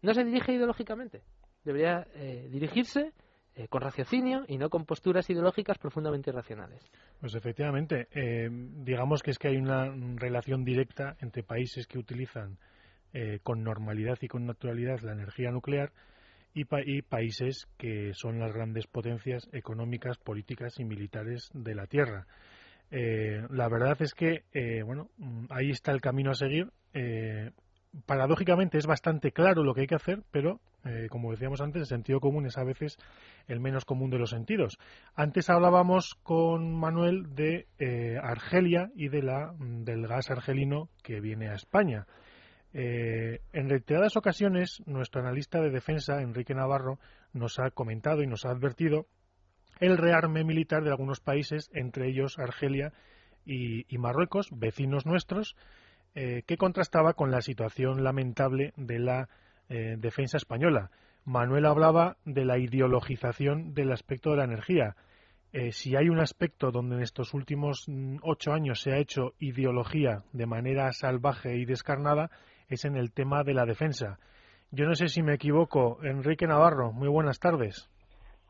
no 0.00 0.14
se 0.14 0.24
dirige 0.24 0.54
ideológicamente. 0.54 1.22
Debería 1.64 2.06
eh, 2.14 2.48
dirigirse 2.50 3.12
eh, 3.60 3.68
con 3.68 3.82
raciocinio 3.82 4.44
y 4.48 4.56
no 4.56 4.70
con 4.70 4.86
posturas 4.86 5.28
ideológicas 5.28 5.76
profundamente 5.76 6.30
irracionales. 6.30 6.82
Pues 7.20 7.34
efectivamente, 7.34 8.08
eh, 8.12 8.48
digamos 8.50 9.22
que 9.22 9.32
es 9.32 9.38
que 9.38 9.48
hay 9.48 9.58
una 9.58 9.94
relación 10.16 10.64
directa 10.64 11.16
entre 11.20 11.42
países 11.42 11.86
que 11.86 11.98
utilizan 11.98 12.56
eh, 13.12 13.40
con 13.42 13.62
normalidad 13.62 14.16
y 14.22 14.28
con 14.28 14.46
naturalidad 14.46 15.00
la 15.00 15.12
energía 15.12 15.50
nuclear 15.50 15.92
y, 16.54 16.64
países 17.02 17.66
que 17.76 18.12
son 18.14 18.40
las 18.40 18.52
grandes 18.54 18.86
potencias 18.86 19.46
económicas, 19.52 20.16
políticas 20.16 20.80
y 20.80 20.84
militares 20.84 21.50
de 21.52 21.74
la 21.74 21.86
Tierra. 21.86 22.26
la 22.90 23.68
verdad 23.68 24.00
es 24.00 24.14
que, 24.14 24.42
bueno, 24.84 25.10
ahí 25.48 25.70
está 25.70 25.92
el 25.92 26.00
camino 26.00 26.32
a 26.32 26.34
seguir 26.34 26.72
paradójicamente 28.06 28.78
es 28.78 28.86
bastante 28.86 29.32
claro 29.32 29.64
lo 29.64 29.74
que 29.74 29.82
hay 29.82 29.86
que 29.86 29.96
hacer, 29.96 30.22
pero 30.30 30.60
eh, 30.84 31.08
como 31.10 31.30
decíamos 31.30 31.60
antes, 31.60 31.82
el 31.82 31.86
sentido 31.86 32.20
común 32.20 32.46
es 32.46 32.56
a 32.56 32.64
veces 32.64 32.96
el 33.48 33.60
menos 33.60 33.84
común 33.84 34.10
de 34.10 34.18
los 34.18 34.30
sentidos. 34.30 34.78
Antes 35.14 35.50
hablábamos 35.50 36.14
con 36.22 36.72
Manuel 36.72 37.34
de 37.34 37.66
eh, 37.78 38.16
Argelia 38.22 38.90
y 38.94 39.08
de 39.08 39.22
la, 39.22 39.52
mm, 39.52 39.84
del 39.84 40.06
gas 40.06 40.30
argelino 40.30 40.88
que 41.02 41.20
viene 41.20 41.48
a 41.48 41.54
España. 41.54 42.06
Eh, 42.72 43.40
en 43.52 43.68
reiteradas 43.68 44.16
ocasiones, 44.16 44.82
nuestro 44.86 45.20
analista 45.20 45.60
de 45.60 45.70
defensa, 45.70 46.22
Enrique 46.22 46.54
Navarro, 46.54 46.98
nos 47.32 47.58
ha 47.58 47.70
comentado 47.70 48.22
y 48.22 48.28
nos 48.28 48.44
ha 48.44 48.50
advertido 48.50 49.06
el 49.80 49.98
rearme 49.98 50.44
militar 50.44 50.84
de 50.84 50.90
algunos 50.90 51.20
países, 51.20 51.70
entre 51.72 52.08
ellos 52.08 52.38
Argelia 52.38 52.92
y 53.46 53.98
Marruecos, 53.98 54.48
vecinos 54.52 55.06
nuestros, 55.06 55.56
eh, 56.14 56.42
que 56.46 56.56
contrastaba 56.56 57.14
con 57.14 57.30
la 57.30 57.40
situación 57.40 58.02
lamentable 58.02 58.72
de 58.76 58.98
la 58.98 59.28
eh, 59.68 59.96
defensa 59.98 60.36
española. 60.36 60.90
Manuel 61.24 61.66
hablaba 61.66 62.16
de 62.24 62.44
la 62.44 62.58
ideologización 62.58 63.74
del 63.74 63.92
aspecto 63.92 64.30
de 64.30 64.38
la 64.38 64.44
energía. 64.44 64.96
Eh, 65.52 65.72
si 65.72 65.96
hay 65.96 66.08
un 66.08 66.20
aspecto 66.20 66.70
donde 66.70 66.96
en 66.96 67.02
estos 67.02 67.34
últimos 67.34 67.84
mm, 67.86 68.16
ocho 68.22 68.52
años 68.52 68.80
se 68.80 68.92
ha 68.92 68.98
hecho 68.98 69.34
ideología 69.38 70.24
de 70.32 70.46
manera 70.46 70.92
salvaje 70.92 71.56
y 71.56 71.64
descarnada, 71.64 72.30
es 72.68 72.84
en 72.84 72.96
el 72.96 73.12
tema 73.12 73.44
de 73.44 73.54
la 73.54 73.64
defensa. 73.64 74.18
Yo 74.72 74.86
no 74.86 74.94
sé 74.94 75.08
si 75.08 75.22
me 75.22 75.34
equivoco. 75.34 75.98
Enrique 76.02 76.46
Navarro, 76.46 76.92
muy 76.92 77.08
buenas 77.08 77.38
tardes. 77.38 77.88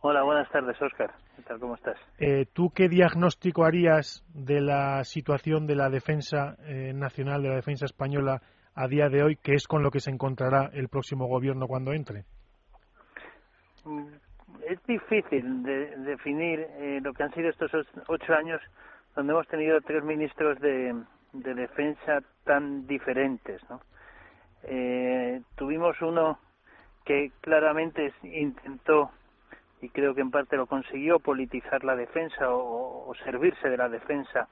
Hola, 0.03 0.23
buenas 0.23 0.49
tardes, 0.49 0.81
Óscar. 0.81 1.11
¿Qué 1.37 1.43
tal? 1.43 1.61
¿Cómo 1.61 1.75
estás? 1.75 1.99
Eh, 2.19 2.47
¿Tú 2.55 2.71
qué 2.75 2.89
diagnóstico 2.89 3.65
harías 3.65 4.25
de 4.33 4.63
la 4.63 5.05
situación 5.05 5.67
de 5.67 5.77
la 5.77 5.91
defensa 5.91 6.57
eh, 6.65 6.93
nacional, 6.95 7.43
de 7.43 7.51
la 7.51 7.57
defensa 7.57 7.85
española 7.85 8.41
a 8.75 8.89
día 8.89 9.11
de 9.11 9.23
hoy, 9.23 9.37
que 9.37 9.53
es 9.53 9.67
con 9.67 9.83
lo 9.83 9.91
que 9.91 10.01
se 10.01 10.11
encontrará 10.11 10.71
el 10.73 10.89
próximo 10.89 11.27
gobierno 11.27 11.67
cuando 11.67 11.93
entre? 11.93 12.25
Mm, 13.85 14.07
es 14.67 14.83
difícil 14.87 15.63
de, 15.65 15.95
definir 15.99 16.61
eh, 16.61 17.01
lo 17.03 17.13
que 17.13 17.23
han 17.23 17.35
sido 17.35 17.51
estos 17.51 17.71
ocho 18.09 18.33
años 18.33 18.63
donde 19.15 19.35
hemos 19.35 19.49
tenido 19.49 19.83
tres 19.83 20.03
ministros 20.03 20.59
de, 20.61 20.95
de 21.35 21.55
defensa 21.55 22.21
tan 22.45 22.87
diferentes. 22.87 23.61
¿no? 23.69 23.81
tuvimos 25.57 26.01
uno 26.03 26.39
que 27.05 27.33
claramente 27.41 28.13
intentó 28.23 29.11
y 29.83 29.89
creo 29.89 30.15
que 30.15 30.21
en 30.21 30.31
parte 30.31 30.57
lo 30.57 30.67
consiguió 30.67 31.19
politizar 31.19 31.85
la 31.85 31.97
defensa 31.97 32.49
o, 32.51 33.13
servirse 33.25 33.69
de 33.69 33.77
la 33.77 33.89
defensa 33.89 34.49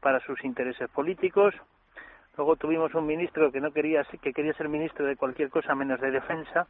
para 0.00 0.20
sus 0.20 0.44
intereses 0.44 0.88
políticos. 0.90 1.54
Luego 2.36 2.56
tuvimos 2.56 2.94
un 2.94 3.06
ministro 3.06 3.50
que 3.50 3.60
no 3.60 3.72
quería 3.72 4.04
que 4.22 4.32
quería 4.32 4.52
ser 4.54 4.68
ministro 4.68 5.06
de 5.06 5.16
cualquier 5.16 5.50
cosa 5.50 5.74
menos 5.74 6.00
de 6.00 6.10
defensa. 6.10 6.66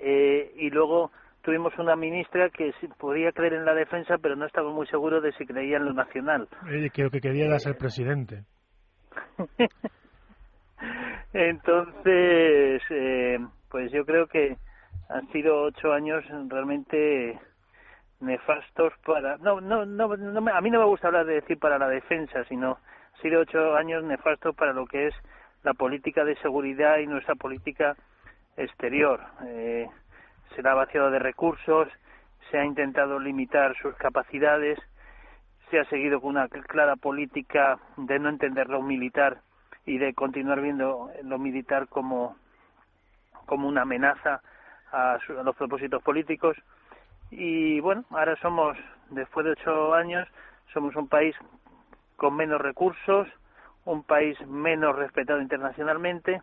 Eh, 0.00 0.52
y 0.56 0.70
luego 0.70 1.12
tuvimos 1.42 1.76
una 1.78 1.94
ministra 1.94 2.48
que 2.50 2.72
podía 2.98 3.32
creer 3.32 3.54
en 3.54 3.64
la 3.64 3.74
defensa, 3.74 4.16
pero 4.18 4.34
no 4.36 4.46
estaba 4.46 4.70
muy 4.70 4.86
seguro 4.86 5.20
de 5.20 5.32
si 5.32 5.46
creía 5.46 5.76
en 5.76 5.84
lo 5.84 5.92
nacional. 5.92 6.48
Eh, 6.70 6.90
creo 6.92 7.10
que 7.10 7.20
quería 7.20 7.46
era 7.46 7.58
ser 7.58 7.76
presidente. 7.76 8.44
Entonces, 11.32 12.82
eh, 12.90 13.38
pues 13.70 13.92
yo 13.92 14.04
creo 14.04 14.26
que 14.26 14.56
han 15.12 15.30
sido 15.32 15.62
ocho 15.62 15.92
años 15.92 16.24
realmente 16.48 17.38
nefastos 18.20 18.92
para 19.04 19.36
no, 19.38 19.60
no 19.60 19.84
no 19.84 20.16
no 20.16 20.54
a 20.54 20.60
mí 20.60 20.70
no 20.70 20.78
me 20.78 20.86
gusta 20.86 21.08
hablar 21.08 21.26
de 21.26 21.34
decir 21.34 21.58
para 21.58 21.78
la 21.78 21.88
defensa 21.88 22.44
sino 22.44 22.78
han 23.14 23.22
sido 23.22 23.40
ocho 23.40 23.74
años 23.74 24.04
nefastos 24.04 24.54
para 24.54 24.72
lo 24.72 24.86
que 24.86 25.08
es 25.08 25.14
la 25.64 25.74
política 25.74 26.24
de 26.24 26.36
seguridad 26.36 26.98
y 26.98 27.06
nuestra 27.06 27.36
política 27.36 27.96
exterior. 28.56 29.20
Eh, 29.44 29.86
se 30.54 30.68
ha 30.68 30.74
vaciado 30.74 31.10
de 31.10 31.18
recursos 31.18 31.88
se 32.50 32.58
ha 32.58 32.64
intentado 32.64 33.18
limitar 33.18 33.76
sus 33.76 33.94
capacidades 33.96 34.78
se 35.70 35.80
ha 35.80 35.84
seguido 35.86 36.20
con 36.20 36.30
una 36.30 36.48
clara 36.48 36.96
política 36.96 37.78
de 37.96 38.18
no 38.18 38.28
entender 38.28 38.68
lo 38.68 38.82
militar 38.82 39.40
y 39.86 39.98
de 39.98 40.14
continuar 40.14 40.60
viendo 40.60 41.10
lo 41.22 41.38
militar 41.38 41.88
como 41.88 42.36
como 43.46 43.68
una 43.68 43.82
amenaza 43.82 44.42
a, 44.92 45.18
los 45.42 45.56
propósitos 45.56 46.02
políticos 46.02 46.56
y 47.30 47.80
bueno, 47.80 48.04
ahora 48.10 48.36
somos, 48.36 48.76
después 49.10 49.44
de 49.46 49.52
ocho 49.52 49.94
años, 49.94 50.28
somos 50.72 50.94
un 50.96 51.08
país 51.08 51.34
con 52.16 52.36
menos 52.36 52.60
recursos, 52.60 53.26
un 53.84 54.04
país 54.04 54.38
menos 54.46 54.94
respetado 54.94 55.40
internacionalmente 55.40 56.42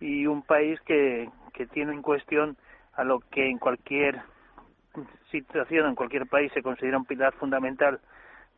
y 0.00 0.26
un 0.26 0.42
país 0.42 0.80
que, 0.82 1.28
que 1.52 1.66
tiene 1.66 1.92
en 1.92 2.02
cuestión 2.02 2.56
a 2.94 3.04
lo 3.04 3.18
que 3.18 3.50
en 3.50 3.58
cualquier 3.58 4.22
situación, 5.30 5.88
en 5.88 5.94
cualquier 5.94 6.26
país 6.26 6.52
se 6.52 6.62
considera 6.62 6.96
un 6.96 7.04
pilar 7.04 7.34
fundamental 7.34 8.00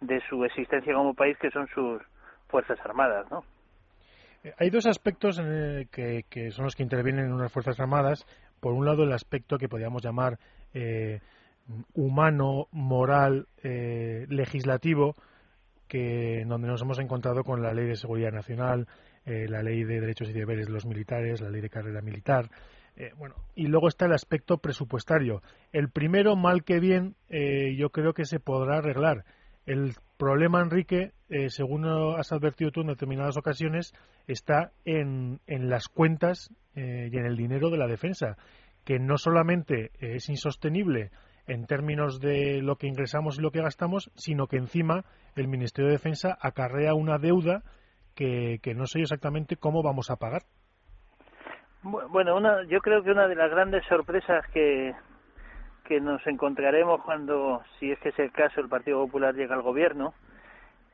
de 0.00 0.20
su 0.28 0.44
existencia 0.44 0.92
como 0.92 1.14
país, 1.14 1.38
que 1.38 1.50
son 1.50 1.66
sus 1.68 2.02
Fuerzas 2.48 2.78
Armadas, 2.84 3.30
¿no? 3.30 3.44
Eh, 4.44 4.52
hay 4.58 4.70
dos 4.70 4.86
aspectos 4.86 5.40
eh, 5.42 5.86
que, 5.90 6.24
que, 6.28 6.50
son 6.50 6.66
los 6.66 6.76
que 6.76 6.82
intervienen 6.82 7.26
en 7.26 7.32
unas 7.32 7.52
Fuerzas 7.52 7.80
Armadas 7.80 8.26
por 8.60 8.72
un 8.72 8.84
lado 8.84 9.04
el 9.04 9.12
aspecto 9.12 9.58
que 9.58 9.68
podríamos 9.68 10.02
llamar 10.02 10.38
eh, 10.74 11.20
humano, 11.94 12.68
moral, 12.70 13.48
eh, 13.62 14.26
legislativo, 14.28 15.16
que 15.88 16.44
donde 16.46 16.68
nos 16.68 16.82
hemos 16.82 16.98
encontrado 16.98 17.44
con 17.44 17.62
la 17.62 17.72
Ley 17.72 17.86
de 17.86 17.96
Seguridad 17.96 18.32
Nacional, 18.32 18.86
eh, 19.24 19.46
la 19.48 19.62
Ley 19.62 19.84
de 19.84 20.00
Derechos 20.00 20.28
y 20.30 20.32
Deberes 20.32 20.66
de 20.66 20.72
los 20.72 20.86
Militares, 20.86 21.40
la 21.40 21.50
Ley 21.50 21.60
de 21.60 21.70
Carrera 21.70 22.00
Militar. 22.00 22.50
bueno, 23.18 23.34
y 23.54 23.66
luego 23.66 23.88
está 23.88 24.06
el 24.06 24.14
aspecto 24.14 24.56
presupuestario. 24.58 25.42
El 25.70 25.90
primero, 25.90 26.34
mal 26.34 26.64
que 26.64 26.80
bien, 26.80 27.14
yo 27.28 27.90
creo 27.90 28.14
que 28.14 28.24
se 28.24 28.40
podrá 28.40 28.78
arreglar. 28.78 29.26
El 29.66 29.96
problema, 30.16 30.60
Enrique, 30.60 31.12
según 31.48 31.86
has 32.18 32.32
advertido 32.32 32.70
tú 32.70 32.80
en 32.82 32.88
determinadas 32.88 33.36
ocasiones, 33.36 33.92
está 34.26 34.72
en, 34.84 35.40
en 35.46 35.68
las 35.68 35.88
cuentas 35.88 36.50
eh, 36.74 37.08
y 37.10 37.16
en 37.16 37.26
el 37.26 37.36
dinero 37.36 37.70
de 37.70 37.78
la 37.78 37.86
defensa, 37.86 38.36
que 38.84 38.98
no 38.98 39.16
solamente 39.16 39.90
es 39.98 40.28
insostenible 40.28 41.10
en 41.46 41.66
términos 41.66 42.20
de 42.20 42.60
lo 42.62 42.76
que 42.76 42.86
ingresamos 42.86 43.38
y 43.38 43.42
lo 43.42 43.50
que 43.50 43.62
gastamos, 43.62 44.10
sino 44.14 44.46
que 44.46 44.56
encima 44.56 45.04
el 45.36 45.48
Ministerio 45.48 45.88
de 45.88 45.96
Defensa 45.96 46.36
acarrea 46.40 46.94
una 46.94 47.18
deuda 47.18 47.62
que, 48.14 48.58
que 48.62 48.74
no 48.74 48.86
sé 48.86 49.00
exactamente 49.00 49.56
cómo 49.56 49.82
vamos 49.82 50.10
a 50.10 50.16
pagar. 50.16 50.42
Bueno, 51.82 52.36
una, 52.36 52.64
yo 52.66 52.80
creo 52.80 53.02
que 53.02 53.12
una 53.12 53.28
de 53.28 53.36
las 53.36 53.50
grandes 53.50 53.84
sorpresas 53.86 54.44
que, 54.52 54.92
que 55.86 56.00
nos 56.00 56.26
encontraremos 56.26 57.02
cuando, 57.02 57.62
si 57.78 57.92
es 57.92 57.98
que 58.00 58.10
es 58.10 58.18
el 58.18 58.32
caso, 58.32 58.60
el 58.60 58.68
Partido 58.68 59.04
Popular 59.04 59.34
llega 59.34 59.54
al 59.54 59.62
gobierno, 59.62 60.14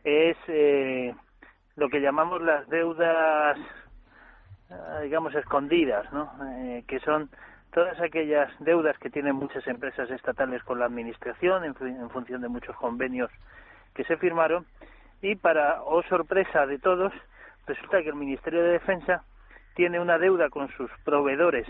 es 0.04 0.36
eh, 0.48 1.14
lo 1.76 1.88
que 1.88 2.00
llamamos 2.00 2.42
las 2.42 2.68
deudas 2.68 3.58
eh, 4.72 5.02
digamos, 5.02 5.34
escondidas, 5.34 6.10
¿no? 6.12 6.32
Eh, 6.46 6.84
que 6.86 6.98
son 7.00 7.28
todas 7.72 8.00
aquellas 8.00 8.50
deudas 8.60 8.96
que 8.98 9.10
tienen 9.10 9.36
muchas 9.36 9.66
empresas 9.66 10.10
estatales 10.10 10.62
con 10.62 10.78
la 10.78 10.86
administración 10.86 11.64
en, 11.64 11.74
función 12.10 12.40
de 12.40 12.48
muchos 12.48 12.76
convenios 12.76 13.30
que 13.94 14.04
se 14.04 14.16
firmaron 14.16 14.66
y 15.20 15.36
para 15.36 15.82
oh 15.82 16.02
sorpresa 16.04 16.66
de 16.66 16.78
todos 16.78 17.12
resulta 17.66 18.02
que 18.02 18.08
el 18.08 18.14
Ministerio 18.14 18.62
de 18.62 18.72
Defensa 18.72 19.24
tiene 19.74 20.00
una 20.00 20.18
deuda 20.18 20.48
con 20.50 20.68
sus 20.72 20.90
proveedores 21.04 21.66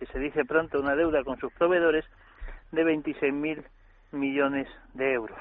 que 0.00 0.06
se 0.06 0.18
dice 0.18 0.46
pronto 0.46 0.80
una 0.80 0.96
deuda 0.96 1.22
con 1.22 1.38
sus 1.38 1.52
proveedores 1.52 2.06
de 2.72 2.84
26.000 2.84 3.62
millones 4.12 4.66
de 4.94 5.12
euros. 5.12 5.38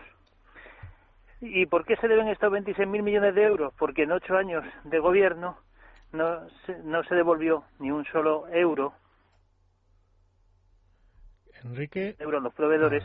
¿Y 1.40 1.66
por 1.68 1.86
qué 1.86 1.96
se 1.96 2.10
deben 2.10 2.28
estos 2.28 2.52
26.000 2.52 3.02
millones 3.02 3.34
de 3.36 3.44
euros? 3.44 3.74
Porque 3.80 4.04
en 4.04 4.12
ocho 4.12 4.36
años 4.36 4.66
de 4.84 5.00
gobierno 5.00 5.58
no 6.12 6.50
se, 6.66 6.78
no 6.80 7.02
se 7.06 7.16
devolvió 7.16 7.64
ni 7.80 7.90
un 7.90 8.04
solo 8.06 8.50
euro. 8.50 8.94
Enrique. 11.64 12.18
Euro 12.20 12.42
los 12.42 12.54
proveedores. 12.54 13.04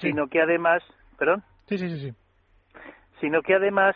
sino 0.00 0.26
que 0.26 0.42
además, 0.42 0.82
perdón. 1.16 1.44
Sí, 1.68 1.78
sí, 1.78 1.88
sí, 1.88 2.10
sí. 2.10 2.14
Sino 3.20 3.42
que 3.42 3.54
además 3.54 3.94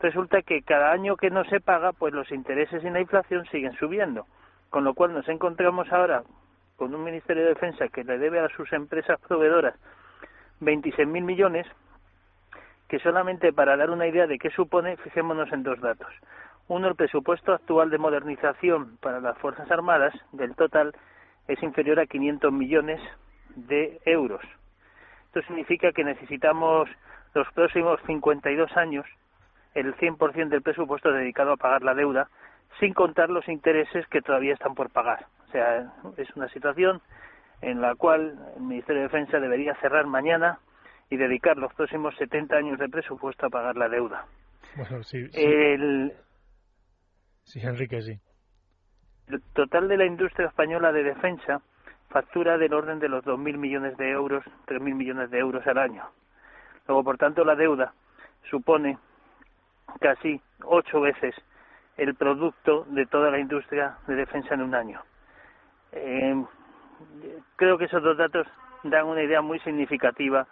resulta 0.00 0.42
que 0.42 0.60
cada 0.62 0.92
año 0.92 1.16
que 1.16 1.30
no 1.30 1.44
se 1.44 1.60
paga, 1.60 1.94
pues 1.94 2.12
los 2.12 2.30
intereses 2.30 2.84
y 2.84 2.90
la 2.90 3.00
inflación 3.00 3.46
siguen 3.46 3.72
subiendo. 3.78 4.26
Con 4.70 4.84
lo 4.84 4.94
cual 4.94 5.12
nos 5.12 5.28
encontramos 5.28 5.92
ahora 5.92 6.22
con 6.76 6.94
un 6.94 7.04
Ministerio 7.04 7.42
de 7.42 7.50
Defensa 7.50 7.88
que 7.88 8.04
le 8.04 8.18
debe 8.18 8.40
a 8.40 8.48
sus 8.56 8.72
empresas 8.72 9.20
proveedoras 9.20 9.74
26.000 10.60 11.06
millones, 11.22 11.66
que 12.88 12.98
solamente 13.00 13.52
para 13.52 13.76
dar 13.76 13.90
una 13.90 14.06
idea 14.06 14.26
de 14.26 14.38
qué 14.38 14.50
supone, 14.50 14.96
fijémonos 14.96 15.52
en 15.52 15.62
dos 15.62 15.80
datos. 15.80 16.08
Uno, 16.68 16.88
el 16.88 16.94
presupuesto 16.94 17.52
actual 17.52 17.90
de 17.90 17.98
modernización 17.98 18.96
para 18.98 19.20
las 19.20 19.36
Fuerzas 19.38 19.70
Armadas 19.70 20.14
del 20.32 20.54
total 20.54 20.94
es 21.48 21.62
inferior 21.62 21.98
a 21.98 22.06
500 22.06 22.52
millones 22.52 23.00
de 23.56 24.00
euros. 24.04 24.42
Esto 25.26 25.42
significa 25.42 25.92
que 25.92 26.04
necesitamos 26.04 26.88
los 27.34 27.46
próximos 27.52 28.00
52 28.06 28.76
años 28.76 29.06
el 29.74 29.94
100% 29.96 30.48
del 30.48 30.62
presupuesto 30.62 31.12
dedicado 31.12 31.52
a 31.52 31.56
pagar 31.56 31.82
la 31.82 31.94
deuda, 31.94 32.28
sin 32.78 32.94
contar 32.94 33.30
los 33.30 33.48
intereses 33.48 34.06
que 34.08 34.22
todavía 34.22 34.54
están 34.54 34.74
por 34.74 34.90
pagar. 34.90 35.26
O 35.48 35.50
sea, 35.50 35.92
es 36.16 36.30
una 36.36 36.48
situación 36.48 37.00
en 37.60 37.80
la 37.80 37.94
cual 37.94 38.38
el 38.56 38.62
Ministerio 38.62 39.02
de 39.02 39.08
Defensa 39.08 39.38
debería 39.40 39.74
cerrar 39.76 40.06
mañana 40.06 40.58
y 41.10 41.16
dedicar 41.16 41.56
los 41.56 41.74
próximos 41.74 42.14
70 42.16 42.56
años 42.56 42.78
de 42.78 42.88
presupuesto 42.88 43.46
a 43.46 43.50
pagar 43.50 43.76
la 43.76 43.88
deuda. 43.88 44.26
Bueno, 44.76 45.02
sí, 45.02 45.26
sí. 45.28 45.40
El, 45.42 46.12
sí, 47.42 47.60
Enrique, 47.60 48.00
sí. 48.02 48.18
El 49.28 49.42
total 49.52 49.88
de 49.88 49.96
la 49.96 50.06
industria 50.06 50.48
española 50.48 50.92
de 50.92 51.02
defensa 51.02 51.60
factura 52.08 52.58
del 52.58 52.74
orden 52.74 52.98
de 52.98 53.08
los 53.08 53.24
2.000 53.24 53.56
millones 53.56 53.96
de 53.96 54.10
euros, 54.10 54.44
3.000 54.66 54.94
millones 54.94 55.30
de 55.30 55.38
euros 55.38 55.66
al 55.66 55.78
año. 55.78 56.04
Luego, 56.86 57.04
por 57.04 57.18
tanto, 57.18 57.44
la 57.44 57.54
deuda 57.54 57.92
supone 58.48 58.98
casi 60.00 60.40
ocho 60.64 61.00
veces 61.00 61.34
el 62.00 62.14
producto 62.14 62.86
de 62.88 63.04
toda 63.04 63.30
la 63.30 63.38
industria 63.38 63.98
de 64.06 64.14
defensa 64.14 64.54
en 64.54 64.62
un 64.62 64.74
año. 64.74 65.02
Eh, 65.92 66.44
creo 67.56 67.76
que 67.76 67.84
esos 67.84 68.02
dos 68.02 68.16
datos 68.16 68.46
dan 68.84 69.06
una 69.06 69.22
idea 69.22 69.42
muy 69.42 69.60
significativa 69.60 70.46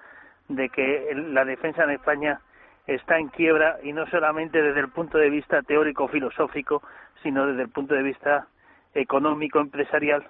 de 0.49 0.69
que 0.69 1.11
la 1.15 1.47
defensa 1.47 1.85
en 1.85 1.91
España 1.91 2.41
está 2.87 3.19
en 3.19 3.29
quiebra 3.29 3.79
y 3.83 3.95
no 3.95 4.07
solamente 4.09 4.61
desde 4.61 4.81
el 4.81 4.91
punto 4.91 5.17
de 5.17 5.31
vista 5.31 5.63
teórico-filosófico, 5.63 6.83
sino 7.23 7.47
desde 7.47 7.63
el 7.63 7.71
punto 7.71 7.95
de 7.95 8.03
vista 8.03 8.47
económico-empresarial 8.95 10.29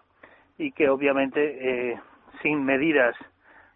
y 0.56 0.70
que 0.70 0.88
obviamente 0.88 1.90
eh, 1.90 2.00
sin 2.42 2.64
medidas 2.64 3.16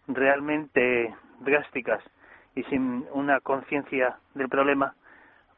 realmente 0.06 1.12
drásticas 1.40 2.02
y 2.54 2.62
sin 2.64 3.04
una 3.12 3.40
conciencia 3.40 4.16
del 4.34 4.48
problema, 4.48 4.94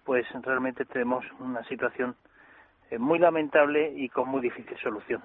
pues 0.04 0.26
realmente 0.42 0.84
tenemos 0.84 1.24
una 1.40 1.62
situación 1.64 2.16
eh, 2.90 2.98
muy 2.98 3.18
lamentable 3.18 3.92
y 3.96 4.08
con 4.08 4.28
muy 4.28 4.40
difícil 4.42 4.76
solución. 4.82 5.22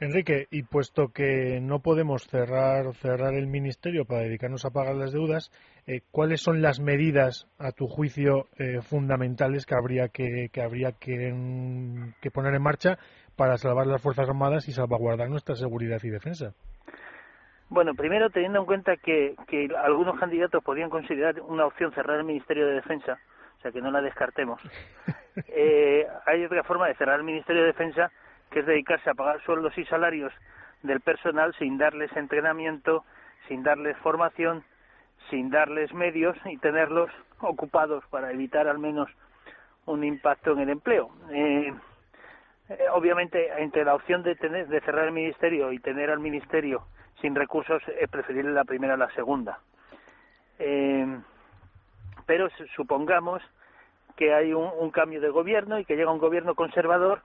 Enrique, 0.00 0.48
y 0.50 0.64
puesto 0.64 1.08
que 1.08 1.60
no 1.60 1.78
podemos 1.78 2.26
cerrar 2.26 2.92
cerrar 2.94 3.34
el 3.34 3.46
ministerio 3.46 4.04
para 4.04 4.22
dedicarnos 4.22 4.64
a 4.64 4.70
pagar 4.70 4.96
las 4.96 5.12
deudas, 5.12 5.50
eh, 5.86 6.00
¿cuáles 6.10 6.40
son 6.40 6.60
las 6.60 6.80
medidas, 6.80 7.46
a 7.58 7.72
tu 7.72 7.86
juicio, 7.86 8.46
fundamentales 8.82 9.64
que 9.64 9.74
habría 9.76 10.08
que, 10.08 10.48
que 10.52 10.62
habría 10.62 10.92
que, 10.92 11.32
mm, 11.32 12.14
que 12.20 12.30
poner 12.30 12.54
en 12.54 12.62
marcha 12.62 12.98
para 13.36 13.56
salvar 13.56 13.86
las 13.86 14.02
Fuerzas 14.02 14.28
Armadas 14.28 14.68
y 14.68 14.72
salvaguardar 14.72 15.28
nuestra 15.28 15.54
seguridad 15.54 16.00
y 16.02 16.10
defensa? 16.10 16.52
Bueno, 17.72 17.94
primero 17.94 18.28
teniendo 18.28 18.58
en 18.58 18.66
cuenta 18.66 18.96
que, 18.98 19.34
que 19.48 19.66
algunos 19.82 20.20
candidatos 20.20 20.62
podrían 20.62 20.90
considerar 20.90 21.40
una 21.40 21.64
opción 21.64 21.90
cerrar 21.92 22.18
el 22.18 22.24
Ministerio 22.24 22.66
de 22.66 22.74
Defensa, 22.74 23.18
o 23.62 23.70
sea 23.70 23.70
que 23.70 23.80
no 23.80 23.92
la 23.92 24.02
descartemos, 24.02 24.60
eh, 25.48 26.04
hay 26.26 26.44
otra 26.44 26.64
forma 26.64 26.88
de 26.88 26.94
cerrar 26.94 27.20
el 27.20 27.24
Ministerio 27.24 27.62
de 27.62 27.68
Defensa 27.68 28.10
que 28.50 28.58
es 28.58 28.66
dedicarse 28.66 29.08
a 29.08 29.14
pagar 29.14 29.40
sueldos 29.42 29.78
y 29.78 29.84
salarios 29.84 30.32
del 30.82 31.00
personal 31.00 31.54
sin 31.60 31.78
darles 31.78 32.10
entrenamiento, 32.16 33.04
sin 33.46 33.62
darles 33.62 33.96
formación, 33.98 34.64
sin 35.30 35.48
darles 35.50 35.94
medios 35.94 36.36
y 36.44 36.58
tenerlos 36.58 37.08
ocupados 37.38 38.04
para 38.10 38.32
evitar 38.32 38.66
al 38.66 38.80
menos 38.80 39.08
un 39.86 40.02
impacto 40.02 40.52
en 40.52 40.58
el 40.58 40.70
empleo. 40.70 41.10
Eh, 41.30 41.72
eh, 42.68 42.78
obviamente, 42.92 43.48
entre 43.58 43.84
la 43.84 43.94
opción 43.94 44.24
de, 44.24 44.34
tener, 44.34 44.66
de 44.66 44.80
cerrar 44.80 45.06
el 45.06 45.12
ministerio 45.12 45.72
y 45.72 45.78
tener 45.78 46.10
al 46.10 46.18
ministerio 46.18 46.84
sin 47.20 47.36
recursos, 47.36 47.80
es 48.00 48.08
preferible 48.08 48.50
la 48.50 48.64
primera 48.64 48.94
a 48.94 48.96
la 48.96 49.10
segunda. 49.12 49.60
Eh, 50.58 51.06
pero 52.26 52.48
supongamos 52.76 53.42
que 54.16 54.34
hay 54.34 54.52
un, 54.52 54.90
cambio 54.90 55.20
de 55.20 55.30
gobierno 55.30 55.78
y 55.78 55.84
que 55.84 55.96
llega 55.96 56.12
un 56.12 56.18
gobierno 56.18 56.54
conservador, 56.54 57.22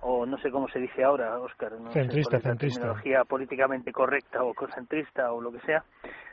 o 0.00 0.26
no 0.26 0.36
sé 0.38 0.50
cómo 0.50 0.68
se 0.68 0.78
dice 0.78 1.04
ahora, 1.04 1.38
Oscar, 1.38 1.72
no 1.80 1.90
centrista, 1.92 2.38
sé 2.38 2.54
terminología 2.54 3.24
políticamente 3.24 3.92
correcta 3.92 4.42
o 4.42 4.52
concentrista 4.54 5.32
o 5.32 5.40
lo 5.40 5.52
que 5.52 5.60
sea, 5.60 5.84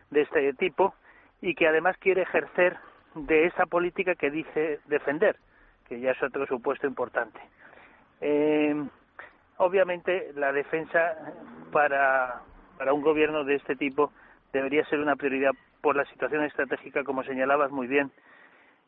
de 0.10 0.22
este 0.22 0.54
tipo, 0.54 0.94
y 1.42 1.56
que 1.56 1.68
además 1.68 1.96
quiere 1.98 2.24
ejercer 2.24 2.78
de 3.16 3.46
esa 3.46 3.66
política 3.66 4.16
que 4.16 4.30
dice 4.30 4.80
defender, 4.88 5.38
que 5.88 6.00
ya 6.00 6.12
es 6.12 6.24
otro 6.24 6.46
supuesto 6.48 6.88
importante. 6.88 7.40
Eh, 8.20 8.76
obviamente 9.58 10.32
la 10.36 10.52
defensa 10.52 11.16
para, 11.72 12.42
para 12.78 12.94
un 12.94 13.02
gobierno 13.02 13.44
de 13.44 13.56
este 13.56 13.76
tipo 13.76 14.12
debería 14.54 14.86
ser 14.86 15.00
una 15.00 15.16
prioridad 15.16 15.52
por 15.82 15.96
la 15.96 16.06
situación 16.06 16.44
estratégica, 16.44 17.04
como 17.04 17.24
señalabas 17.24 17.72
muy 17.72 17.88
bien. 17.88 18.12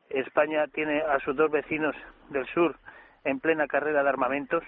España 0.10 0.68
tiene 0.68 1.02
a 1.02 1.20
sus 1.20 1.36
dos 1.36 1.50
vecinos 1.50 1.96
del 2.30 2.46
sur 2.48 2.76
en 3.24 3.40
plena 3.40 3.68
carrera 3.68 4.04
de 4.04 4.10
armamentos. 4.10 4.64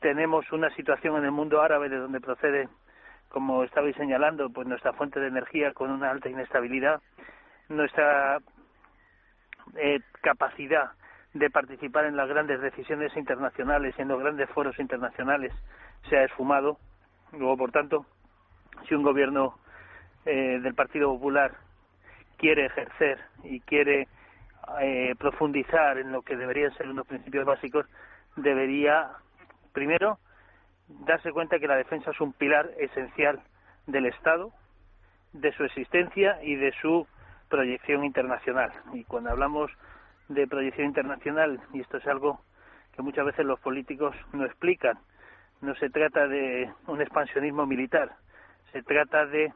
Tenemos 0.00 0.50
una 0.52 0.70
situación 0.76 1.16
en 1.16 1.24
el 1.24 1.32
mundo 1.32 1.60
árabe 1.60 1.88
de 1.88 1.96
donde 1.96 2.20
procede, 2.20 2.68
como 3.28 3.64
estabais 3.64 3.96
señalando, 3.96 4.50
pues 4.50 4.66
nuestra 4.68 4.92
fuente 4.92 5.18
de 5.18 5.28
energía 5.28 5.72
con 5.72 5.90
una 5.90 6.10
alta 6.10 6.28
inestabilidad. 6.28 7.00
Nuestra 7.68 8.38
eh, 9.76 10.00
capacidad 10.22 10.92
de 11.34 11.50
participar 11.50 12.04
en 12.06 12.16
las 12.16 12.28
grandes 12.28 12.60
decisiones 12.60 13.14
internacionales 13.16 13.94
y 13.98 14.02
en 14.02 14.08
los 14.08 14.20
grandes 14.20 14.48
foros 14.50 14.78
internacionales 14.78 15.52
se 16.08 16.16
ha 16.16 16.24
esfumado. 16.24 16.78
Luego, 17.32 17.56
por 17.56 17.72
tanto, 17.72 18.06
si 18.86 18.94
un 18.94 19.02
gobierno 19.02 19.58
eh, 20.24 20.60
del 20.62 20.74
Partido 20.74 21.10
Popular 21.12 21.52
quiere 22.36 22.66
ejercer 22.66 23.18
y 23.44 23.60
quiere 23.60 24.08
eh, 24.80 25.14
profundizar 25.18 25.98
en 25.98 26.12
lo 26.12 26.22
que 26.22 26.36
deberían 26.36 26.74
ser 26.74 26.88
unos 26.88 27.06
principios 27.06 27.44
básicos, 27.44 27.86
debería, 28.36 29.10
primero, 29.72 30.18
darse 30.88 31.32
cuenta 31.32 31.58
que 31.58 31.66
la 31.66 31.76
defensa 31.76 32.10
es 32.10 32.20
un 32.20 32.32
pilar 32.32 32.70
esencial 32.78 33.40
del 33.86 34.06
Estado, 34.06 34.52
de 35.32 35.52
su 35.52 35.64
existencia 35.64 36.42
y 36.42 36.56
de 36.56 36.72
su 36.80 37.06
proyección 37.48 38.04
internacional. 38.04 38.72
Y 38.92 39.04
cuando 39.04 39.30
hablamos 39.30 39.70
de 40.28 40.46
proyección 40.46 40.86
internacional 40.86 41.60
y 41.72 41.80
esto 41.80 41.96
es 41.96 42.06
algo 42.06 42.40
que 42.94 43.02
muchas 43.02 43.24
veces 43.24 43.46
los 43.46 43.60
políticos 43.60 44.14
no 44.32 44.44
explican. 44.44 44.98
No 45.60 45.74
se 45.76 45.90
trata 45.90 46.28
de 46.28 46.70
un 46.86 47.00
expansionismo 47.00 47.66
militar, 47.66 48.12
se 48.72 48.82
trata 48.82 49.26
de, 49.26 49.52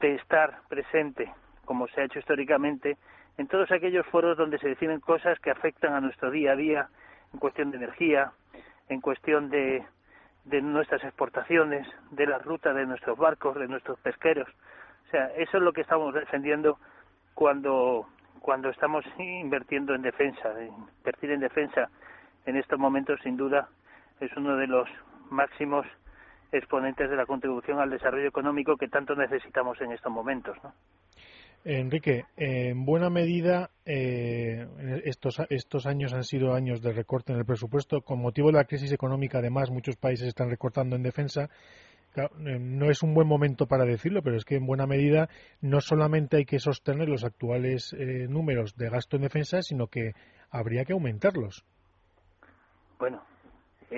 estar 0.00 0.60
presente, 0.68 1.32
como 1.64 1.88
se 1.88 2.02
ha 2.02 2.04
hecho 2.04 2.18
históricamente, 2.18 2.98
en 3.38 3.48
todos 3.48 3.70
aquellos 3.72 4.04
foros 4.06 4.36
donde 4.36 4.58
se 4.58 4.68
deciden 4.68 5.00
cosas 5.00 5.38
que 5.40 5.50
afectan 5.50 5.94
a 5.94 6.00
nuestro 6.00 6.30
día 6.30 6.52
a 6.52 6.56
día, 6.56 6.88
en 7.32 7.40
cuestión 7.40 7.70
de 7.70 7.78
energía, 7.78 8.32
en 8.90 9.00
cuestión 9.00 9.48
de, 9.48 9.82
de 10.44 10.60
nuestras 10.60 11.02
exportaciones, 11.04 11.88
de 12.10 12.26
la 12.26 12.38
ruta 12.38 12.74
de 12.74 12.84
nuestros 12.84 13.16
barcos, 13.16 13.56
de 13.56 13.66
nuestros 13.66 13.98
pesqueros. 14.00 14.48
O 15.06 15.10
sea, 15.10 15.26
eso 15.36 15.56
es 15.56 15.62
lo 15.62 15.72
que 15.72 15.80
estamos 15.80 16.12
defendiendo 16.12 16.78
cuando 17.32 18.06
cuando 18.44 18.68
estamos 18.68 19.06
invirtiendo 19.18 19.94
en 19.94 20.02
defensa. 20.02 20.52
Invertir 20.62 21.30
en 21.30 21.40
defensa 21.40 21.88
en 22.44 22.56
estos 22.56 22.78
momentos, 22.78 23.18
sin 23.22 23.38
duda, 23.38 23.70
es 24.20 24.30
uno 24.36 24.56
de 24.56 24.66
los 24.66 24.86
máximos 25.30 25.86
exponentes 26.54 27.10
de 27.10 27.16
la 27.16 27.26
contribución 27.26 27.80
al 27.80 27.90
desarrollo 27.90 28.28
económico 28.28 28.76
que 28.76 28.88
tanto 28.88 29.14
necesitamos 29.14 29.80
en 29.80 29.92
estos 29.92 30.12
momentos. 30.12 30.56
¿no? 30.62 30.72
Enrique, 31.64 32.24
en 32.36 32.84
buena 32.84 33.10
medida 33.10 33.70
eh, 33.84 34.66
estos, 35.04 35.40
estos 35.48 35.86
años 35.86 36.12
han 36.12 36.24
sido 36.24 36.54
años 36.54 36.82
de 36.82 36.92
recorte 36.92 37.32
en 37.32 37.38
el 37.38 37.44
presupuesto. 37.44 38.02
Con 38.02 38.20
motivo 38.20 38.48
de 38.48 38.58
la 38.58 38.64
crisis 38.64 38.92
económica, 38.92 39.38
además, 39.38 39.70
muchos 39.70 39.96
países 39.96 40.28
están 40.28 40.50
recortando 40.50 40.96
en 40.96 41.02
defensa 41.02 41.50
eh, 42.16 42.58
no 42.60 42.90
es 42.90 43.02
un 43.02 43.14
buen 43.14 43.26
momento 43.26 43.66
para 43.66 43.84
decirlo, 43.84 44.22
pero 44.22 44.36
es 44.36 44.44
que 44.44 44.56
en 44.56 44.66
buena 44.66 44.86
medida 44.86 45.28
no 45.60 45.80
solamente 45.80 46.36
hay 46.36 46.44
que 46.44 46.60
sostener 46.60 47.08
los 47.08 47.24
actuales 47.24 47.92
eh, 47.92 48.26
números 48.28 48.76
de 48.76 48.88
gasto 48.88 49.16
en 49.16 49.22
defensa, 49.22 49.62
sino 49.62 49.88
que 49.88 50.12
habría 50.50 50.84
que 50.84 50.92
aumentarlos. 50.92 51.64
Bueno, 52.98 53.22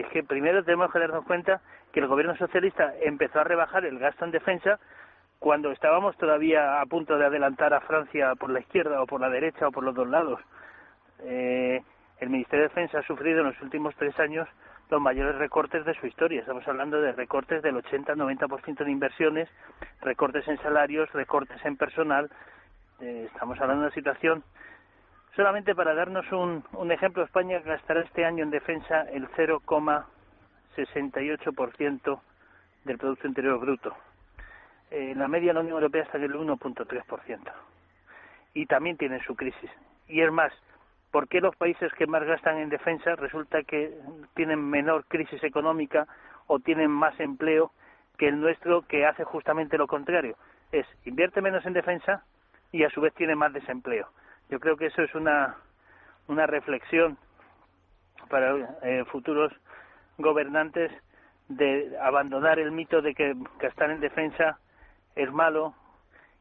es 0.00 0.06
que 0.08 0.22
primero 0.22 0.62
tenemos 0.62 0.92
que 0.92 0.98
darnos 0.98 1.24
cuenta 1.24 1.60
que 1.92 2.00
el 2.00 2.06
gobierno 2.06 2.36
socialista 2.36 2.92
empezó 3.00 3.40
a 3.40 3.44
rebajar 3.44 3.84
el 3.86 3.98
gasto 3.98 4.24
en 4.24 4.30
defensa 4.30 4.78
cuando 5.38 5.70
estábamos 5.70 6.16
todavía 6.16 6.80
a 6.80 6.86
punto 6.86 7.16
de 7.16 7.26
adelantar 7.26 7.72
a 7.72 7.80
Francia 7.80 8.34
por 8.34 8.50
la 8.50 8.60
izquierda 8.60 9.02
o 9.02 9.06
por 9.06 9.20
la 9.20 9.30
derecha 9.30 9.68
o 9.68 9.72
por 9.72 9.84
los 9.84 9.94
dos 9.94 10.08
lados. 10.08 10.40
Eh, 11.20 11.82
el 12.18 12.30
Ministerio 12.30 12.64
de 12.64 12.68
Defensa 12.68 12.98
ha 12.98 13.02
sufrido 13.02 13.40
en 13.40 13.46
los 13.46 13.62
últimos 13.62 13.94
tres 13.96 14.18
años 14.18 14.48
los 14.90 15.00
mayores 15.00 15.36
recortes 15.36 15.84
de 15.84 15.94
su 15.94 16.06
historia. 16.06 16.40
Estamos 16.40 16.66
hablando 16.68 17.00
de 17.00 17.12
recortes 17.12 17.62
del 17.62 17.76
80-90% 17.76 18.84
de 18.84 18.90
inversiones, 18.90 19.48
recortes 20.00 20.46
en 20.48 20.58
salarios, 20.58 21.10
recortes 21.12 21.64
en 21.64 21.76
personal. 21.76 22.30
Eh, 23.00 23.28
estamos 23.32 23.58
hablando 23.60 23.82
de 23.82 23.86
una 23.88 23.94
situación. 23.94 24.44
Solamente 25.36 25.72
para 25.74 25.94
darnos 25.94 26.32
un, 26.32 26.64
un 26.72 26.90
ejemplo, 26.90 27.22
España 27.22 27.60
gastará 27.60 28.00
este 28.00 28.24
año 28.24 28.42
en 28.42 28.50
defensa 28.50 29.02
el 29.02 29.28
0,68% 29.28 32.20
del 32.84 32.98
Producto 32.98 33.28
Interior 33.28 33.60
Bruto. 33.60 33.94
Eh, 34.90 35.14
la 35.14 35.28
media 35.28 35.50
de 35.50 35.54
la 35.54 35.60
Unión 35.60 35.74
Europea 35.74 36.02
está 36.04 36.16
en 36.16 36.24
el 36.24 36.34
1.3%. 36.34 37.52
Y 38.54 38.66
también 38.66 38.96
tiene 38.96 39.22
su 39.24 39.36
crisis. 39.36 39.70
Y 40.08 40.22
es 40.22 40.32
más, 40.32 40.52
¿Por 41.16 41.28
qué 41.28 41.40
los 41.40 41.56
países 41.56 41.90
que 41.94 42.06
más 42.06 42.22
gastan 42.24 42.58
en 42.58 42.68
defensa 42.68 43.16
resulta 43.16 43.62
que 43.62 43.90
tienen 44.34 44.68
menor 44.68 45.06
crisis 45.06 45.42
económica 45.44 46.06
o 46.46 46.58
tienen 46.58 46.90
más 46.90 47.18
empleo 47.20 47.72
que 48.18 48.28
el 48.28 48.38
nuestro 48.38 48.82
que 48.82 49.06
hace 49.06 49.24
justamente 49.24 49.78
lo 49.78 49.86
contrario? 49.86 50.36
Es 50.72 50.86
invierte 51.06 51.40
menos 51.40 51.64
en 51.64 51.72
defensa 51.72 52.22
y 52.70 52.84
a 52.84 52.90
su 52.90 53.00
vez 53.00 53.14
tiene 53.14 53.34
más 53.34 53.54
desempleo. 53.54 54.10
Yo 54.50 54.60
creo 54.60 54.76
que 54.76 54.86
eso 54.86 55.02
es 55.02 55.14
una, 55.14 55.56
una 56.28 56.46
reflexión 56.46 57.18
para 58.28 58.78
eh, 58.82 59.04
futuros 59.10 59.52
gobernantes 60.18 60.90
de 61.48 61.96
abandonar 62.00 62.58
el 62.58 62.72
mito 62.72 63.02
de 63.02 63.14
que 63.14 63.34
gastar 63.58 63.90
en 63.90 64.00
defensa 64.00 64.58
es 65.14 65.32
malo, 65.32 65.74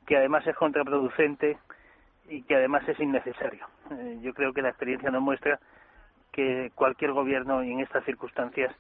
que 0.06 0.18
además 0.18 0.46
es 0.48 0.56
contraproducente 0.56 1.58
y 2.28 2.42
que 2.44 2.56
además 2.56 2.88
es 2.88 3.00
innecesario. 3.00 3.68
Eh, 3.92 4.20
yo 4.22 4.34
creo 4.34 4.54
que 4.54 4.62
la 4.62 4.70
experiencia 4.70 5.12
nos 5.12 5.22
muestra 5.22 5.60
que 6.32 6.72
cualquier 6.76 7.12
gobierno 7.14 7.62
en 7.62 7.80
estas 7.80 8.04
circunstancias 8.04 8.76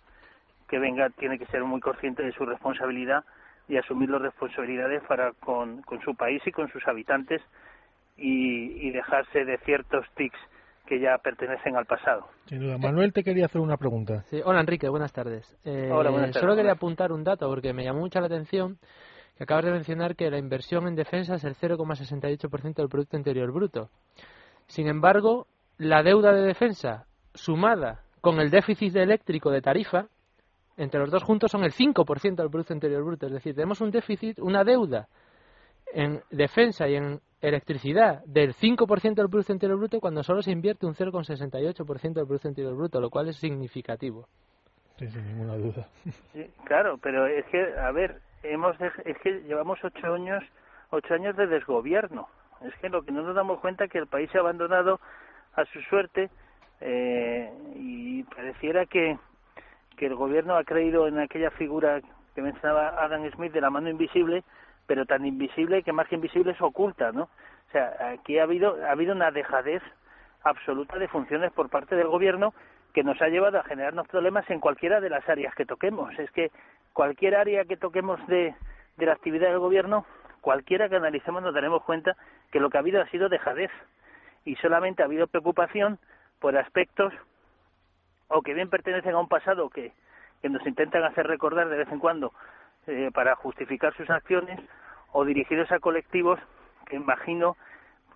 que 0.67 0.80
venga 0.80 1.09
tiene 1.11 1.38
que 1.38 1.45
ser 1.47 1.63
muy 1.63 1.80
consciente 1.80 2.23
de 2.23 2.32
su 2.32 2.45
responsabilidad 2.45 3.23
y 3.67 3.78
asumir 3.78 4.09
las 4.09 4.21
responsabilidades 4.21 5.03
para 5.03 5.32
con, 5.34 5.84
su 6.03 6.15
país 6.15 6.41
y 6.45 6.51
con 6.51 6.69
sus 6.69 6.88
habitantes 6.88 7.41
y, 8.18 8.91
dejarse 8.91 9.43
de 9.43 9.57
ciertos 9.59 10.05
tics 10.16 10.38
que 10.88 10.99
ya 10.99 11.18
pertenecen 11.18 11.76
al 11.76 11.86
pasado. 11.86 12.28
Sin 12.45 12.59
duda. 12.59 12.78
Manuel 12.78 13.11
te 13.11 13.24
quería 13.24 13.45
hacer 13.45 13.59
una 13.59 13.78
pregunta. 13.78 14.24
Hola 14.45 14.61
Enrique, 14.61 14.88
buenas 14.88 15.11
tardes. 15.11 15.57
Eh, 15.66 15.89
Solo 16.32 16.55
quería 16.55 16.74
apuntar 16.74 17.11
un 17.11 17.24
dato 17.24 17.49
porque 17.49 17.74
me 17.74 17.84
llamó 17.84 18.01
mucho 18.01 18.20
la 18.20 18.28
atención 18.28 18.78
que 19.38 19.43
acabas 19.43 19.66
de 19.66 19.72
mencionar 19.72 20.16
que 20.16 20.30
la 20.30 20.38
inversión 20.38 20.88
en 20.88 20.95
defensa 20.95 21.36
es 21.36 21.43
el 21.43 21.55
0,68% 21.55 22.76
del 22.76 22.88
Producto 22.88 23.18
Interior 23.18 23.51
Bruto. 23.51 23.89
Sin 24.68 24.88
embargo, 24.88 25.47
la 25.78 26.03
deuda 26.03 26.32
de 26.32 26.41
defensa 26.41 27.05
sumada 27.34 28.03
con 28.22 28.39
el 28.39 28.49
déficit 28.49 28.95
eléctrico 28.95 29.51
de 29.51 29.61
tarifa, 29.61 30.07
entre 30.78 30.99
los 30.99 31.11
dos 31.11 31.24
juntos 31.24 31.51
son 31.51 31.63
el 31.63 31.74
5% 31.74 32.36
del 32.36 32.49
Producto 32.49 32.74
Interior 32.74 33.03
Bruto. 33.03 33.28
Es 33.28 33.34
decir, 33.34 33.55
tenemos 33.55 33.82
un 33.82 33.91
déficit, 33.91 34.39
una 34.39 34.63
deuda 34.63 35.07
en 35.93 36.22
defensa 36.32 36.88
y 36.88 36.95
en 36.95 37.20
electricidad 37.48 38.24
del 38.26 38.54
5% 38.54 39.16
del 39.16 39.30
Producto 39.30 39.54
Interior 39.54 39.78
Bruto 39.78 40.00
cuando 40.00 40.24
solo 40.24 40.41
se 40.41 40.52
invierte 40.52 40.86
un 40.86 40.93
0,68% 40.93 42.14
del 42.14 42.26
Producto 42.26 42.48
Interior 42.48 42.76
Bruto, 42.76 43.00
lo 43.00 43.10
cual 43.10 43.30
es 43.30 43.38
significativo. 43.38 44.28
Sí, 44.98 45.08
sin 45.08 45.26
ninguna 45.28 45.56
duda. 45.56 45.88
Sí, 46.34 46.50
claro, 46.66 46.98
pero 47.02 47.28
es 47.28 47.46
que, 47.46 47.78
a 47.78 47.91
ver, 47.91 48.22
hemos 48.43 48.76
es 48.80 49.18
que 49.20 49.41
llevamos 49.41 49.80
ocho 49.84 50.14
años 50.14 50.43
ocho 50.91 51.14
años 51.14 51.36
de 51.36 51.48
desgobierno 51.48 52.28
es 52.62 52.74
que 52.76 52.89
lo 52.89 53.04
que 53.04 53.12
no 53.12 53.22
nos 53.22 53.36
damos 53.36 53.60
cuenta 53.60 53.86
es 53.86 53.91
que 53.91 53.98
el 53.98 54.08
país 54.08 54.30
se 54.32 54.38
ha 54.38 54.41
abandonado 54.41 55.00
a 55.56 55.66
su 55.66 55.82
suerte 55.82 56.30
eh, 56.82 57.52
y 57.76 58.24
pareciera 58.24 58.86
que 58.86 59.18
que 59.98 60.08
el 60.08 60.16
gobierno 60.16 60.58
ha 60.58 60.64
creído 60.64 61.08
en 61.08 61.20
aquella 61.20 61.52
figura 61.52 62.02
que 62.34 62.41
mencionaba 62.41 63.02
Adam 63.02 63.30
Smith 63.32 63.54
de 63.54 63.62
la 63.62 63.70
mano 63.70 63.89
invisible 63.89 64.43
pero 64.88 65.06
tan 65.06 65.26
invisible 65.26 65.84
que 65.84 65.94
más 65.94 66.08
que 66.08 66.16
invisible 66.16 66.52
es 66.52 66.62
oculta 66.62 67.12
no 67.12 67.24
o 67.24 67.72
sea 67.72 68.12
aquí 68.14 68.40
ha 68.40 68.44
habido 68.44 68.78
ha 68.86 68.92
habido 68.92 69.14
una 69.14 69.32
dejadez 69.32 69.82
absoluta 70.44 70.98
de 70.98 71.08
funciones 71.08 71.52
por 71.52 71.70
parte 71.70 71.96
del 71.96 72.08
gobierno 72.08 72.54
que 72.94 73.04
nos 73.04 73.22
ha 73.22 73.28
llevado 73.28 73.60
a 73.60 73.64
generarnos 73.64 74.08
problemas 74.08 74.50
en 74.50 74.62
cualquiera 74.62 75.02
de 75.02 75.10
las 75.10 75.28
áreas 75.28 75.54
que 75.54 75.66
toquemos. 75.66 76.18
Es 76.18 76.32
que 76.32 76.50
cualquier 76.94 77.36
área 77.36 77.66
que 77.66 77.76
toquemos 77.76 78.26
de, 78.28 78.56
de 78.96 79.06
la 79.06 79.12
actividad 79.12 79.50
del 79.50 79.60
gobierno, 79.60 80.06
cualquiera 80.40 80.88
que 80.88 80.96
analicemos 80.96 81.44
nos 81.44 81.54
daremos 81.54 81.84
cuenta 81.84 82.16
que 82.52 82.62
lo 82.62 82.70
que 82.70 82.78
ha 82.78 82.80
habido 82.80 83.02
ha 83.02 83.08
sido 83.08 83.28
dejadez 83.28 83.70
y 84.46 84.56
solamente 84.56 85.02
ha 85.02 85.08
habido 85.08 85.28
preocupación 85.28 86.00
por 86.40 86.58
aspectos 86.58 87.14
o 88.30 88.42
que 88.42 88.54
bien 88.54 88.70
pertenecen 88.70 89.14
a 89.14 89.20
un 89.20 89.28
pasado 89.28 89.70
que, 89.70 89.92
que 90.42 90.48
nos 90.48 90.66
intentan 90.66 91.04
hacer 91.04 91.28
recordar 91.28 91.68
de 91.68 91.78
vez 91.78 91.92
en 91.92 92.00
cuando 92.00 92.32
eh, 92.88 93.10
para 93.14 93.36
justificar 93.36 93.94
sus 93.96 94.10
acciones 94.10 94.60
o 95.12 95.26
dirigidos 95.26 95.72
a 95.72 95.80
colectivos 95.80 96.40
que 96.86 96.96
imagino 96.96 97.58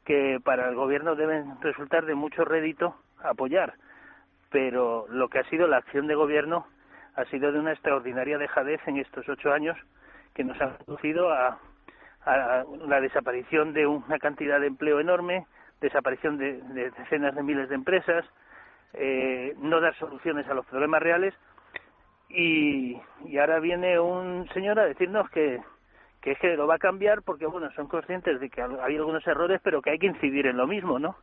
que 0.06 0.40
para 0.44 0.70
el 0.70 0.76
gobierno 0.76 1.16
deben 1.16 1.62
resultar 1.62 2.06
de 2.06 2.16
mucho 2.16 2.46
rédito 2.46 2.96
apoyar. 3.24 3.74
Pero 4.50 5.06
lo 5.10 5.30
que 5.30 5.40
ha 5.40 5.44
sido 5.50 5.68
la 5.68 5.78
acción 5.78 6.08
de 6.08 6.16
gobierno 6.16 6.68
ha 7.16 7.26
sido 7.26 7.52
de 7.52 7.60
una 7.60 7.74
extraordinaria 7.74 8.38
dejadez 8.38 8.80
en 8.88 8.98
estos 8.98 9.28
ocho 9.28 9.52
años 9.52 9.78
que 10.34 10.44
nos 10.44 10.60
ha 10.62 10.78
conducido 10.78 11.32
a, 11.32 11.60
la 12.88 13.02
desaparición 13.02 13.74
de 13.74 13.88
una 13.88 14.20
cantidad 14.20 14.60
de 14.60 14.68
empleo 14.68 15.00
enorme, 15.00 15.48
desaparición 15.82 16.38
de, 16.38 16.62
decenas 16.98 17.34
de 17.34 17.44
miles 17.44 17.70
de 17.70 17.76
empresas, 17.76 18.26
eh, 18.94 19.56
no 19.58 19.80
dar 19.80 19.96
soluciones 19.96 20.48
a 20.48 20.54
los 20.54 20.66
problemas 20.66 21.02
reales 21.02 21.34
y, 22.30 23.00
ahora 23.40 23.60
viene 23.60 24.00
un 24.00 24.48
señor 24.54 24.80
a 24.80 24.86
decirnos 24.86 25.30
que, 25.32 25.60
que 26.22 26.32
es 26.32 26.40
que 26.40 26.56
lo 26.56 26.68
va 26.68 26.76
a 26.76 26.80
cambiar 26.80 27.22
porque 27.24 27.46
bueno 27.46 27.72
son 27.72 27.88
conscientes 27.88 28.40
de 28.40 28.50
que 28.50 28.62
hay 28.62 28.96
algunos 28.96 29.26
errores 29.26 29.60
pero 29.64 29.82
que 29.82 29.92
hay 29.92 30.00
que 30.00 30.08
incidir 30.08 30.46
en 30.48 30.58
lo 30.58 30.68
mismo 30.68 31.00
no 31.00 31.16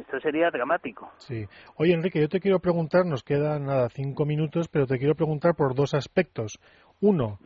esto 0.00 0.20
sería 0.20 0.50
dramático. 0.50 1.10
Sí. 1.16 1.46
Oye, 1.76 1.94
Enrique, 1.94 2.20
yo 2.20 2.28
te 2.28 2.40
quiero 2.40 2.60
preguntar, 2.60 3.06
nos 3.06 3.22
quedan 3.22 3.66
nada, 3.66 3.88
cinco 3.88 4.26
minutos, 4.26 4.68
pero 4.68 4.86
te 4.86 4.98
quiero 4.98 5.14
preguntar 5.14 5.54
por 5.54 5.74
dos 5.74 5.94
aspectos. 5.94 6.58
Uno, 7.00 7.38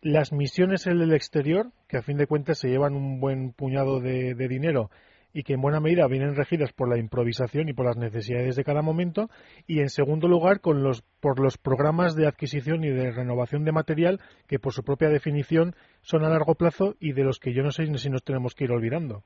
las 0.00 0.32
misiones 0.32 0.86
en 0.86 1.00
el 1.00 1.12
exterior, 1.12 1.72
que 1.88 1.98
a 1.98 2.02
fin 2.02 2.16
de 2.16 2.26
cuentas 2.26 2.58
se 2.58 2.68
llevan 2.68 2.94
un 2.94 3.20
buen 3.20 3.52
puñado 3.52 4.00
de, 4.00 4.34
dinero 4.34 4.90
y 5.32 5.42
que 5.42 5.54
en 5.54 5.60
buena 5.60 5.80
medida 5.80 6.06
vienen 6.06 6.34
regidas 6.34 6.72
por 6.72 6.88
la 6.88 6.98
improvisación 6.98 7.68
y 7.68 7.72
por 7.72 7.86
las 7.86 7.96
necesidades 7.96 8.56
de 8.56 8.64
cada 8.64 8.82
momento. 8.82 9.28
Y 9.66 9.80
en 9.80 9.90
segundo 9.90 10.28
lugar, 10.28 10.60
con 10.60 10.82
los, 10.82 11.02
por 11.20 11.40
los 11.40 11.58
programas 11.58 12.14
de 12.16 12.26
adquisición 12.26 12.84
y 12.84 12.90
de 12.90 13.10
renovación 13.10 13.64
de 13.64 13.72
material, 13.72 14.20
que 14.46 14.58
por 14.58 14.72
su 14.72 14.82
propia 14.82 15.08
definición 15.08 15.74
son 16.00 16.24
a 16.24 16.30
largo 16.30 16.54
plazo 16.54 16.94
y 17.00 17.12
de 17.12 17.24
los 17.24 17.38
que 17.38 17.52
yo 17.52 17.62
no 17.62 17.70
sé 17.70 17.86
si 17.86 18.10
nos 18.10 18.24
tenemos 18.24 18.54
que 18.54 18.64
ir 18.64 18.72
olvidando. 18.72 19.22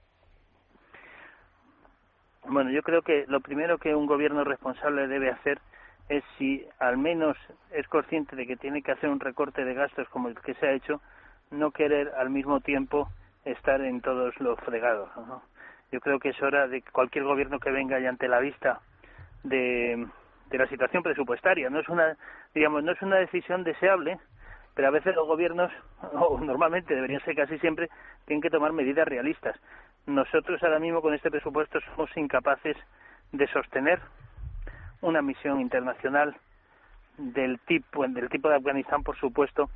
Bueno, 2.48 2.70
yo 2.70 2.82
creo 2.82 3.02
que 3.02 3.24
lo 3.28 3.40
primero 3.40 3.78
que 3.78 3.94
un 3.94 4.06
gobierno 4.06 4.44
responsable 4.44 5.06
debe 5.06 5.30
hacer 5.30 5.60
es 6.08 6.24
si 6.36 6.66
al 6.78 6.98
menos 6.98 7.36
es 7.70 7.86
consciente 7.88 8.36
de 8.36 8.46
que 8.46 8.56
tiene 8.56 8.82
que 8.82 8.92
hacer 8.92 9.08
un 9.08 9.20
recorte 9.20 9.64
de 9.64 9.74
gastos 9.74 10.08
como 10.08 10.28
el 10.28 10.38
que 10.40 10.54
se 10.54 10.66
ha 10.66 10.72
hecho, 10.72 11.00
no 11.50 11.70
querer 11.70 12.08
al 12.18 12.30
mismo 12.30 12.60
tiempo 12.60 13.08
estar 13.44 13.80
en 13.80 14.00
todos 14.00 14.38
los 14.40 14.58
fregados. 14.60 15.08
Yo 15.92 16.00
creo 16.00 16.18
que 16.18 16.30
es 16.30 16.42
hora 16.42 16.66
de 16.66 16.82
que 16.82 16.90
cualquier 16.90 17.24
gobierno 17.24 17.60
que 17.60 17.70
venga 17.70 18.00
y 18.00 18.06
ante 18.06 18.26
la 18.26 18.40
vista 18.40 18.80
de, 19.44 20.06
la 20.50 20.66
situación 20.66 21.02
presupuestaria. 21.02 21.70
No 21.70 21.78
es 21.78 21.88
una, 21.88 22.16
digamos, 22.54 22.82
no 22.82 22.92
es 22.92 23.02
una 23.02 23.16
decisión 23.16 23.62
deseable, 23.62 24.18
pero 24.74 24.88
a 24.88 24.90
veces 24.90 25.14
los 25.14 25.26
gobiernos, 25.26 25.70
o 26.12 26.40
normalmente 26.40 26.94
deberían 26.94 27.22
ser 27.24 27.36
casi 27.36 27.58
siempre, 27.60 27.90
tienen 28.26 28.42
que 28.42 28.50
tomar 28.50 28.72
medidas 28.72 29.06
realistas 29.06 29.56
nosotros 30.06 30.62
ahora 30.62 30.78
mismo 30.78 31.00
con 31.00 31.14
este 31.14 31.30
presupuesto 31.30 31.80
somos 31.80 32.10
incapaces 32.16 32.76
de 33.30 33.46
sostener 33.48 34.00
una 35.00 35.22
misión 35.22 35.60
internacional 35.60 36.36
del 37.18 37.60
tipo 37.60 38.06
del 38.06 38.28
tipo 38.28 38.48
de 38.48 38.56
Afganistán 38.56 39.02
por 39.02 39.16
supuesto 39.16 39.70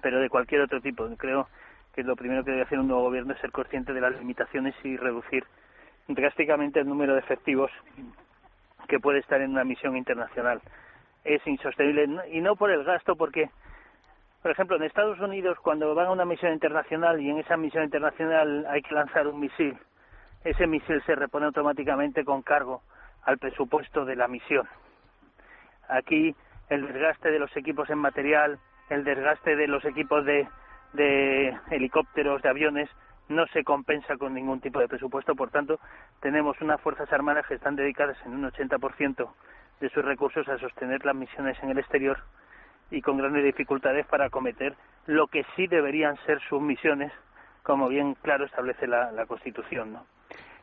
pero 0.00 0.20
de 0.20 0.30
cualquier 0.30 0.62
otro 0.62 0.80
tipo 0.80 1.08
creo 1.18 1.48
que 1.94 2.02
lo 2.02 2.16
primero 2.16 2.44
que 2.44 2.50
debe 2.50 2.62
hacer 2.62 2.78
un 2.78 2.88
nuevo 2.88 3.04
gobierno 3.04 3.32
es 3.32 3.40
ser 3.40 3.52
consciente 3.52 3.92
de 3.92 4.00
las 4.00 4.18
limitaciones 4.18 4.74
y 4.84 4.96
reducir 4.96 5.44
drásticamente 6.08 6.80
el 6.80 6.88
número 6.88 7.14
de 7.14 7.20
efectivos 7.20 7.70
que 8.88 9.00
puede 9.00 9.20
estar 9.20 9.40
en 9.40 9.50
una 9.50 9.64
misión 9.64 9.96
internacional 9.96 10.60
es 11.24 11.44
insostenible 11.46 12.06
y 12.30 12.40
no 12.40 12.56
por 12.56 12.70
el 12.70 12.84
gasto 12.84 13.16
porque 13.16 13.48
por 14.44 14.50
ejemplo, 14.50 14.76
en 14.76 14.82
Estados 14.82 15.18
Unidos, 15.20 15.56
cuando 15.62 15.94
van 15.94 16.08
a 16.08 16.10
una 16.10 16.26
misión 16.26 16.52
internacional 16.52 17.18
y 17.18 17.30
en 17.30 17.38
esa 17.38 17.56
misión 17.56 17.82
internacional 17.82 18.66
hay 18.68 18.82
que 18.82 18.94
lanzar 18.94 19.26
un 19.26 19.40
misil, 19.40 19.74
ese 20.44 20.66
misil 20.66 21.02
se 21.06 21.14
repone 21.14 21.46
automáticamente 21.46 22.26
con 22.26 22.42
cargo 22.42 22.82
al 23.22 23.38
presupuesto 23.38 24.04
de 24.04 24.16
la 24.16 24.28
misión. 24.28 24.68
Aquí 25.88 26.36
el 26.68 26.86
desgaste 26.86 27.30
de 27.30 27.38
los 27.38 27.56
equipos 27.56 27.88
en 27.88 27.96
material, 27.96 28.58
el 28.90 29.02
desgaste 29.04 29.56
de 29.56 29.66
los 29.66 29.82
equipos 29.86 30.26
de, 30.26 30.46
de 30.94 31.56
helicópteros, 31.70 32.42
de 32.42 32.48
aviones, 32.48 32.88
no 33.28 33.46
se 33.48 33.64
compensa 33.64 34.16
con 34.16 34.34
ningún 34.34 34.60
tipo 34.60 34.80
de 34.80 34.88
presupuesto. 34.88 35.34
Por 35.34 35.50
tanto, 35.50 35.78
tenemos 36.20 36.60
unas 36.60 36.80
Fuerzas 36.80 37.12
Armadas 37.12 37.46
que 37.46 37.54
están 37.54 37.76
dedicadas 37.76 38.16
en 38.24 38.32
un 38.32 38.50
80% 38.50 39.28
de 39.80 39.90
sus 39.90 40.04
recursos 40.04 40.48
a 40.48 40.58
sostener 40.58 41.04
las 41.04 41.16
misiones 41.16 41.58
en 41.62 41.70
el 41.70 41.78
exterior 41.78 42.18
y 42.90 43.02
con 43.02 43.18
grandes 43.18 43.44
dificultades 43.44 44.06
para 44.06 44.26
acometer 44.26 44.74
lo 45.06 45.26
que 45.26 45.44
sí 45.56 45.66
deberían 45.66 46.16
ser 46.26 46.40
sus 46.48 46.62
misiones, 46.62 47.12
como 47.62 47.88
bien 47.88 48.14
claro 48.22 48.44
establece 48.44 48.86
la, 48.86 49.10
la 49.12 49.26
Constitución. 49.26 49.92
¿no? 49.92 50.06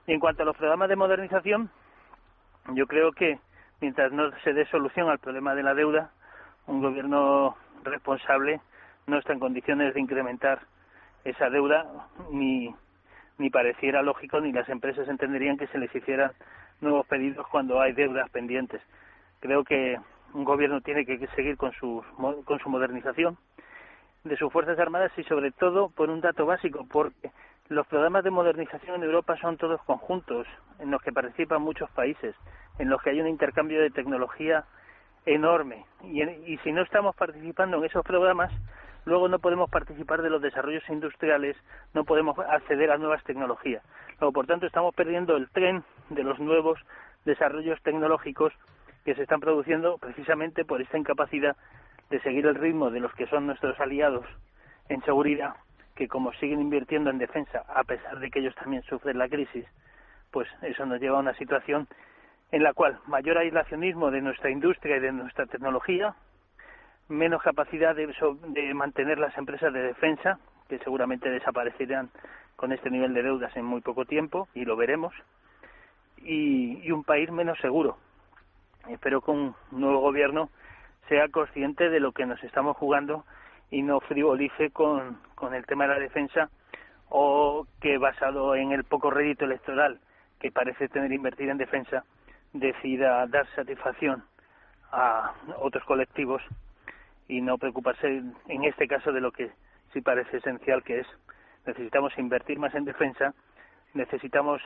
Y 0.07 0.13
en 0.13 0.19
cuanto 0.19 0.43
a 0.43 0.45
los 0.45 0.55
programas 0.55 0.89
de 0.89 0.95
modernización, 0.95 1.69
yo 2.73 2.87
creo 2.87 3.11
que 3.11 3.39
mientras 3.81 4.11
no 4.11 4.31
se 4.43 4.53
dé 4.53 4.65
solución 4.67 5.09
al 5.09 5.19
problema 5.19 5.55
de 5.55 5.63
la 5.63 5.73
deuda, 5.73 6.11
un 6.67 6.81
gobierno 6.81 7.57
responsable 7.83 8.61
no 9.11 9.19
está 9.19 9.33
en 9.33 9.39
condiciones 9.39 9.93
de 9.93 9.99
incrementar 9.99 10.61
esa 11.25 11.49
deuda 11.49 11.85
ni 12.31 12.73
ni 13.37 13.49
pareciera 13.49 14.01
lógico 14.01 14.39
ni 14.39 14.51
las 14.53 14.69
empresas 14.69 15.07
entenderían 15.09 15.57
que 15.57 15.67
se 15.67 15.79
les 15.79 15.93
hicieran 15.93 16.31
nuevos 16.79 17.05
pedidos 17.07 17.45
cuando 17.47 17.81
hay 17.81 17.91
deudas 17.91 18.29
pendientes. 18.29 18.81
Creo 19.39 19.63
que 19.63 19.99
un 20.33 20.45
gobierno 20.45 20.79
tiene 20.81 21.05
que 21.05 21.27
seguir 21.35 21.57
con 21.57 21.71
su, 21.73 22.03
con 22.45 22.59
su 22.59 22.69
modernización 22.69 23.37
de 24.23 24.37
sus 24.37 24.53
Fuerzas 24.53 24.79
Armadas 24.79 25.11
y 25.17 25.23
sobre 25.23 25.51
todo 25.51 25.89
por 25.89 26.09
un 26.09 26.21
dato 26.21 26.45
básico, 26.45 26.85
porque 26.89 27.31
los 27.67 27.87
programas 27.87 28.23
de 28.23 28.29
modernización 28.29 28.97
en 28.97 29.03
Europa 29.03 29.35
son 29.37 29.57
todos 29.57 29.81
conjuntos, 29.83 30.47
en 30.79 30.91
los 30.91 31.01
que 31.01 31.11
participan 31.11 31.63
muchos 31.63 31.89
países, 31.91 32.35
en 32.77 32.89
los 32.89 33.01
que 33.01 33.09
hay 33.09 33.19
un 33.19 33.27
intercambio 33.27 33.81
de 33.81 33.89
tecnología 33.89 34.65
enorme. 35.25 35.85
Y, 36.03 36.21
y 36.21 36.57
si 36.59 36.71
no 36.71 36.83
estamos 36.83 37.15
participando 37.15 37.77
en 37.77 37.85
esos 37.85 38.05
programas, 38.05 38.51
luego 39.05 39.27
no 39.27 39.39
podemos 39.39 39.69
participar 39.69 40.21
de 40.21 40.29
los 40.29 40.41
desarrollos 40.41 40.87
industriales, 40.89 41.57
no 41.93 42.03
podemos 42.03 42.37
acceder 42.39 42.91
a 42.91 42.97
nuevas 42.97 43.23
tecnologías. 43.23 43.83
Luego, 44.19 44.33
por 44.33 44.47
tanto, 44.47 44.65
estamos 44.65 44.93
perdiendo 44.95 45.35
el 45.37 45.49
tren 45.49 45.83
de 46.09 46.23
los 46.23 46.39
nuevos 46.39 46.79
desarrollos 47.25 47.81
tecnológicos 47.81 48.53
que 49.05 49.15
se 49.15 49.23
están 49.23 49.39
produciendo 49.39 49.97
precisamente 49.97 50.65
por 50.65 50.81
esta 50.81 50.97
incapacidad 50.97 51.55
de 52.09 52.19
seguir 52.21 52.45
el 52.45 52.55
ritmo 52.55 52.91
de 52.91 52.99
los 52.99 53.13
que 53.13 53.27
son 53.27 53.47
nuestros 53.47 53.79
aliados 53.79 54.25
en 54.89 55.01
seguridad, 55.03 55.55
que 55.95 56.07
como 56.07 56.33
siguen 56.33 56.61
invirtiendo 56.61 57.09
en 57.09 57.17
defensa, 57.17 57.63
a 57.67 57.83
pesar 57.83 58.19
de 58.19 58.29
que 58.29 58.39
ellos 58.39 58.55
también 58.55 58.83
sufren 58.83 59.17
la 59.17 59.29
crisis, 59.29 59.65
pues 60.31 60.47
eso 60.61 60.85
nos 60.85 60.99
lleva 60.99 61.17
a 61.17 61.21
una 61.21 61.33
situación 61.35 61.87
en 62.51 62.63
la 62.63 62.73
cual 62.73 62.99
mayor 63.07 63.37
aislacionismo 63.37 64.11
de 64.11 64.21
nuestra 64.21 64.49
industria 64.49 64.97
y 64.97 64.99
de 64.99 65.11
nuestra 65.13 65.45
tecnología, 65.45 66.15
menos 67.11 67.41
capacidad 67.43 67.95
de, 67.95 68.07
de 68.47 68.73
mantener 68.73 69.19
las 69.19 69.37
empresas 69.37 69.73
de 69.73 69.83
defensa, 69.83 70.39
que 70.67 70.79
seguramente 70.79 71.29
desaparecerán 71.29 72.09
con 72.55 72.71
este 72.71 72.89
nivel 72.89 73.13
de 73.13 73.23
deudas 73.23 73.55
en 73.55 73.65
muy 73.65 73.81
poco 73.81 74.05
tiempo, 74.05 74.47
y 74.53 74.65
lo 74.65 74.75
veremos, 74.75 75.13
y, 76.23 76.91
un 76.91 77.03
país 77.03 77.31
menos 77.31 77.57
seguro. 77.59 77.97
Espero 78.89 79.21
que 79.21 79.31
un 79.31 79.55
nuevo 79.71 79.99
gobierno 79.99 80.49
sea 81.07 81.27
consciente 81.29 81.89
de 81.89 81.99
lo 81.99 82.11
que 82.11 82.25
nos 82.25 82.43
estamos 82.43 82.77
jugando 82.77 83.25
y 83.69 83.81
no 83.83 83.99
frivolice 83.99 84.71
con, 84.71 85.19
con 85.35 85.53
el 85.53 85.65
tema 85.65 85.85
de 85.87 85.93
la 85.95 85.99
defensa 85.99 86.49
o 87.09 87.67
que 87.81 87.97
basado 87.97 88.55
en 88.55 88.71
el 88.71 88.83
poco 88.83 89.11
rédito 89.11 89.45
electoral 89.45 89.99
que 90.39 90.51
parece 90.51 90.87
tener 90.89 91.11
invertir 91.11 91.49
en 91.49 91.57
defensa 91.57 92.03
decida 92.53 93.25
dar 93.27 93.47
satisfacción 93.55 94.23
a 94.91 95.33
otros 95.59 95.83
colectivos 95.85 96.41
y 97.27 97.41
no 97.41 97.57
preocuparse 97.57 98.07
en 98.47 98.63
este 98.63 98.87
caso 98.87 99.11
de 99.11 99.21
lo 99.21 99.31
que 99.31 99.51
sí 99.93 100.01
parece 100.01 100.37
esencial 100.37 100.83
que 100.83 100.99
es 100.99 101.07
necesitamos 101.65 102.17
invertir 102.17 102.59
más 102.59 102.73
en 102.75 102.85
defensa, 102.85 103.33
necesitamos 103.93 104.61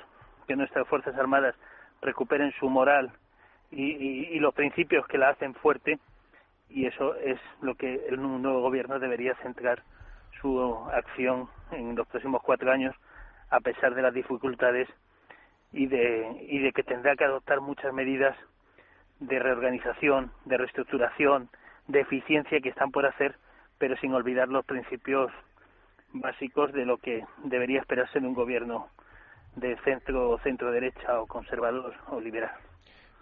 que 0.48 0.56
nuestras 0.56 0.88
Fuerzas 0.88 1.16
Armadas 1.16 1.56
recuperen 2.02 2.52
su 2.60 2.70
moral 2.70 3.12
y, 3.72 3.84
y, 3.84 4.40
los 4.40 4.54
principios 4.54 5.08
que 5.08 5.18
la 5.18 5.30
hacen 5.30 5.56
fuerte 5.56 6.00
y 6.70 6.86
eso 6.86 7.16
es 7.16 7.40
lo 7.62 7.76
que 7.76 8.06
el 8.08 8.22
nuevo 8.22 8.62
gobierno 8.62 9.00
debería 9.00 9.36
centrar 9.36 9.84
su 10.40 10.62
acción 10.94 11.50
en 11.72 11.96
los 11.96 12.08
próximos 12.08 12.42
cuatro 12.44 12.72
años 12.72 12.96
a 13.50 13.60
pesar 13.60 13.96
de 13.96 14.02
las 14.02 14.14
dificultades 14.14 14.88
y 15.72 15.88
de, 15.88 16.46
y 16.48 16.60
de 16.60 16.72
que 16.72 16.84
tendrá 16.84 17.16
que 17.16 17.26
adoptar 17.26 17.60
muchas 17.60 17.94
medidas 17.94 18.38
de 19.20 19.40
reorganización, 19.40 20.32
de 20.46 20.58
reestructuración, 20.58 21.50
de 21.88 22.02
eficiencia 22.02 22.60
que 22.62 22.70
están 22.70 22.92
por 22.92 23.06
hacer, 23.06 23.36
pero 23.78 23.96
sin 23.98 24.14
olvidar 24.14 24.48
los 24.48 24.66
principios 24.66 25.32
básicos 26.14 26.72
de 26.74 26.86
lo 26.86 26.98
que 26.98 27.24
debería 27.44 27.82
esperarse 27.82 28.18
en 28.18 28.26
un 28.26 28.34
gobierno 28.34 28.88
de 29.56 29.76
centro, 29.84 30.38
centro 30.44 30.72
derecha 30.72 31.20
o 31.20 31.28
conservador 31.28 31.94
o 32.10 32.20
liberal. 32.20 32.52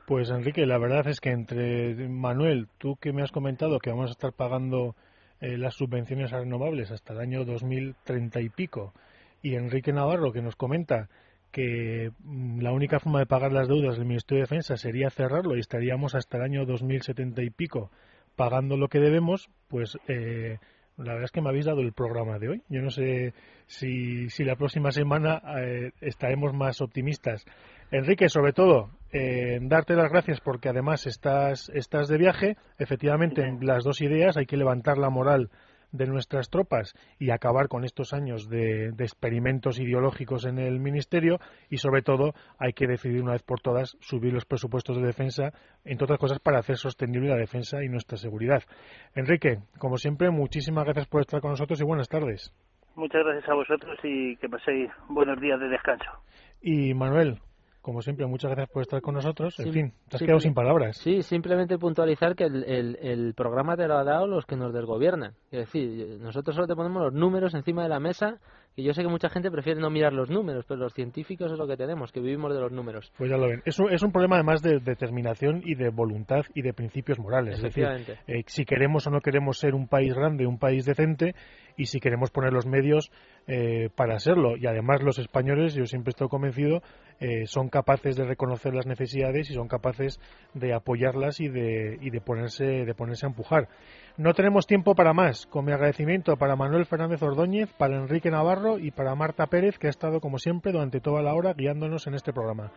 Pues 0.06 0.30
Enrique, 0.30 0.66
la 0.66 0.78
verdad 0.78 1.08
es 1.08 1.20
que 1.20 1.32
entre 1.32 1.96
Manuel, 2.10 2.68
tú 2.78 2.98
que 2.98 3.14
me 3.14 3.22
has 3.22 3.32
comentado 3.32 3.80
que 3.80 3.90
vamos 3.90 4.10
a 4.10 4.12
estar 4.12 4.34
pagando 4.34 4.96
eh, 5.40 5.58
las 5.58 5.76
subvenciones 5.76 6.34
a 6.34 6.40
renovables 6.40 6.92
hasta 6.92 7.14
el 7.14 7.20
año 7.20 7.46
2030 7.46 8.42
y 8.42 8.50
pico, 8.50 8.94
y 9.42 9.56
Enrique 9.56 9.94
Navarro 9.94 10.34
que 10.34 10.42
nos 10.42 10.56
comenta 10.56 11.10
que 11.52 12.12
mm, 12.20 12.62
la 12.62 12.74
única 12.74 13.00
forma 13.00 13.20
de 13.20 13.28
pagar 13.28 13.54
las 13.54 13.68
deudas 13.68 13.98
del 13.98 14.08
Ministerio 14.08 14.40
de 14.40 14.50
Defensa 14.50 14.76
sería 14.76 15.10
cerrarlo 15.10 15.56
y 15.56 15.60
estaríamos 15.60 16.16
hasta 16.16 16.38
el 16.38 16.44
año 16.44 16.66
2070 16.66 17.42
y 17.44 17.50
pico 17.50 17.90
pagando 18.36 18.78
lo 18.78 18.88
que 18.88 19.00
debemos, 19.00 19.50
pues 19.68 19.98
eh, 20.08 20.58
la 20.98 21.14
verdad 21.14 21.26
es 21.26 21.32
que 21.32 21.42
me 21.42 21.50
habéis 21.50 21.66
dado 21.66 21.82
el 21.82 21.94
programa 21.94 22.38
de 22.40 22.50
hoy. 22.50 22.62
Yo 22.70 22.82
no 22.82 22.90
sé 22.90 23.34
si, 23.68 24.30
si 24.30 24.44
la 24.44 24.56
próxima 24.56 24.92
semana 24.92 25.42
eh, 25.60 25.92
estaremos 26.02 26.54
más 26.54 26.82
optimistas. 26.82 27.46
Enrique, 27.92 28.30
sobre 28.30 28.54
todo, 28.54 28.90
eh, 29.12 29.60
darte 29.62 29.96
las 29.96 30.12
gracias 30.12 30.40
porque 30.42 30.70
además 30.70 31.06
estás, 31.06 31.70
estás 31.74 32.08
de 32.08 32.18
viaje. 32.18 32.58
Efectivamente, 32.78 33.44
en 33.44 33.66
las 33.66 33.84
dos 33.84 34.02
ideas 34.02 34.38
hay 34.38 34.46
que 34.46 34.58
levantar 34.58 34.98
la 34.98 35.10
moral 35.10 35.50
de 35.94 36.08
nuestras 36.08 36.50
tropas 36.50 36.94
y 37.20 37.32
acabar 37.32 37.70
con 37.70 37.86
estos 37.86 38.12
años 38.14 38.50
de, 38.50 38.90
experimentos 39.00 39.80
ideológicos 39.80 40.46
en 40.46 40.60
el 40.60 40.80
Ministerio 40.80 41.40
y, 41.70 41.78
sobre 41.78 42.02
todo, 42.02 42.34
hay 42.60 42.74
que 42.74 42.88
decidir 42.88 43.22
una 43.22 43.34
vez 43.34 43.44
por 43.44 43.62
todas 43.62 43.96
subir 44.02 44.34
los 44.34 44.46
presupuestos 44.46 44.98
de 44.98 45.06
defensa, 45.06 45.54
entre 45.86 46.04
otras 46.04 46.20
cosas, 46.20 46.40
para 46.40 46.60
hacer 46.60 46.76
sostenible 46.76 47.30
la 47.30 47.38
defensa 47.38 47.82
y 47.84 47.88
nuestra 47.88 48.18
seguridad. 48.18 48.64
Enrique, 49.16 49.60
como 49.78 49.98
siempre, 49.98 50.30
muchísimas 50.32 50.84
gracias 50.84 51.08
por 51.08 51.22
estar 51.22 51.40
con 51.40 51.52
nosotros 51.52 51.80
y 51.80 51.86
buenas 51.86 52.10
tardes. 52.10 52.54
Muchas 52.96 53.24
gracias 53.24 53.50
a 53.50 53.56
vosotros 53.56 53.98
y 54.04 54.36
que 54.38 54.50
paséis 54.50 54.92
buenos 55.10 55.40
días 55.40 55.60
de 55.60 55.68
descanso. 55.68 56.10
Y 56.62 56.94
Manuel, 56.94 57.40
como 57.84 58.02
siempre, 58.02 58.26
muchas 58.26 58.50
gracias 58.50 58.72
por 58.72 58.82
estar 58.82 59.02
con 59.02 59.14
nosotros. 59.14 59.60
En 59.60 59.74
fin, 59.74 59.94
te 60.08 60.16
has 60.16 60.24
quedado 60.24 60.40
sin 60.40 60.54
palabras. 60.54 60.96
Sí, 60.98 61.22
simplemente 61.22 61.78
puntualizar 61.78 62.34
que 62.34 62.46
el, 62.46 62.96
el, 63.02 63.34
programa 63.34 63.76
te 63.76 63.88
lo 63.90 63.98
ha 63.98 64.06
dado 64.06 64.26
los 64.26 64.46
que 64.46 64.56
nos 64.56 64.74
desgobiernan. 64.74 65.34
Es 65.52 65.66
decir, 65.66 66.18
nosotros 66.22 66.56
solo 66.56 66.66
te 66.66 66.76
ponemos 66.76 67.04
los 67.04 67.14
números 67.14 67.54
encima 67.54 67.84
de 67.84 67.90
la 67.90 68.00
mesa, 68.00 68.40
y 68.76 68.84
yo 68.84 68.94
sé 68.94 69.04
que 69.04 69.08
mucha 69.08 69.30
gente 69.30 69.52
prefiere 69.52 69.80
no 69.80 69.90
mirar 69.90 70.14
los 70.14 70.30
números, 70.30 70.66
pero 70.68 70.80
los 70.80 70.94
científicos 70.94 71.52
es 71.52 71.58
lo 71.58 71.68
que 71.68 71.78
tenemos, 71.78 72.12
que 72.12 72.20
vivimos 72.20 72.54
de 72.54 72.60
los 72.60 72.72
números. 72.72 73.12
Pues 73.18 73.30
ya 73.30 73.38
lo 73.38 73.48
ven. 73.48 73.62
Eso 73.66 73.90
es 73.90 74.02
un 74.02 74.12
problema 74.12 74.36
además 74.36 74.62
de 74.62 74.80
determinación 74.80 75.62
y 75.64 75.76
de 75.76 75.90
voluntad 75.90 76.42
y 76.54 76.62
de 76.62 76.74
principios 76.74 77.20
morales. 77.20 77.58
Es 77.58 77.64
decir, 77.64 77.88
eh, 78.28 78.44
si 78.48 78.66
queremos 78.66 79.06
o 79.08 79.12
no 79.12 79.22
queremos 79.22 79.60
ser 79.60 79.76
un 79.76 79.88
país 79.88 80.14
grande, 80.14 80.48
un 80.48 80.58
país 80.58 80.86
decente, 80.86 81.36
y 81.78 81.86
si 81.86 82.00
queremos 82.00 82.32
poner 82.32 82.54
los 82.54 82.66
medios 82.66 83.12
eh, 83.48 83.90
para 83.96 84.20
serlo. 84.20 84.58
Y 84.58 84.68
además 84.68 85.02
los 85.04 85.20
españoles, 85.20 85.74
yo 85.74 85.86
siempre 85.86 86.12
estoy 86.12 86.28
convencido, 86.28 86.82
eh, 87.20 87.46
son 87.46 87.70
capaces 87.70 88.16
de 88.16 88.26
reconocer 88.26 88.74
las 88.74 88.86
necesidades 88.86 89.50
y 89.50 89.54
son 89.54 89.68
capaces 89.68 90.20
de 90.54 90.74
apoyarlas 90.74 91.40
y 91.40 91.48
de, 91.48 91.98
y 92.02 92.10
de, 92.10 92.22
ponerse, 92.22 92.66
de 92.66 92.94
ponerse 92.94 93.26
a 93.26 93.30
empujar. 93.30 93.68
No 94.16 94.36
tenemos 94.36 94.68
tiempo 94.68 94.94
para 94.94 95.14
más. 95.14 95.48
Con 95.48 95.66
mi 95.66 95.72
agradecimiento 95.72 96.38
para 96.38 96.56
Manuel 96.56 96.86
Fernández 96.86 97.24
Ordóñez, 97.24 97.74
para 97.74 97.96
Enrique 97.96 98.30
Navarro 98.30 98.78
y 98.78 98.92
para 98.92 99.16
Marta 99.16 99.48
Pérez, 99.48 99.80
que 99.80 99.88
ha 99.88 99.90
estado 99.90 100.22
como 100.22 100.38
siempre 100.38 100.72
durante 100.72 101.02
toda 101.02 101.24
la 101.24 101.34
hora 101.34 101.54
guiándonos 101.54 102.06
en 102.06 102.14
este 102.14 102.32
programa. 102.32 102.72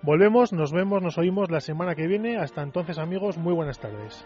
Volvemos, 0.00 0.54
nos 0.54 0.72
vemos, 0.72 1.02
nos 1.02 1.18
oímos 1.18 1.50
la 1.50 1.60
semana 1.60 1.94
que 1.94 2.06
viene. 2.06 2.38
Hasta 2.38 2.62
entonces, 2.62 2.98
amigos, 2.98 3.36
muy 3.36 3.52
buenas 3.52 3.78
tardes. 3.78 4.24